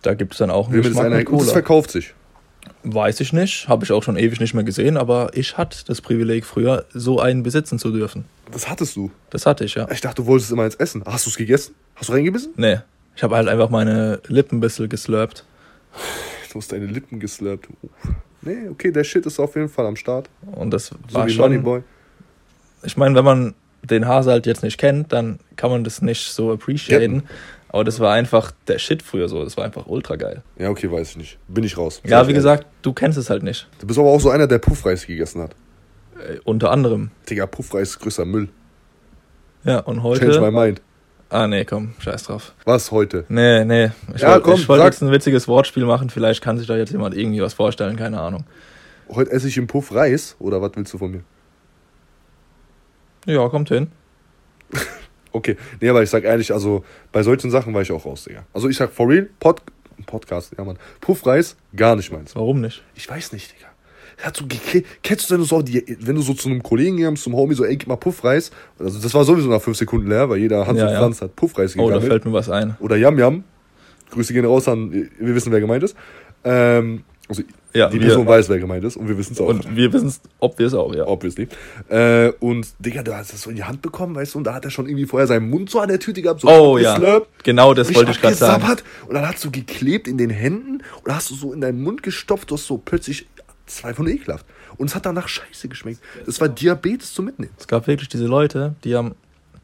Da 0.03 0.15
gibt 0.15 0.33
es 0.33 0.39
dann 0.39 0.51
auch 0.51 0.69
einen 0.69 0.83
Geschmack 0.83 1.11
mit 1.11 1.29
und 1.29 1.39
das 1.39 1.45
Cola. 1.47 1.53
verkauft 1.53 1.91
sich. 1.91 2.15
Weiß 2.85 3.21
ich 3.21 3.33
nicht, 3.33 3.69
habe 3.69 3.85
ich 3.85 3.93
auch 3.93 4.03
schon 4.03 4.17
ewig 4.17 4.41
nicht 4.41 4.55
mehr 4.55 4.65
gesehen, 4.65 4.97
aber 4.97 5.31
ich 5.35 5.57
hatte 5.57 5.79
das 5.87 6.01
Privileg 6.01 6.45
früher, 6.45 6.85
so 6.93 7.21
einen 7.21 7.43
besitzen 7.43 7.79
zu 7.79 7.91
dürfen. 7.91 8.25
Das 8.51 8.69
hattest 8.69 8.97
du. 8.97 9.11
Das 9.31 9.47
hatte 9.47 9.65
ich, 9.65 9.75
ja. 9.75 9.89
Ich 9.91 10.01
dachte, 10.01 10.23
du 10.23 10.27
wolltest 10.27 10.49
es 10.51 10.53
immer 10.53 10.65
jetzt 10.65 10.81
essen. 10.81 11.03
Hast 11.07 11.27
du 11.27 11.31
es 11.31 11.37
gegessen? 11.37 11.75
Hast 11.95 12.09
du 12.09 12.13
reingebissen? 12.13 12.53
Nee, 12.57 12.79
ich 13.17 13.23
habe 13.23 13.37
halt 13.37 13.49
einfach 13.49 13.71
meine 13.71 14.21
Lippen 14.27 14.59
ein 14.59 14.61
bisschen 14.61 14.89
geslurpt. 14.89 15.45
Du 16.53 16.59
hast 16.59 16.73
deine 16.73 16.87
Lippen 16.87 17.19
geslurpt. 17.21 17.69
Nee, 18.43 18.69
okay, 18.69 18.91
der 18.91 19.05
Shit 19.05 19.25
ist 19.27 19.39
auf 19.39 19.55
jeden 19.55 19.69
Fall 19.69 19.87
am 19.87 19.97
Start. 19.97 20.29
Und 20.53 20.71
das 20.73 20.87
So 20.87 20.97
war 21.11 21.27
wie 21.27 21.31
schon. 21.31 21.51
Moneyboy. 21.51 21.83
Ich 22.83 22.97
meine, 22.97 23.15
wenn 23.15 23.25
man 23.25 23.55
den 23.83 24.07
Hase 24.07 24.31
halt 24.31 24.47
jetzt 24.47 24.63
nicht 24.63 24.79
kennt, 24.79 25.13
dann 25.13 25.39
kann 25.57 25.71
man 25.71 25.85
das 25.85 26.03
nicht 26.03 26.33
so 26.33 26.53
appreciaten. 26.53 27.23
Aber 27.73 27.85
das 27.85 27.99
war 28.01 28.13
einfach 28.13 28.53
der 28.69 28.79
Shit 28.79 29.03
früher 29.03 29.29
so. 29.29 29.43
Das 29.43 29.57
war 29.57 29.65
einfach 29.65 29.87
ultra 29.87 30.17
geil. 30.17 30.43
Ja, 30.59 30.69
okay, 30.69 30.91
weiß 30.93 31.11
ich 31.11 31.17
nicht. 31.17 31.39
Bin 31.49 31.65
ich 31.65 31.77
raus. 31.79 32.01
Ja, 32.05 32.11
wie 32.11 32.15
ehrlich. 32.21 32.35
gesagt, 32.37 32.67
du 32.83 32.93
kennst 32.93 33.17
es 33.19 33.31
halt 33.31 33.43
nicht. 33.43 33.67
Du 33.81 33.87
bist 33.87 33.99
aber 33.99 34.09
auch 34.11 34.21
so 34.21 34.29
einer, 34.31 34.47
der 34.47 34.59
Puffreis 34.59 35.07
gegessen 35.07 35.41
hat. 35.43 35.53
Äh, 36.17 36.39
unter 36.45 36.71
anderem. 36.71 37.11
Digga, 37.29 37.47
Puffreis 37.47 37.91
ist 37.91 38.01
größer 38.01 38.27
Müll. 38.27 38.49
Ja, 39.65 39.79
und 39.81 40.03
Change 40.03 40.27
my 40.41 40.47
heute. 40.47 40.51
mind. 40.53 40.83
Ah, 41.31 41.47
nee, 41.47 41.65
komm, 41.65 41.95
scheiß 41.99 42.25
drauf. 42.25 42.53
Was 42.67 42.91
heute? 42.91 43.25
Nee, 43.31 43.65
nee. 43.65 43.91
Ich 44.15 44.21
Ja, 44.21 44.45
wollte 44.45 44.67
sag. 44.67 44.85
jetzt 44.85 45.03
ein 45.03 45.11
witziges 45.11 45.49
Wortspiel 45.49 45.87
machen. 45.87 46.11
Vielleicht 46.11 46.43
kann 46.43 46.59
sich 46.59 46.67
da 46.67 46.77
jetzt 46.77 46.93
jemand 46.93 47.17
irgendwie 47.17 47.41
was 47.41 47.55
vorstellen, 47.55 47.97
keine 47.97 48.21
Ahnung. 48.21 48.45
Heute 49.09 49.31
esse 49.31 49.49
ich 49.49 49.57
im 49.57 49.67
Puff 49.67 49.95
Reis 49.95 50.37
oder 50.41 50.61
was 50.61 50.73
willst 50.75 50.93
du 50.93 50.99
von 50.99 51.11
mir? 51.11 51.23
Ja, 53.25 53.49
kommt 53.49 53.71
hin. 53.71 53.91
Okay, 55.33 55.57
nee, 55.81 55.89
aber 55.89 56.03
ich 56.03 56.11
sag 56.11 56.25
ehrlich, 56.25 56.53
also 56.53 56.85
bei 57.11 57.23
solchen 57.23 57.51
Sachen 57.51 57.73
war 57.75 57.83
ich 57.83 57.93
auch 57.93 58.05
raus, 58.05 58.25
Digga. 58.25 58.45
Also 58.53 58.69
ich 58.69 58.77
sag 58.77 58.93
for 58.93 59.09
real, 59.09 59.29
Pod 59.41 59.63
Podcast, 60.07 60.53
ja 60.57 60.65
Mann. 60.65 60.79
Puffreis, 61.01 61.57
gar 61.77 61.97
nicht 61.97 62.13
meins. 62.13 62.35
Warum 62.35 62.61
nicht? 62.61 62.83
Ich 62.95 63.09
weiß 63.09 63.33
nicht, 63.33 63.53
Digga. 63.55 63.69
Hat 64.23 64.37
so 64.37 64.45
Kennst 65.03 65.31
du 65.31 65.37
denn 65.37 65.45
so, 65.45 65.63
die, 65.63 65.97
wenn 66.01 66.17
du 66.17 66.23
so 66.23 66.35
zu 66.35 66.49
einem 66.49 66.63
Kollegen 66.63 66.97
gehst, 66.97 67.23
zum 67.23 67.35
Homie, 67.35 67.55
so, 67.55 67.65
ey, 67.65 67.77
gib 67.77 67.89
mal 67.89 67.97
Puffreis. 67.97 68.51
Also 68.79 69.01
das 69.01 69.15
war 69.15 69.25
sowieso 69.25 69.49
nach 69.49 69.61
fünf 69.63 69.77
Sekunden 69.77 70.09
leer, 70.09 70.29
weil 70.29 70.39
jeder 70.39 70.67
Hans 70.67 70.79
Ja, 70.79 70.87
und 70.87 70.93
ja. 70.93 70.99
Franz 70.99 71.23
hat 71.23 71.35
Puffreis 71.35 71.77
Oh, 71.77 71.91
da 71.91 72.01
fällt 72.01 72.25
mir 72.25 72.33
was 72.33 72.49
ein. 72.49 72.77
Oder 72.81 72.97
Yam 72.97 73.19
Yam. 73.19 73.45
Grüße 74.11 74.33
gehen 74.33 74.45
raus 74.45 74.69
an, 74.69 74.93
wir 74.93 75.35
wissen, 75.35 75.51
wer 75.53 75.61
gemeint 75.61 75.83
ist. 75.83 75.97
Ähm, 76.45 77.05
also 77.29 77.43
Ja, 77.75 77.89
die 77.89 77.99
wir- 78.01 78.09
Person 78.09 78.27
weiß, 78.27 78.49
wer 78.51 78.59
gemeint 78.59 78.85
ist 78.85 78.97
und 78.97 79.09
wir 79.09 79.17
wissen 79.17 79.33
es 79.33 79.41
auch. 79.41 79.47
Und 79.49 79.75
wir 79.77 79.93
wissen 79.93 80.09
es, 80.09 80.21
ob 80.41 80.59
wir 80.59 80.67
es 80.67 80.75
auch, 80.75 80.95
ja. 80.95 81.07
Obviously. 81.07 81.49
Äh, 81.89 82.33
und 82.41 82.67
Digga, 82.79 83.03
du 83.03 83.17
hast 83.17 83.33
das 83.33 83.43
so 83.43 83.51
in 83.51 83.57
die 83.57 83.65
Hand 83.65 83.81
bekommen, 83.83 84.15
weißt 84.15 84.35
du, 84.35 84.39
und 84.39 84.45
da 84.45 84.55
hat 84.55 84.65
er 84.65 84.71
schon 84.71 84.87
irgendwie 84.87 85.07
vorher 85.07 85.27
seinen 85.27 85.49
Mund 85.49 85.71
so 85.71 85.81
an 85.81 85.89
der 85.89 85.99
Tüte 85.99 86.21
gehabt, 86.23 86.41
so 86.43 86.49
Oh 86.49 86.77
ja, 86.79 87.23
genau 87.43 87.73
das 87.75 87.95
wollte 87.95 88.11
ich 88.11 88.21
gerade 88.21 88.35
sagen. 88.35 88.63
Und 89.07 89.15
dann 89.15 89.27
hast 89.27 89.43
du 89.45 89.51
geklebt 89.51 90.07
in 90.09 90.19
den 90.19 90.31
Händen 90.31 90.83
und 91.05 91.15
hast 91.15 91.31
du 91.31 91.35
so 91.35 91.53
in 91.53 91.61
deinen 91.61 91.83
Mund 91.83 92.03
gestopft, 92.03 92.51
du 92.51 92.57
hast 92.57 92.67
so 92.67 92.77
plötzlich 92.79 93.27
zwei 93.67 93.95
von 93.95 94.07
ekelhaft. 94.07 94.45
Und 94.77 94.89
es 94.89 94.95
hat 94.95 95.07
danach 95.07 95.29
scheiße 95.29 95.69
geschmeckt. 95.69 96.01
Das 96.27 96.41
war 96.41 96.49
Diabetes 96.49 97.15
zum 97.15 97.25
Mitnehmen. 97.27 97.53
Es 97.59 97.69
gab 97.69 97.87
wirklich 97.87 98.09
diese 98.09 98.27
Leute, 98.27 98.75
die 98.85 98.97
haben 98.97 99.15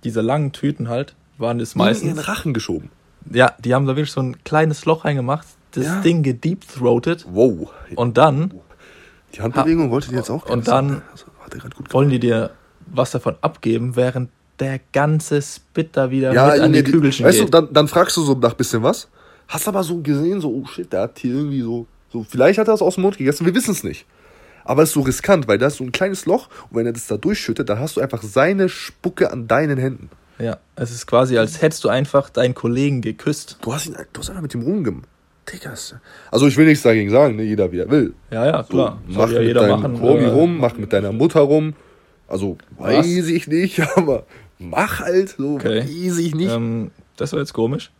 diese 0.04 0.20
langen 0.20 0.52
Tüten 0.52 0.88
halt, 0.88 1.14
waren 1.38 1.58
das 1.58 1.74
In 1.74 1.80
ihren 1.80 1.86
meistens. 1.88 2.28
Rachen 2.28 2.54
geschoben. 2.54 2.90
Ja, 3.30 3.52
die 3.58 3.74
haben 3.74 3.86
da 3.86 3.96
wirklich 3.96 4.12
so 4.12 4.20
ein 4.22 4.42
kleines 4.44 4.84
Loch 4.86 5.04
reingemacht, 5.04 5.46
das 5.72 5.84
Ja. 5.84 6.00
Ding 6.00 6.22
gedeepthroatet 6.22 7.26
Wow. 7.30 7.70
und 7.94 8.16
dann 8.18 8.52
Die 9.34 9.42
Handbewegung 9.42 9.90
wollte 9.90 10.08
die 10.08 10.14
jetzt 10.16 10.30
auch 10.30 10.48
und 10.48 10.66
dann- 10.68 11.02
Also, 11.12 11.26
wollen 11.90 12.08
die 12.08 12.18
dir 12.18 12.50
was 12.86 13.10
davon 13.10 13.36
abgeben, 13.42 13.94
während 13.96 14.30
der 14.58 14.80
ganze 14.92 15.40
Spit 15.42 15.90
da 15.92 16.10
wieder 16.10 16.32
ja, 16.32 16.46
mit 16.52 16.60
an 16.60 16.72
die 16.72 16.78
Junge, 16.80 16.90
Kügelchen 16.90 17.26
weißt 17.26 17.38
du, 17.40 17.44
geht. 17.44 17.54
dann, 17.54 17.72
dann 17.72 17.88
fragst 17.88 18.16
du 18.16 18.22
so 18.22 18.34
nach 18.34 18.54
bisschen 18.54 18.82
was. 18.82 19.08
Hast 19.46 19.68
aber 19.68 19.82
so 19.84 19.98
gesehen, 19.98 20.40
so, 20.40 20.50
oh 20.50 20.66
shit, 20.66 20.92
der 20.92 21.02
hat 21.02 21.18
hier 21.18 21.32
irgendwie 21.34 21.60
so, 21.62 21.86
so 22.12 22.24
vielleicht 22.28 22.58
hat 22.58 22.68
er 22.68 22.74
es 22.74 22.82
aus 22.82 22.94
dem 22.96 23.02
Mund 23.02 23.18
gegessen, 23.18 23.46
wir 23.46 23.54
wissen 23.54 23.70
es 23.72 23.84
nicht. 23.84 24.04
Aber 24.64 24.82
es 24.82 24.90
ist 24.90 24.94
so 24.94 25.00
riskant, 25.02 25.46
weil 25.48 25.58
da 25.58 25.68
ist 25.68 25.76
so 25.76 25.84
ein 25.84 25.92
kleines 25.92 26.26
Loch 26.26 26.48
und 26.70 26.76
wenn 26.78 26.86
er 26.86 26.92
das 26.92 27.06
da 27.06 27.16
durchschüttet, 27.16 27.68
dann 27.68 27.78
hast 27.78 27.96
du 27.96 28.00
einfach 28.00 28.22
seine 28.22 28.68
Spucke 28.68 29.30
an 29.30 29.46
deinen 29.48 29.78
Händen. 29.78 30.10
ja, 30.38 30.56
es 30.76 30.90
ist 30.90 31.06
quasi, 31.06 31.36
als 31.38 31.62
hättest 31.62 31.84
du 31.84 31.88
einfach 31.88 32.28
deinen 32.30 32.54
Kollegen 32.54 33.00
geküsst. 33.00 33.58
Du 33.62 33.72
hast 33.74 33.86
ihn, 33.86 33.96
du 34.12 34.20
hast 34.20 34.28
einfach 34.30 34.42
mit 34.42 34.54
ihm 34.54 34.62
rumgemacht. 34.62 35.06
Digga. 35.52 35.72
ist- 35.72 35.96
Also 36.30 36.46
ich 36.46 36.56
will 36.56 36.66
nichts 36.66 36.82
dagegen 36.82 37.10
sagen, 37.10 37.36
ne? 37.36 37.42
jeder 37.42 37.70
wie 37.72 37.78
er 37.80 37.90
will. 37.90 38.14
Ja, 38.30 38.46
ja, 38.46 38.62
klar. 38.62 38.98
So, 39.08 39.18
mach 39.20 39.30
ja 39.30 39.38
mit 39.38 39.48
jeder 39.48 39.60
deinem 39.62 39.80
machen. 39.82 40.00
Hobby 40.02 40.24
äh, 40.24 40.28
rum, 40.28 40.58
mach 40.58 40.74
mit 40.76 40.92
deiner 40.92 41.12
Mutter 41.12 41.40
rum. 41.40 41.74
Also 42.26 42.58
Was? 42.76 42.98
weiß 43.06 43.28
ich 43.28 43.46
nicht, 43.48 43.80
aber 43.96 44.24
mach 44.58 45.00
halt 45.00 45.30
so, 45.38 45.54
Okay. 45.54 45.80
weiß 45.82 46.18
ich 46.18 46.34
nicht. 46.34 46.50
Ähm, 46.52 46.90
das 47.16 47.32
war 47.32 47.38
jetzt 47.40 47.52
komisch. 47.54 47.90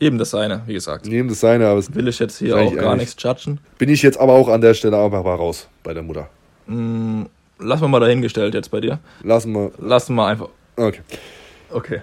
Eben 0.00 0.18
das 0.18 0.32
eine, 0.34 0.62
wie 0.66 0.74
gesagt. 0.74 1.06
Nehmen 1.06 1.28
das 1.28 1.40
seine, 1.40 1.66
aber 1.66 1.80
es 1.80 1.92
Will 1.92 2.06
ich 2.06 2.18
jetzt 2.20 2.38
hier 2.38 2.56
auch 2.56 2.72
gar 2.74 2.94
nichts 2.94 3.16
judgen. 3.20 3.58
bin 3.78 3.88
ich 3.88 4.02
jetzt 4.02 4.18
aber 4.20 4.32
auch 4.34 4.48
an 4.48 4.60
der 4.60 4.74
Stelle 4.74 4.96
einfach 4.96 5.24
mal 5.24 5.34
raus 5.34 5.68
bei 5.82 5.92
der 5.92 6.04
Mutter. 6.04 6.28
Mm, 6.66 7.22
lassen 7.58 7.82
wir 7.82 7.88
mal 7.88 7.98
dahingestellt 7.98 8.54
jetzt 8.54 8.70
bei 8.70 8.80
dir. 8.80 9.00
Lassen 9.24 9.52
wir. 9.54 9.72
Lassen 9.78 10.14
wir 10.14 10.26
einfach. 10.26 10.48
Okay. 10.76 11.00
Okay. 11.70 12.00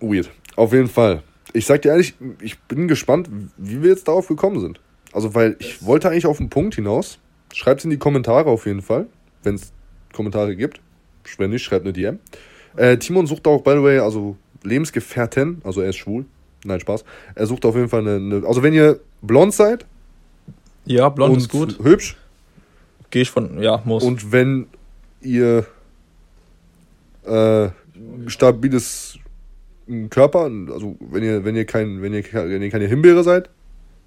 Weird. 0.00 0.28
Auf 0.56 0.72
jeden 0.74 0.88
Fall. 0.88 1.22
Ich 1.52 1.66
sag 1.66 1.82
dir 1.82 1.90
ehrlich, 1.90 2.14
ich 2.40 2.58
bin 2.60 2.88
gespannt, 2.88 3.28
wie 3.56 3.82
wir 3.82 3.90
jetzt 3.90 4.08
darauf 4.08 4.28
gekommen 4.28 4.60
sind. 4.60 4.80
Also, 5.12 5.34
weil 5.34 5.56
ich 5.58 5.84
wollte 5.84 6.08
eigentlich 6.08 6.26
auf 6.26 6.38
den 6.38 6.48
Punkt 6.48 6.74
hinaus. 6.74 7.18
Schreibt 7.52 7.84
in 7.84 7.90
die 7.90 7.98
Kommentare 7.98 8.48
auf 8.48 8.64
jeden 8.64 8.80
Fall, 8.80 9.06
wenn 9.42 9.56
es 9.56 9.72
Kommentare 10.14 10.56
gibt. 10.56 10.80
Wenn 11.36 11.50
nicht, 11.50 11.62
schreibt 11.62 11.84
eine 11.84 11.92
DM. 11.92 12.18
Äh, 12.76 12.96
Timon 12.96 13.26
sucht 13.26 13.46
auch, 13.46 13.62
by 13.62 13.72
the 13.72 13.82
way, 13.82 13.98
also 13.98 14.36
Lebensgefährten, 14.62 15.60
also 15.64 15.80
er 15.82 15.90
ist 15.90 15.96
schwul. 15.96 16.24
Nein, 16.64 16.80
Spaß. 16.80 17.04
Er 17.34 17.46
sucht 17.46 17.64
auf 17.64 17.74
jeden 17.74 17.88
Fall 17.88 18.00
eine. 18.00 18.16
eine 18.16 18.46
also, 18.46 18.62
wenn 18.62 18.72
ihr 18.72 19.00
blond 19.20 19.52
seid 19.52 19.84
Ja, 20.84 21.08
blond 21.08 21.36
ist 21.36 21.48
gut. 21.48 21.78
hübsch 21.82 22.16
Gehe 23.10 23.22
ich 23.22 23.30
von. 23.30 23.60
Ja, 23.62 23.82
muss. 23.84 24.02
und 24.02 24.32
wenn 24.32 24.68
ihr 25.20 25.66
äh, 27.26 27.68
stabiles 28.26 29.18
Körper, 30.10 30.50
also 30.72 30.96
wenn 31.00 31.22
ihr, 31.22 31.44
wenn 31.44 31.56
ihr 31.56 31.64
kein, 31.64 32.02
wenn 32.02 32.12
ihr, 32.14 32.24
wenn 32.32 32.62
ihr 32.62 32.70
keine 32.70 32.86
Himbeere 32.86 33.22
seid, 33.24 33.50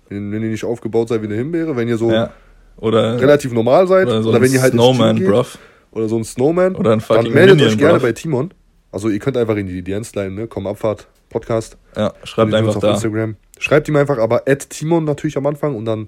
wenn, 0.10 0.32
wenn 0.32 0.42
ihr 0.44 0.50
nicht 0.50 0.64
aufgebaut 0.64 1.10
seid 1.10 1.22
wie 1.22 1.26
eine 1.28 1.36
Himbeere, 1.36 1.76
wenn 1.76 1.88
ihr 1.88 1.98
so 1.98 2.12
ja. 2.12 2.32
Oder, 2.78 3.20
relativ 3.22 3.54
normal 3.54 3.88
seid, 3.88 4.08
oder 4.08 4.22
so 4.22 4.30
oder 4.30 4.42
wenn 4.42 4.52
ihr 4.52 4.62
halt 4.62 4.74
Snowman, 4.74 5.16
geht, 5.18 5.28
bruv. 5.28 5.58
oder 5.92 6.10
so 6.10 6.18
ein 6.18 6.24
Snowman, 6.26 6.76
Oder 6.76 6.92
ein 6.92 7.00
dann 7.00 7.02
fucking 7.02 7.34
meldet 7.34 7.56
Minion, 7.56 7.72
euch 7.74 7.78
gerne 7.78 7.94
bruv. 7.94 8.02
bei 8.04 8.12
Timon. 8.12 8.54
Also 8.92 9.10
ihr 9.10 9.20
könnt 9.20 9.38
einfach 9.38 9.56
in 9.56 9.68
die 9.68 9.82
DMs 9.82 10.14
leiten, 10.16 10.36
ne? 10.36 10.48
Komm 10.48 10.68
Abfahrt 10.68 11.08
Podcast. 11.30 11.78
Ja, 11.96 12.14
schreibt 12.24 12.54
einfach 12.54 12.76
auf 12.76 12.82
da. 12.82 12.92
Instagram. 12.92 13.36
Schreibt 13.60 13.88
ihm 13.88 13.96
einfach, 13.96 14.18
aber 14.18 14.44
at 14.48 14.70
Timon 14.70 15.06
natürlich 15.06 15.38
am 15.38 15.46
Anfang 15.46 15.76
und 15.76 15.86
dann 15.86 16.08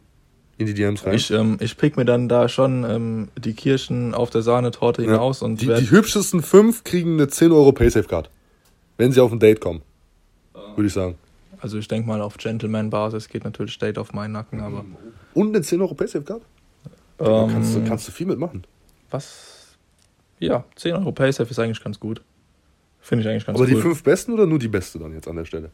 in 0.57 0.65
die 0.65 0.73
DMs 0.73 1.05
rein. 1.05 1.13
Ich, 1.13 1.31
ähm, 1.31 1.57
ich 1.59 1.77
pick 1.77 1.97
mir 1.97 2.05
dann 2.05 2.27
da 2.27 2.49
schon 2.49 2.83
ähm, 2.83 3.27
die 3.37 3.53
Kirschen 3.53 4.13
auf 4.13 4.29
der 4.29 4.41
Sahnetorte 4.41 5.03
Ja. 5.03 5.11
hinaus 5.11 5.41
und 5.41 5.61
Die, 5.61 5.67
die 5.67 5.89
hübschesten 5.91 6.41
fünf 6.41 6.83
kriegen 6.83 7.13
eine 7.13 7.27
10 7.27 7.51
Euro 7.51 7.71
Paysafe-Card. 7.71 8.29
Wenn 8.97 9.11
sie 9.11 9.21
auf 9.21 9.31
ein 9.31 9.39
Date 9.39 9.61
kommen. 9.61 9.81
Würde 10.75 10.87
ich 10.87 10.93
sagen. 10.93 11.15
also 11.59 11.77
ich 11.77 11.87
denke 11.87 12.07
mal 12.07 12.21
auf 12.21 12.37
Gentleman-Basis 12.37 13.29
geht 13.29 13.43
natürlich 13.43 13.73
State 13.73 13.99
auf 13.99 14.13
meinen 14.13 14.33
Nacken, 14.33 14.59
aber 14.61 14.85
Und 15.33 15.49
eine 15.55 15.61
10 15.61 15.81
Euro 15.81 15.95
Paysafe-Card? 15.95 16.41
Da 17.17 17.43
ähm, 17.43 17.49
kannst, 17.51 17.75
du, 17.75 17.83
kannst 17.83 18.07
du 18.07 18.11
viel 18.11 18.27
mitmachen. 18.27 18.63
was? 19.09 19.75
Ja, 20.39 20.65
10 20.75 20.93
Euro 20.95 21.11
Paysafe 21.11 21.49
ist 21.49 21.57
eigentlich 21.57 21.83
ganz 21.83 21.99
gut. 21.99 22.21
Finde 23.01 23.23
ich 23.23 23.29
eigentlich 23.29 23.45
ganz 23.45 23.57
Aber 23.57 23.67
cool. 23.67 23.75
die 23.75 23.81
fünf 23.81 24.03
besten 24.03 24.33
oder 24.33 24.45
nur 24.45 24.59
die 24.59 24.67
beste 24.67 24.99
dann 24.99 25.13
jetzt 25.13 25.27
an 25.27 25.35
der 25.35 25.45
Stelle? 25.45 25.71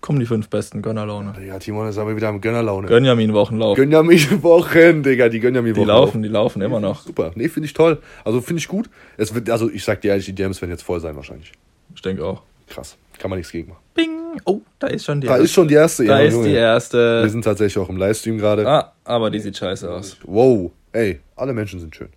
Kommen 0.00 0.20
die 0.20 0.26
fünf 0.26 0.48
besten 0.48 0.80
Gönnerlaune. 0.80 1.34
Ja, 1.44 1.58
Timon 1.58 1.88
ist 1.88 1.98
aber 1.98 2.14
wieder 2.14 2.28
am 2.28 2.40
Gönnerlaune. 2.40 2.86
Gönjamin 2.86 3.32
Wochenlauf. 3.32 3.76
Gönn 3.76 3.90
ja 3.90 4.04
mich 4.04 4.30
Wochen, 4.44 5.02
Digga. 5.02 5.28
Die 5.28 5.40
mich 5.40 5.74
die 5.74 5.84
laufen, 5.84 6.22
die 6.22 6.28
laufen 6.28 6.62
immer 6.62 6.78
noch. 6.78 7.02
Super. 7.02 7.32
Nee, 7.34 7.48
finde 7.48 7.66
ich 7.66 7.74
toll. 7.74 8.00
Also 8.24 8.40
finde 8.40 8.60
ich 8.60 8.68
gut. 8.68 8.88
Es 9.16 9.34
wird, 9.34 9.50
also 9.50 9.68
ich 9.68 9.82
sag 9.82 10.02
dir 10.02 10.10
ehrlich, 10.10 10.26
die 10.26 10.34
DMs 10.34 10.60
werden 10.62 10.70
jetzt 10.70 10.84
voll 10.84 11.00
sein 11.00 11.16
wahrscheinlich. 11.16 11.50
Ich 11.98 12.02
denke 12.02 12.24
auch. 12.24 12.42
Krass. 12.68 12.96
Kann 13.18 13.28
man 13.28 13.38
nichts 13.40 13.50
gegen 13.50 13.70
machen. 13.70 13.80
Bing! 13.92 14.40
Oh, 14.44 14.60
da 14.78 14.86
ist 14.86 15.04
schon 15.04 15.20
die 15.20 15.26
Da 15.26 15.34
ist 15.34 15.52
schon 15.52 15.66
die 15.66 15.74
erste. 15.74 16.04
Da 16.04 16.20
ja, 16.20 16.26
ist 16.28 16.34
Junge. 16.34 16.46
die 16.46 16.52
Wir 16.52 16.60
erste. 16.60 17.28
sind 17.28 17.42
tatsächlich 17.42 17.76
auch 17.82 17.88
im 17.88 17.96
Livestream 17.96 18.38
gerade. 18.38 18.64
Ah, 18.68 18.92
aber 19.02 19.30
die 19.30 19.40
sieht 19.40 19.56
scheiße 19.56 19.90
aus. 19.90 20.16
Wow. 20.22 20.70
Ey, 20.92 21.18
alle 21.34 21.52
Menschen 21.52 21.80
sind 21.80 21.96
schön. 21.96 22.10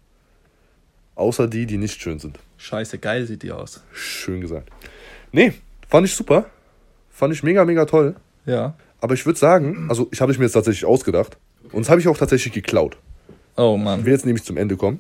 Außer 1.16 1.48
die, 1.48 1.66
die 1.66 1.78
nicht 1.80 2.00
schön 2.00 2.20
sind. 2.20 2.38
Scheiße 2.58 3.00
geil 3.00 3.26
sieht 3.26 3.42
die 3.42 3.52
aus. 3.52 3.82
Schön 3.92 4.40
gesagt. 4.40 4.70
Nee, 5.32 5.54
fand 5.90 6.06
ich 6.06 6.14
super. 6.14 6.46
Fand 7.10 7.34
ich 7.34 7.42
mega, 7.42 7.66
mega 7.66 7.86
toll. 7.86 8.14
Ja. 8.46 8.76
Aber 9.00 9.16
ich 9.16 9.26
würde 9.26 9.40
sagen, 9.40 9.88
also 9.90 10.10
ich 10.12 10.22
habe 10.22 10.32
ich 10.32 10.38
mir 10.38 10.46
jetzt 10.46 10.54
tatsächlich 10.54 10.86
ausgedacht. 10.86 11.38
Und 11.72 11.82
das 11.86 11.90
habe 11.90 12.00
ich 12.00 12.08
auch 12.08 12.18
tatsächlich 12.20 12.54
geklaut. 12.54 12.98
Oh 13.58 13.78
Ich 13.80 13.84
Mann. 13.84 14.06
will 14.06 14.14
jetzt 14.14 14.28
nämlich 14.28 14.44
zum 14.44 14.58
Ende 14.58 14.78
kommen. 14.78 15.00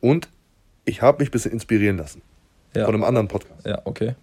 Und 0.00 0.30
ich 0.86 1.02
habe 1.02 1.18
mich 1.18 1.28
ein 1.28 1.32
bisschen 1.32 1.52
inspirieren 1.52 1.98
lassen. 1.98 2.22
Ja. 2.76 2.84
Von 2.84 2.94
einem 2.94 3.04
anderen 3.04 3.28
Podcast. 3.28 3.66
Ja, 3.66 3.80
okay. 3.84 4.14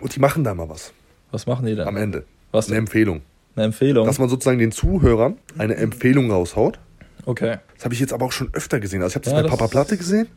Und 0.00 0.14
die 0.14 0.20
machen 0.20 0.44
da 0.44 0.54
mal 0.54 0.68
was. 0.68 0.92
Was 1.30 1.46
machen 1.46 1.66
die 1.66 1.74
denn? 1.74 1.86
Am 1.86 1.96
Ende. 1.96 2.24
Was 2.52 2.66
Eine 2.66 2.74
denn? 2.76 2.84
Empfehlung. 2.84 3.22
Eine 3.56 3.66
Empfehlung? 3.66 4.06
Dass 4.06 4.18
man 4.18 4.28
sozusagen 4.28 4.58
den 4.58 4.72
Zuhörern 4.72 5.36
eine 5.58 5.76
Empfehlung 5.76 6.30
raushaut. 6.30 6.78
Okay. 7.26 7.58
Das 7.76 7.84
habe 7.84 7.94
ich 7.94 8.00
jetzt 8.00 8.12
aber 8.12 8.26
auch 8.26 8.32
schon 8.32 8.50
öfter 8.52 8.80
gesehen. 8.80 9.02
Also 9.02 9.12
ich 9.12 9.14
habe 9.16 9.24
das 9.24 9.32
Ja, 9.32 9.38
bei 9.38 9.42
das- 9.48 9.50
Papa 9.52 9.68
Platte 9.68 9.96
gesehen. 9.96 10.28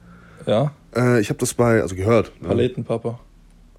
Ja, 0.45 0.71
Äh, 0.95 1.19
ich 1.19 1.29
habe 1.29 1.39
das 1.39 1.53
bei, 1.53 1.81
also 1.81 1.95
gehört. 1.95 2.31
ne? 2.41 2.47
Paletenpapa. 2.47 3.19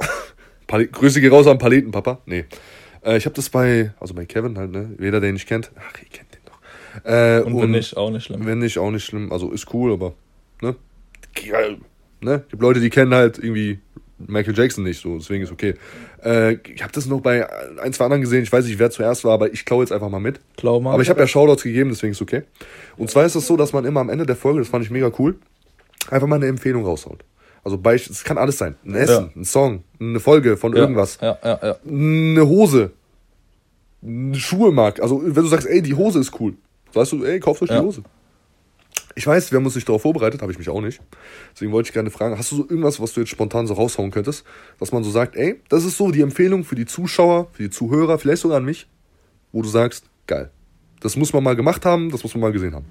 Pal 0.66 0.86
Grüße 0.86 1.20
gehen 1.20 1.32
raus 1.32 1.46
an 1.46 1.58
Paletenpapa. 1.58 2.18
Nee. 2.26 2.44
Äh, 3.04 3.16
ich 3.16 3.24
habe 3.24 3.34
das 3.34 3.48
bei, 3.48 3.92
also 4.00 4.12
bei 4.14 4.26
Kevin 4.26 4.58
halt, 4.58 4.72
ne? 4.72 4.90
Jeder, 5.00 5.20
der 5.20 5.30
ihn 5.30 5.34
nicht 5.34 5.48
kennt. 5.48 5.70
Ach, 5.76 5.98
ihr 6.02 6.08
kennt 6.10 6.28
den 6.34 6.40
doch. 6.44 7.10
Äh, 7.10 7.40
Und 7.42 7.62
wenn 7.62 7.70
nicht, 7.70 7.96
auch 7.96 8.10
nicht 8.10 8.24
schlimm. 8.24 8.44
Wenn 8.44 8.58
nicht, 8.58 8.76
auch 8.78 8.90
nicht 8.90 9.04
schlimm. 9.04 9.32
Also 9.32 9.50
ist 9.52 9.72
cool, 9.72 9.92
aber, 9.92 10.12
ne? 10.60 10.74
Geil. 11.34 11.78
Ne? 12.20 12.44
Gibt 12.50 12.62
Leute, 12.62 12.80
die 12.80 12.90
kennen 12.90 13.14
halt 13.14 13.38
irgendwie 13.38 13.78
Michael 14.18 14.56
Jackson 14.56 14.82
nicht, 14.84 15.00
so, 15.00 15.16
deswegen 15.16 15.44
ist 15.44 15.52
okay. 15.52 15.74
Äh, 16.24 16.54
ich 16.74 16.82
habe 16.82 16.92
das 16.92 17.06
noch 17.06 17.20
bei 17.20 17.46
ein, 17.80 17.92
zwei 17.92 18.04
anderen 18.04 18.22
gesehen. 18.22 18.42
Ich 18.42 18.52
weiß 18.52 18.64
nicht, 18.64 18.78
wer 18.78 18.90
zuerst 18.90 19.24
war, 19.24 19.32
aber 19.34 19.52
ich 19.52 19.64
klaue 19.64 19.82
jetzt 19.84 19.92
einfach 19.92 20.08
mal 20.08 20.18
mit. 20.18 20.40
Klau 20.56 20.80
mal. 20.80 20.92
Aber 20.92 21.02
ich 21.02 21.08
habe 21.10 21.20
ja 21.20 21.26
Shoutouts 21.28 21.62
gegeben, 21.62 21.90
deswegen 21.90 22.12
ist 22.12 22.20
okay. 22.22 22.42
Und 22.96 23.10
zwar 23.10 23.24
ist 23.24 23.36
es 23.36 23.46
so, 23.46 23.56
dass 23.56 23.72
man 23.72 23.84
immer 23.84 24.00
am 24.00 24.08
Ende 24.08 24.26
der 24.26 24.34
Folge, 24.36 24.58
das 24.58 24.68
fand 24.68 24.84
ich 24.84 24.90
mega 24.90 25.12
cool, 25.18 25.36
einfach 26.10 26.26
mal 26.26 26.36
eine 26.36 26.46
Empfehlung 26.46 26.84
raushaut. 26.84 27.24
Also 27.62 27.78
es 27.84 28.24
kann 28.24 28.38
alles 28.38 28.58
sein. 28.58 28.76
Ein 28.84 28.94
Essen, 28.94 29.30
ein 29.36 29.44
Song, 29.44 29.84
eine 30.00 30.20
Folge 30.20 30.56
von 30.56 30.72
ja, 30.72 30.78
irgendwas, 30.80 31.18
Ja, 31.20 31.38
ja, 31.44 31.58
ja. 31.62 31.76
eine 31.86 32.46
Hose, 32.48 32.92
eine 34.02 34.34
Schuhe 34.36 34.72
mag. 34.72 35.00
Also 35.00 35.22
wenn 35.24 35.34
du 35.42 35.48
sagst, 35.48 35.66
ey, 35.66 35.82
die 35.82 35.94
Hose 35.94 36.20
ist 36.20 36.32
cool, 36.40 36.54
sagst 36.94 37.12
du, 37.12 37.24
ey, 37.24 37.38
kauft 37.40 37.62
euch 37.62 37.70
Ja. 37.70 37.80
die 37.80 37.86
Hose. 37.86 38.02
Ich 39.18 39.26
weiß, 39.26 39.50
wir 39.50 39.56
haben 39.58 39.64
uns 39.64 39.74
nicht 39.74 39.88
darauf 39.88 40.02
vorbereitet, 40.02 40.42
habe 40.42 40.52
ich 40.52 40.58
mich 40.58 40.68
auch 40.68 40.80
nicht. 40.80 41.00
Deswegen 41.52 41.72
wollte 41.72 41.88
ich 41.88 41.92
gerne 41.92 42.08
fragen, 42.08 42.38
hast 42.38 42.52
du 42.52 42.56
so 42.56 42.62
irgendwas, 42.62 43.00
was 43.00 43.14
du 43.14 43.20
jetzt 43.20 43.30
spontan 43.30 43.66
so 43.66 43.74
raushauen 43.74 44.12
könntest, 44.12 44.44
dass 44.78 44.92
man 44.92 45.02
so 45.02 45.10
sagt, 45.10 45.34
ey, 45.34 45.60
das 45.68 45.84
ist 45.84 45.96
so 45.96 46.12
die 46.12 46.20
Empfehlung 46.20 46.62
für 46.62 46.76
die 46.76 46.86
Zuschauer, 46.86 47.48
für 47.52 47.64
die 47.64 47.70
Zuhörer, 47.70 48.20
vielleicht 48.20 48.42
sogar 48.42 48.58
an 48.58 48.64
mich, 48.64 48.86
wo 49.50 49.60
du 49.60 49.68
sagst, 49.68 50.04
geil. 50.28 50.52
Das 51.00 51.16
muss 51.16 51.32
man 51.32 51.42
mal 51.42 51.56
gemacht 51.56 51.84
haben, 51.84 52.12
das 52.12 52.22
muss 52.22 52.32
man 52.34 52.42
mal 52.42 52.52
gesehen 52.52 52.76
haben. 52.76 52.84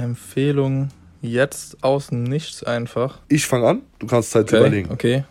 Empfehlung 0.00 0.90
jetzt 1.20 1.82
aus 1.82 2.12
Nichts 2.12 2.62
einfach. 2.62 3.18
Ich 3.26 3.44
fange 3.46 3.66
an, 3.66 3.82
du 3.98 4.06
kannst 4.06 4.30
Zeit 4.30 4.48
zu 4.48 4.54
Okay, 4.54 4.66
überlegen. 4.66 4.90
okay. 4.92 5.24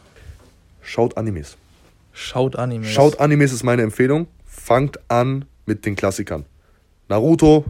Schaut 0.82 1.16
Animes. 1.16 1.56
Schaut 2.12 2.58
Animes. 2.58 2.90
Schaut 2.90 3.22
Animes 3.22 3.54
ist 3.54 3.64
meine 3.64 3.84
Empfehlung. 3.84 4.28
Fangt 4.46 5.00
an 5.10 5.46
mit 5.66 5.86
den 5.86 5.96
Klassikern. 5.96 6.44
Naruto 7.08 7.64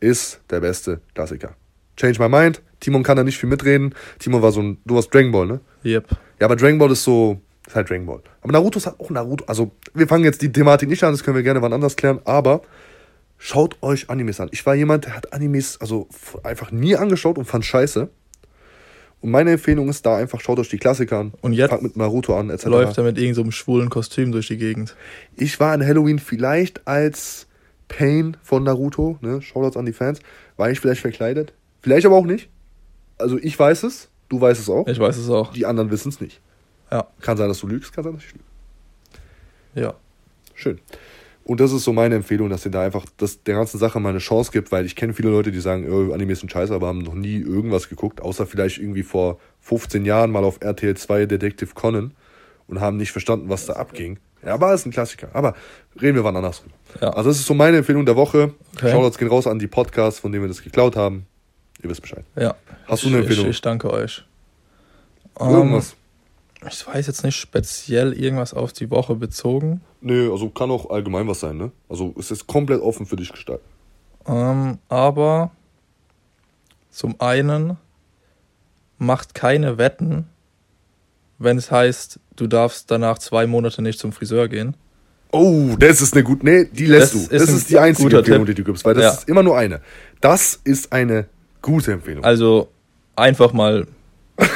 ist 0.00 0.40
der 0.48 0.60
beste 0.60 1.02
Klassiker. 1.14 1.54
Change 1.96 2.20
my 2.20 2.28
mind. 2.28 2.62
Timon 2.80 3.02
kann 3.02 3.16
da 3.16 3.24
nicht 3.24 3.38
viel 3.38 3.48
mitreden. 3.48 3.94
Timon 4.18 4.42
war 4.42 4.52
so 4.52 4.60
ein, 4.60 4.78
du 4.84 4.94
warst 4.94 5.12
Dragon 5.12 5.32
Ball, 5.32 5.46
ne? 5.46 5.60
Yep. 5.84 6.08
Ja, 6.40 6.46
aber 6.46 6.56
Dragon 6.56 6.78
Ball 6.78 6.90
ist 6.90 7.04
so, 7.04 7.40
ist 7.66 7.74
halt 7.74 7.88
Dragon 7.88 8.06
Ball. 8.06 8.20
Aber 8.42 8.52
Naruto 8.52 8.78
ist 8.78 8.86
halt 8.86 9.00
auch 9.00 9.10
Naruto. 9.10 9.44
Also, 9.46 9.72
wir 9.94 10.06
fangen 10.06 10.24
jetzt 10.24 10.42
die 10.42 10.52
Thematik 10.52 10.88
nicht 10.88 11.02
an, 11.04 11.12
das 11.12 11.24
können 11.24 11.36
wir 11.36 11.42
gerne 11.42 11.62
wann 11.62 11.72
anders 11.72 11.96
klären, 11.96 12.20
aber 12.24 12.62
schaut 13.38 13.76
euch 13.82 14.10
Animes 14.10 14.40
an. 14.40 14.48
Ich 14.52 14.64
war 14.66 14.74
jemand, 14.74 15.06
der 15.06 15.16
hat 15.16 15.32
Animes 15.32 15.80
also 15.80 16.08
einfach 16.42 16.70
nie 16.70 16.96
angeschaut 16.96 17.38
und 17.38 17.46
fand 17.46 17.64
scheiße. 17.64 18.08
Und 19.20 19.30
meine 19.30 19.52
Empfehlung 19.52 19.88
ist 19.88 20.04
da 20.04 20.16
einfach, 20.16 20.40
schaut 20.40 20.58
euch 20.58 20.68
die 20.68 20.78
Klassiker 20.78 21.18
an. 21.18 21.32
Und 21.40 21.54
jetzt 21.54 21.70
Fangt 21.70 21.82
mit 21.82 21.96
Naruto 21.96 22.38
an, 22.38 22.50
etc. 22.50 22.66
Läuft 22.66 22.98
er 22.98 23.04
mit 23.04 23.16
irgendeinem 23.16 23.34
so 23.34 23.42
einem 23.42 23.52
schwulen 23.52 23.88
Kostüm 23.88 24.30
durch 24.30 24.48
die 24.48 24.58
Gegend. 24.58 24.94
Ich 25.34 25.58
war 25.58 25.72
an 25.72 25.84
Halloween 25.84 26.18
vielleicht 26.18 26.86
als 26.86 27.46
Pain 27.88 28.36
von 28.42 28.62
Naruto, 28.62 29.18
ne? 29.22 29.40
Shoutouts 29.40 29.76
an 29.76 29.86
die 29.86 29.92
Fans. 29.92 30.20
War 30.56 30.70
ich 30.70 30.80
vielleicht 30.80 31.00
verkleidet? 31.00 31.54
Vielleicht 31.86 32.04
aber 32.04 32.16
auch 32.16 32.26
nicht. 32.26 32.48
Also 33.16 33.38
ich 33.38 33.56
weiß 33.56 33.84
es, 33.84 34.08
du 34.28 34.40
weißt 34.40 34.60
es 34.60 34.68
auch. 34.68 34.88
Ich 34.88 34.98
weiß 34.98 35.16
es 35.18 35.30
auch. 35.30 35.52
Die 35.52 35.66
anderen 35.66 35.92
wissen 35.92 36.08
es 36.08 36.20
nicht. 36.20 36.40
Ja. 36.90 37.06
Kann 37.20 37.36
sein, 37.36 37.46
dass 37.46 37.60
du 37.60 37.68
lügst, 37.68 37.92
kann 37.92 38.02
sein, 38.02 38.12
dass 38.14 38.24
ich 38.24 38.32
lüge. 38.32 38.44
Ja. 39.76 39.94
Schön. 40.54 40.80
Und 41.44 41.60
das 41.60 41.70
ist 41.70 41.84
so 41.84 41.92
meine 41.92 42.16
Empfehlung, 42.16 42.50
dass 42.50 42.64
ihr 42.64 42.72
da 42.72 42.82
einfach 42.82 43.06
das, 43.18 43.44
der 43.44 43.54
ganzen 43.54 43.78
Sache 43.78 44.00
mal 44.00 44.08
eine 44.08 44.18
Chance 44.18 44.50
gibt, 44.50 44.72
weil 44.72 44.84
ich 44.84 44.96
kenne 44.96 45.14
viele 45.14 45.30
Leute, 45.30 45.52
die 45.52 45.60
sagen, 45.60 45.88
oh, 45.88 46.12
Animes 46.12 46.40
sind 46.40 46.50
scheiße, 46.50 46.74
aber 46.74 46.88
haben 46.88 47.02
noch 47.02 47.14
nie 47.14 47.36
irgendwas 47.36 47.88
geguckt, 47.88 48.20
außer 48.20 48.46
vielleicht 48.46 48.78
irgendwie 48.78 49.04
vor 49.04 49.38
15 49.60 50.04
Jahren 50.04 50.32
mal 50.32 50.42
auf 50.42 50.58
RTL 50.60 50.96
2 50.96 51.26
Detective 51.26 51.72
Conan 51.74 52.14
und 52.66 52.80
haben 52.80 52.96
nicht 52.96 53.12
verstanden, 53.12 53.48
was 53.48 53.66
da 53.66 53.74
abging. 53.74 54.18
Ja, 54.44 54.54
aber 54.54 54.74
es 54.74 54.80
ist 54.80 54.86
ein 54.86 54.90
Klassiker. 54.90 55.28
Aber 55.34 55.54
reden 56.02 56.16
wir 56.16 56.24
wann 56.24 56.34
anders 56.34 56.62
drüber. 56.62 56.74
Ja. 57.00 57.10
Also 57.10 57.30
das 57.30 57.38
ist 57.38 57.46
so 57.46 57.54
meine 57.54 57.76
Empfehlung 57.76 58.04
der 58.06 58.16
Woche. 58.16 58.54
Okay. 58.74 58.90
Shoutouts 58.90 59.18
gehen 59.18 59.28
raus 59.28 59.46
an 59.46 59.60
die 59.60 59.68
Podcasts, 59.68 60.18
von 60.18 60.32
denen 60.32 60.42
wir 60.42 60.48
das 60.48 60.64
geklaut 60.64 60.96
haben. 60.96 61.26
Ihr 61.82 61.90
wisst 61.90 62.02
Bescheid. 62.02 62.24
Ja. 62.36 62.54
Hast 62.86 63.04
du 63.04 63.08
eine 63.08 63.18
Empfehlung? 63.18 63.44
Ich, 63.46 63.50
ich 63.52 63.60
danke 63.60 63.90
euch. 63.92 64.24
Irgendwas. 65.38 65.92
Ähm, 66.62 66.68
ich 66.68 66.86
weiß 66.86 67.06
jetzt 67.06 67.22
nicht 67.22 67.36
speziell 67.36 68.12
irgendwas 68.14 68.54
auf 68.54 68.72
die 68.72 68.90
Woche 68.90 69.14
bezogen. 69.14 69.82
Nee, 70.00 70.28
also 70.28 70.48
kann 70.48 70.70
auch 70.70 70.90
allgemein 70.90 71.28
was 71.28 71.40
sein, 71.40 71.56
ne? 71.58 71.70
Also 71.88 72.14
es 72.18 72.30
ist 72.30 72.46
komplett 72.46 72.80
offen 72.80 73.06
für 73.06 73.16
dich 73.16 73.30
gestaltet. 73.30 73.64
Ähm, 74.26 74.78
aber 74.88 75.50
zum 76.90 77.20
einen 77.20 77.76
macht 78.98 79.34
keine 79.34 79.76
Wetten, 79.78 80.26
wenn 81.38 81.58
es 81.58 81.70
heißt, 81.70 82.18
du 82.36 82.46
darfst 82.46 82.90
danach 82.90 83.18
zwei 83.18 83.46
Monate 83.46 83.82
nicht 83.82 83.98
zum 83.98 84.12
Friseur 84.12 84.48
gehen. 84.48 84.74
Oh, 85.32 85.76
das 85.78 86.00
ist 86.00 86.14
eine 86.14 86.24
gute. 86.24 86.46
Nee, 86.46 86.64
die 86.72 86.86
lässt 86.86 87.14
Das 87.14 87.28
du. 87.28 87.34
ist 87.34 87.42
Das 87.48 87.50
ist 87.54 87.68
die 87.70 87.78
einzige 87.78 88.16
Empfehlung, 88.16 88.46
die 88.46 88.54
du 88.54 88.64
gibst, 88.64 88.84
weil 88.86 88.94
das 88.94 89.02
Ja. 89.04 89.10
ist 89.10 89.28
immer 89.28 89.42
nur 89.42 89.58
eine. 89.58 89.82
Das 90.22 90.58
ist 90.64 90.92
eine 90.92 91.28
gute 91.66 91.92
Empfehlung. 91.92 92.24
Also 92.24 92.68
einfach 93.16 93.52
mal, 93.52 93.86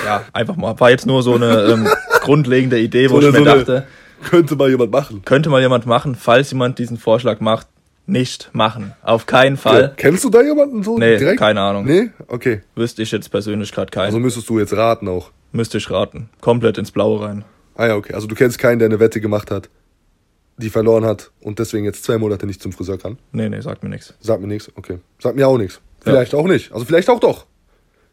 ja, 0.05 0.23
einfach 0.33 0.57
mal. 0.57 0.79
War 0.81 0.91
jetzt 0.91 1.07
nur 1.07 1.23
so 1.23 1.35
eine 1.35 1.63
ähm, 1.73 1.89
grundlegende 2.23 2.79
Idee, 2.79 3.11
wo 3.11 3.21
So 3.21 3.29
ich 3.29 3.35
eine- 3.37 3.45
mir 3.45 3.51
so 3.51 3.57
dachte, 3.65 3.87
Könnte 4.29 4.57
mal 4.57 4.69
jemand 4.71 4.91
machen. 4.93 5.23
könnte 5.25 5.49
mal 5.51 5.61
jemand 5.61 5.87
machen, 5.87 6.15
falls 6.15 6.51
jemand 6.51 6.79
diesen 6.79 6.97
Vorschlag 6.99 7.41
macht, 7.41 7.67
nicht 8.07 8.51
machen. 8.53 8.93
Auf 9.03 9.27
keinen. 9.27 9.57
Fall. 9.57 9.95
Kennst 9.97 10.25
du 10.25 10.31
da 10.31 10.43
jemanden 10.43 10.83
so 10.83 10.99
Nee, 10.99 11.17
direkt? 11.19 11.39
keine 11.39 11.61
Ahnung. 11.61 11.85
Nee? 11.87 12.11
Okay. 12.29 12.61
Wüsste 12.75 13.03
ich 13.03 13.13
jetzt 13.13 13.31
persönlich 13.31 13.73
gerade 13.73 13.91
keinen. 13.91 14.07
Also 14.07 14.19
müsstest 14.19 14.49
du 14.49 14.59
jetzt 14.59 14.75
raten 14.77 15.07
auch. 15.09 15.31
Müsste 15.53 15.79
ich 15.79 15.91
raten. 15.91 16.29
Komplett 16.41 16.77
ins 16.79 16.91
Blaue 16.91 17.21
rein. 17.23 17.45
Ah 17.77 17.87
ja, 17.87 17.97
okay. 17.97 18.13
Also 18.15 18.27
du 18.27 18.35
kennst 18.35 18.59
keinen, 18.59 18.79
der 18.79 18.87
eine 18.87 19.01
Wette 19.01 19.21
gemacht 19.21 19.51
hat, 19.51 19.69
die 20.59 20.71
verloren 20.71 21.05
hat 21.05 21.31
und 21.41 21.59
deswegen 21.59 21.85
jetzt 21.85 22.05
zwei 22.05 22.19
Monate 22.19 22.47
nicht 22.47 22.61
zum 22.63 22.73
Friseur 22.73 22.99
kann. 22.99 23.17
Nee, 23.33 23.49
nee, 23.49 23.61
sagt 23.61 23.83
mir 23.83 23.89
nichts. 23.89 24.13
Sagt 24.21 24.41
mir 24.43 24.49
nichts. 24.49 24.71
Okay. 24.77 24.99
Sagt 25.19 25.37
mir 25.37 25.47
auch 25.49 25.57
nichts. 25.57 25.81
Vielleicht 26.03 26.35
auch 26.35 26.47
nicht. 26.47 26.73
Also 26.73 26.85
vielleicht 26.85 27.11
auch 27.11 27.21
doch. 27.21 27.47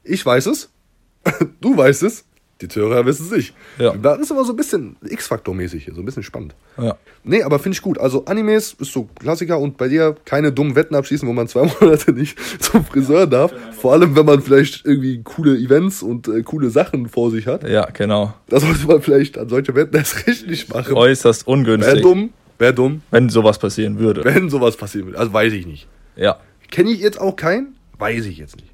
Ich 0.03 0.25
weiß 0.25 0.47
es. 0.47 0.69
du 1.61 1.75
weißt 1.77 2.03
es. 2.03 2.25
Die 2.61 2.67
Zuhörer 2.67 3.05
wissen 3.05 3.27
es 3.27 3.31
nicht. 3.31 3.53
Ja. 3.77 3.93
Das 3.95 4.17
ist 4.17 4.31
aber 4.31 4.43
so 4.43 4.53
ein 4.53 4.55
bisschen 4.55 4.95
X-Faktor-mäßig 5.07 5.85
hier, 5.85 5.93
so 5.93 6.01
ein 6.01 6.05
bisschen 6.05 6.23
spannend. 6.23 6.55
Ja. 6.81 6.97
Nee, 7.23 7.43
aber 7.43 7.59
finde 7.59 7.75
ich 7.75 7.83
gut. 7.83 7.99
Also 7.99 8.25
Animes 8.25 8.75
ist 8.79 8.91
so 8.93 9.07
Klassiker 9.19 9.59
und 9.59 9.77
bei 9.77 9.87
dir 9.87 10.15
keine 10.25 10.51
dummen 10.51 10.75
Wetten 10.75 10.95
abschließen, 10.95 11.27
wo 11.27 11.33
man 11.33 11.47
zwei 11.47 11.71
Monate 11.81 12.13
nicht 12.13 12.35
zum 12.59 12.83
Friseur 12.83 13.27
darf. 13.27 13.53
Vor 13.79 13.93
allem, 13.93 14.15
wenn 14.15 14.25
man 14.25 14.41
vielleicht 14.41 14.85
irgendwie 14.87 15.21
coole 15.23 15.55
Events 15.55 16.01
und 16.01 16.27
äh, 16.29 16.41
coole 16.41 16.71
Sachen 16.71 17.09
vor 17.09 17.29
sich 17.29 17.45
hat. 17.45 17.67
Ja, 17.67 17.85
genau. 17.91 18.33
Da 18.49 18.59
sollte 18.59 18.87
man 18.87 19.03
vielleicht 19.03 19.37
an 19.37 19.49
solche 19.49 19.75
Wetten 19.75 19.95
erst 19.95 20.25
recht 20.27 20.47
nicht 20.47 20.73
machen. 20.73 20.93
Äußerst 20.95 21.45
Wäre 21.45 21.57
ungünstig, 21.57 22.01
dumm, 22.01 22.31
wäre 22.57 22.73
dumm, 22.73 23.03
wenn 23.11 23.29
sowas 23.29 23.59
passieren 23.59 23.99
würde. 23.99 24.23
wenn 24.25 24.49
sowas 24.49 24.75
passieren 24.77 25.09
würde. 25.09 25.19
Also 25.19 25.31
weiß 25.31 25.53
ich 25.53 25.67
nicht. 25.67 25.87
Ja. 26.15 26.37
Kenne 26.71 26.89
ich 26.89 27.01
jetzt 27.01 27.21
auch 27.21 27.35
keinen? 27.35 27.75
Weiß 27.99 28.25
ich 28.25 28.37
jetzt 28.37 28.55
nicht. 28.57 28.71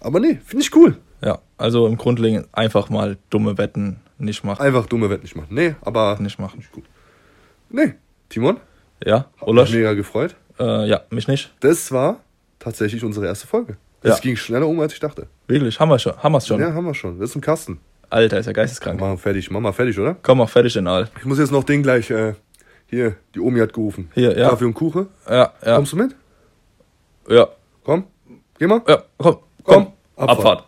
Aber 0.00 0.20
nee, 0.20 0.38
finde 0.44 0.64
ich 0.64 0.74
cool. 0.74 0.96
Ja. 1.22 1.38
Also 1.58 1.86
im 1.86 1.96
Grundlegend 1.96 2.48
einfach 2.52 2.88
mal 2.90 3.16
dumme 3.30 3.56
Wetten 3.58 4.00
nicht 4.18 4.44
machen. 4.44 4.60
Einfach 4.60 4.86
dumme 4.86 5.10
Wetten 5.10 5.22
nicht 5.22 5.36
machen. 5.36 5.48
Nee, 5.50 5.74
aber 5.80 6.16
Nicht 6.20 6.38
machen. 6.38 6.58
Nicht 6.58 6.72
gut. 6.72 6.84
Nee, 7.70 7.94
Timon, 8.28 8.58
Ja, 9.04 9.26
mich 9.40 9.48
Ulasch? 9.48 9.72
mega 9.72 9.92
gefreut. 9.94 10.34
Äh, 10.58 10.88
ja, 10.88 11.02
mich 11.10 11.28
nicht. 11.28 11.52
Das 11.60 11.90
war 11.92 12.20
tatsächlich 12.58 13.02
unsere 13.04 13.26
erste 13.26 13.46
Folge. 13.46 13.76
Das 14.02 14.18
Ja. 14.18 14.22
ging 14.22 14.36
schneller 14.36 14.66
um, 14.66 14.78
als 14.80 14.92
ich 14.92 15.00
dachte. 15.00 15.26
Wirklich, 15.46 15.78
haben 15.80 15.88
wir 15.88 15.98
schon. 15.98 16.16
Haben 16.22 16.32
wir's 16.32 16.46
schon. 16.46 16.60
Ja, 16.60 16.72
haben 16.74 16.84
wir 16.84 16.94
schon. 16.94 17.18
Das 17.20 17.30
ist 17.30 17.36
ein 17.36 17.40
Kasten. 17.40 17.78
Alter, 18.10 18.38
ist 18.38 18.46
ja 18.46 18.52
geisteskrank. 18.52 19.00
Machen 19.00 19.12
wir 19.14 19.18
fertig. 19.18 19.50
Machen 19.50 19.62
wir 19.64 19.72
fertig, 19.72 19.98
oder? 19.98 20.16
Komm, 20.22 20.38
mach 20.38 20.48
fertig 20.48 20.74
den 20.74 20.86
All. 20.86 21.08
Ich 21.18 21.24
muss 21.24 21.38
jetzt 21.38 21.50
noch 21.52 21.64
den 21.64 21.82
gleich, 21.82 22.10
äh, 22.10 22.34
hier, 22.86 23.16
die 23.34 23.40
Omi 23.40 23.60
hat 23.60 23.72
gerufen. 23.72 24.10
Hier, 24.14 24.36
ja. 24.36 24.50
Kaffee 24.50 24.66
und 24.66 24.74
Kuchen. 24.74 25.06
Ja, 25.28 25.52
ja. 25.64 25.76
Kommst 25.76 25.92
du 25.92 25.96
mit? 25.96 26.14
Ja. 27.28 27.48
Komm. 27.84 28.04
Geh 28.62 28.68
mal. 28.68 28.80
Ja, 28.86 29.02
komm, 29.18 29.38
Komm. 29.64 29.86
komm. 30.14 30.28
Abfahrt. 30.28 30.64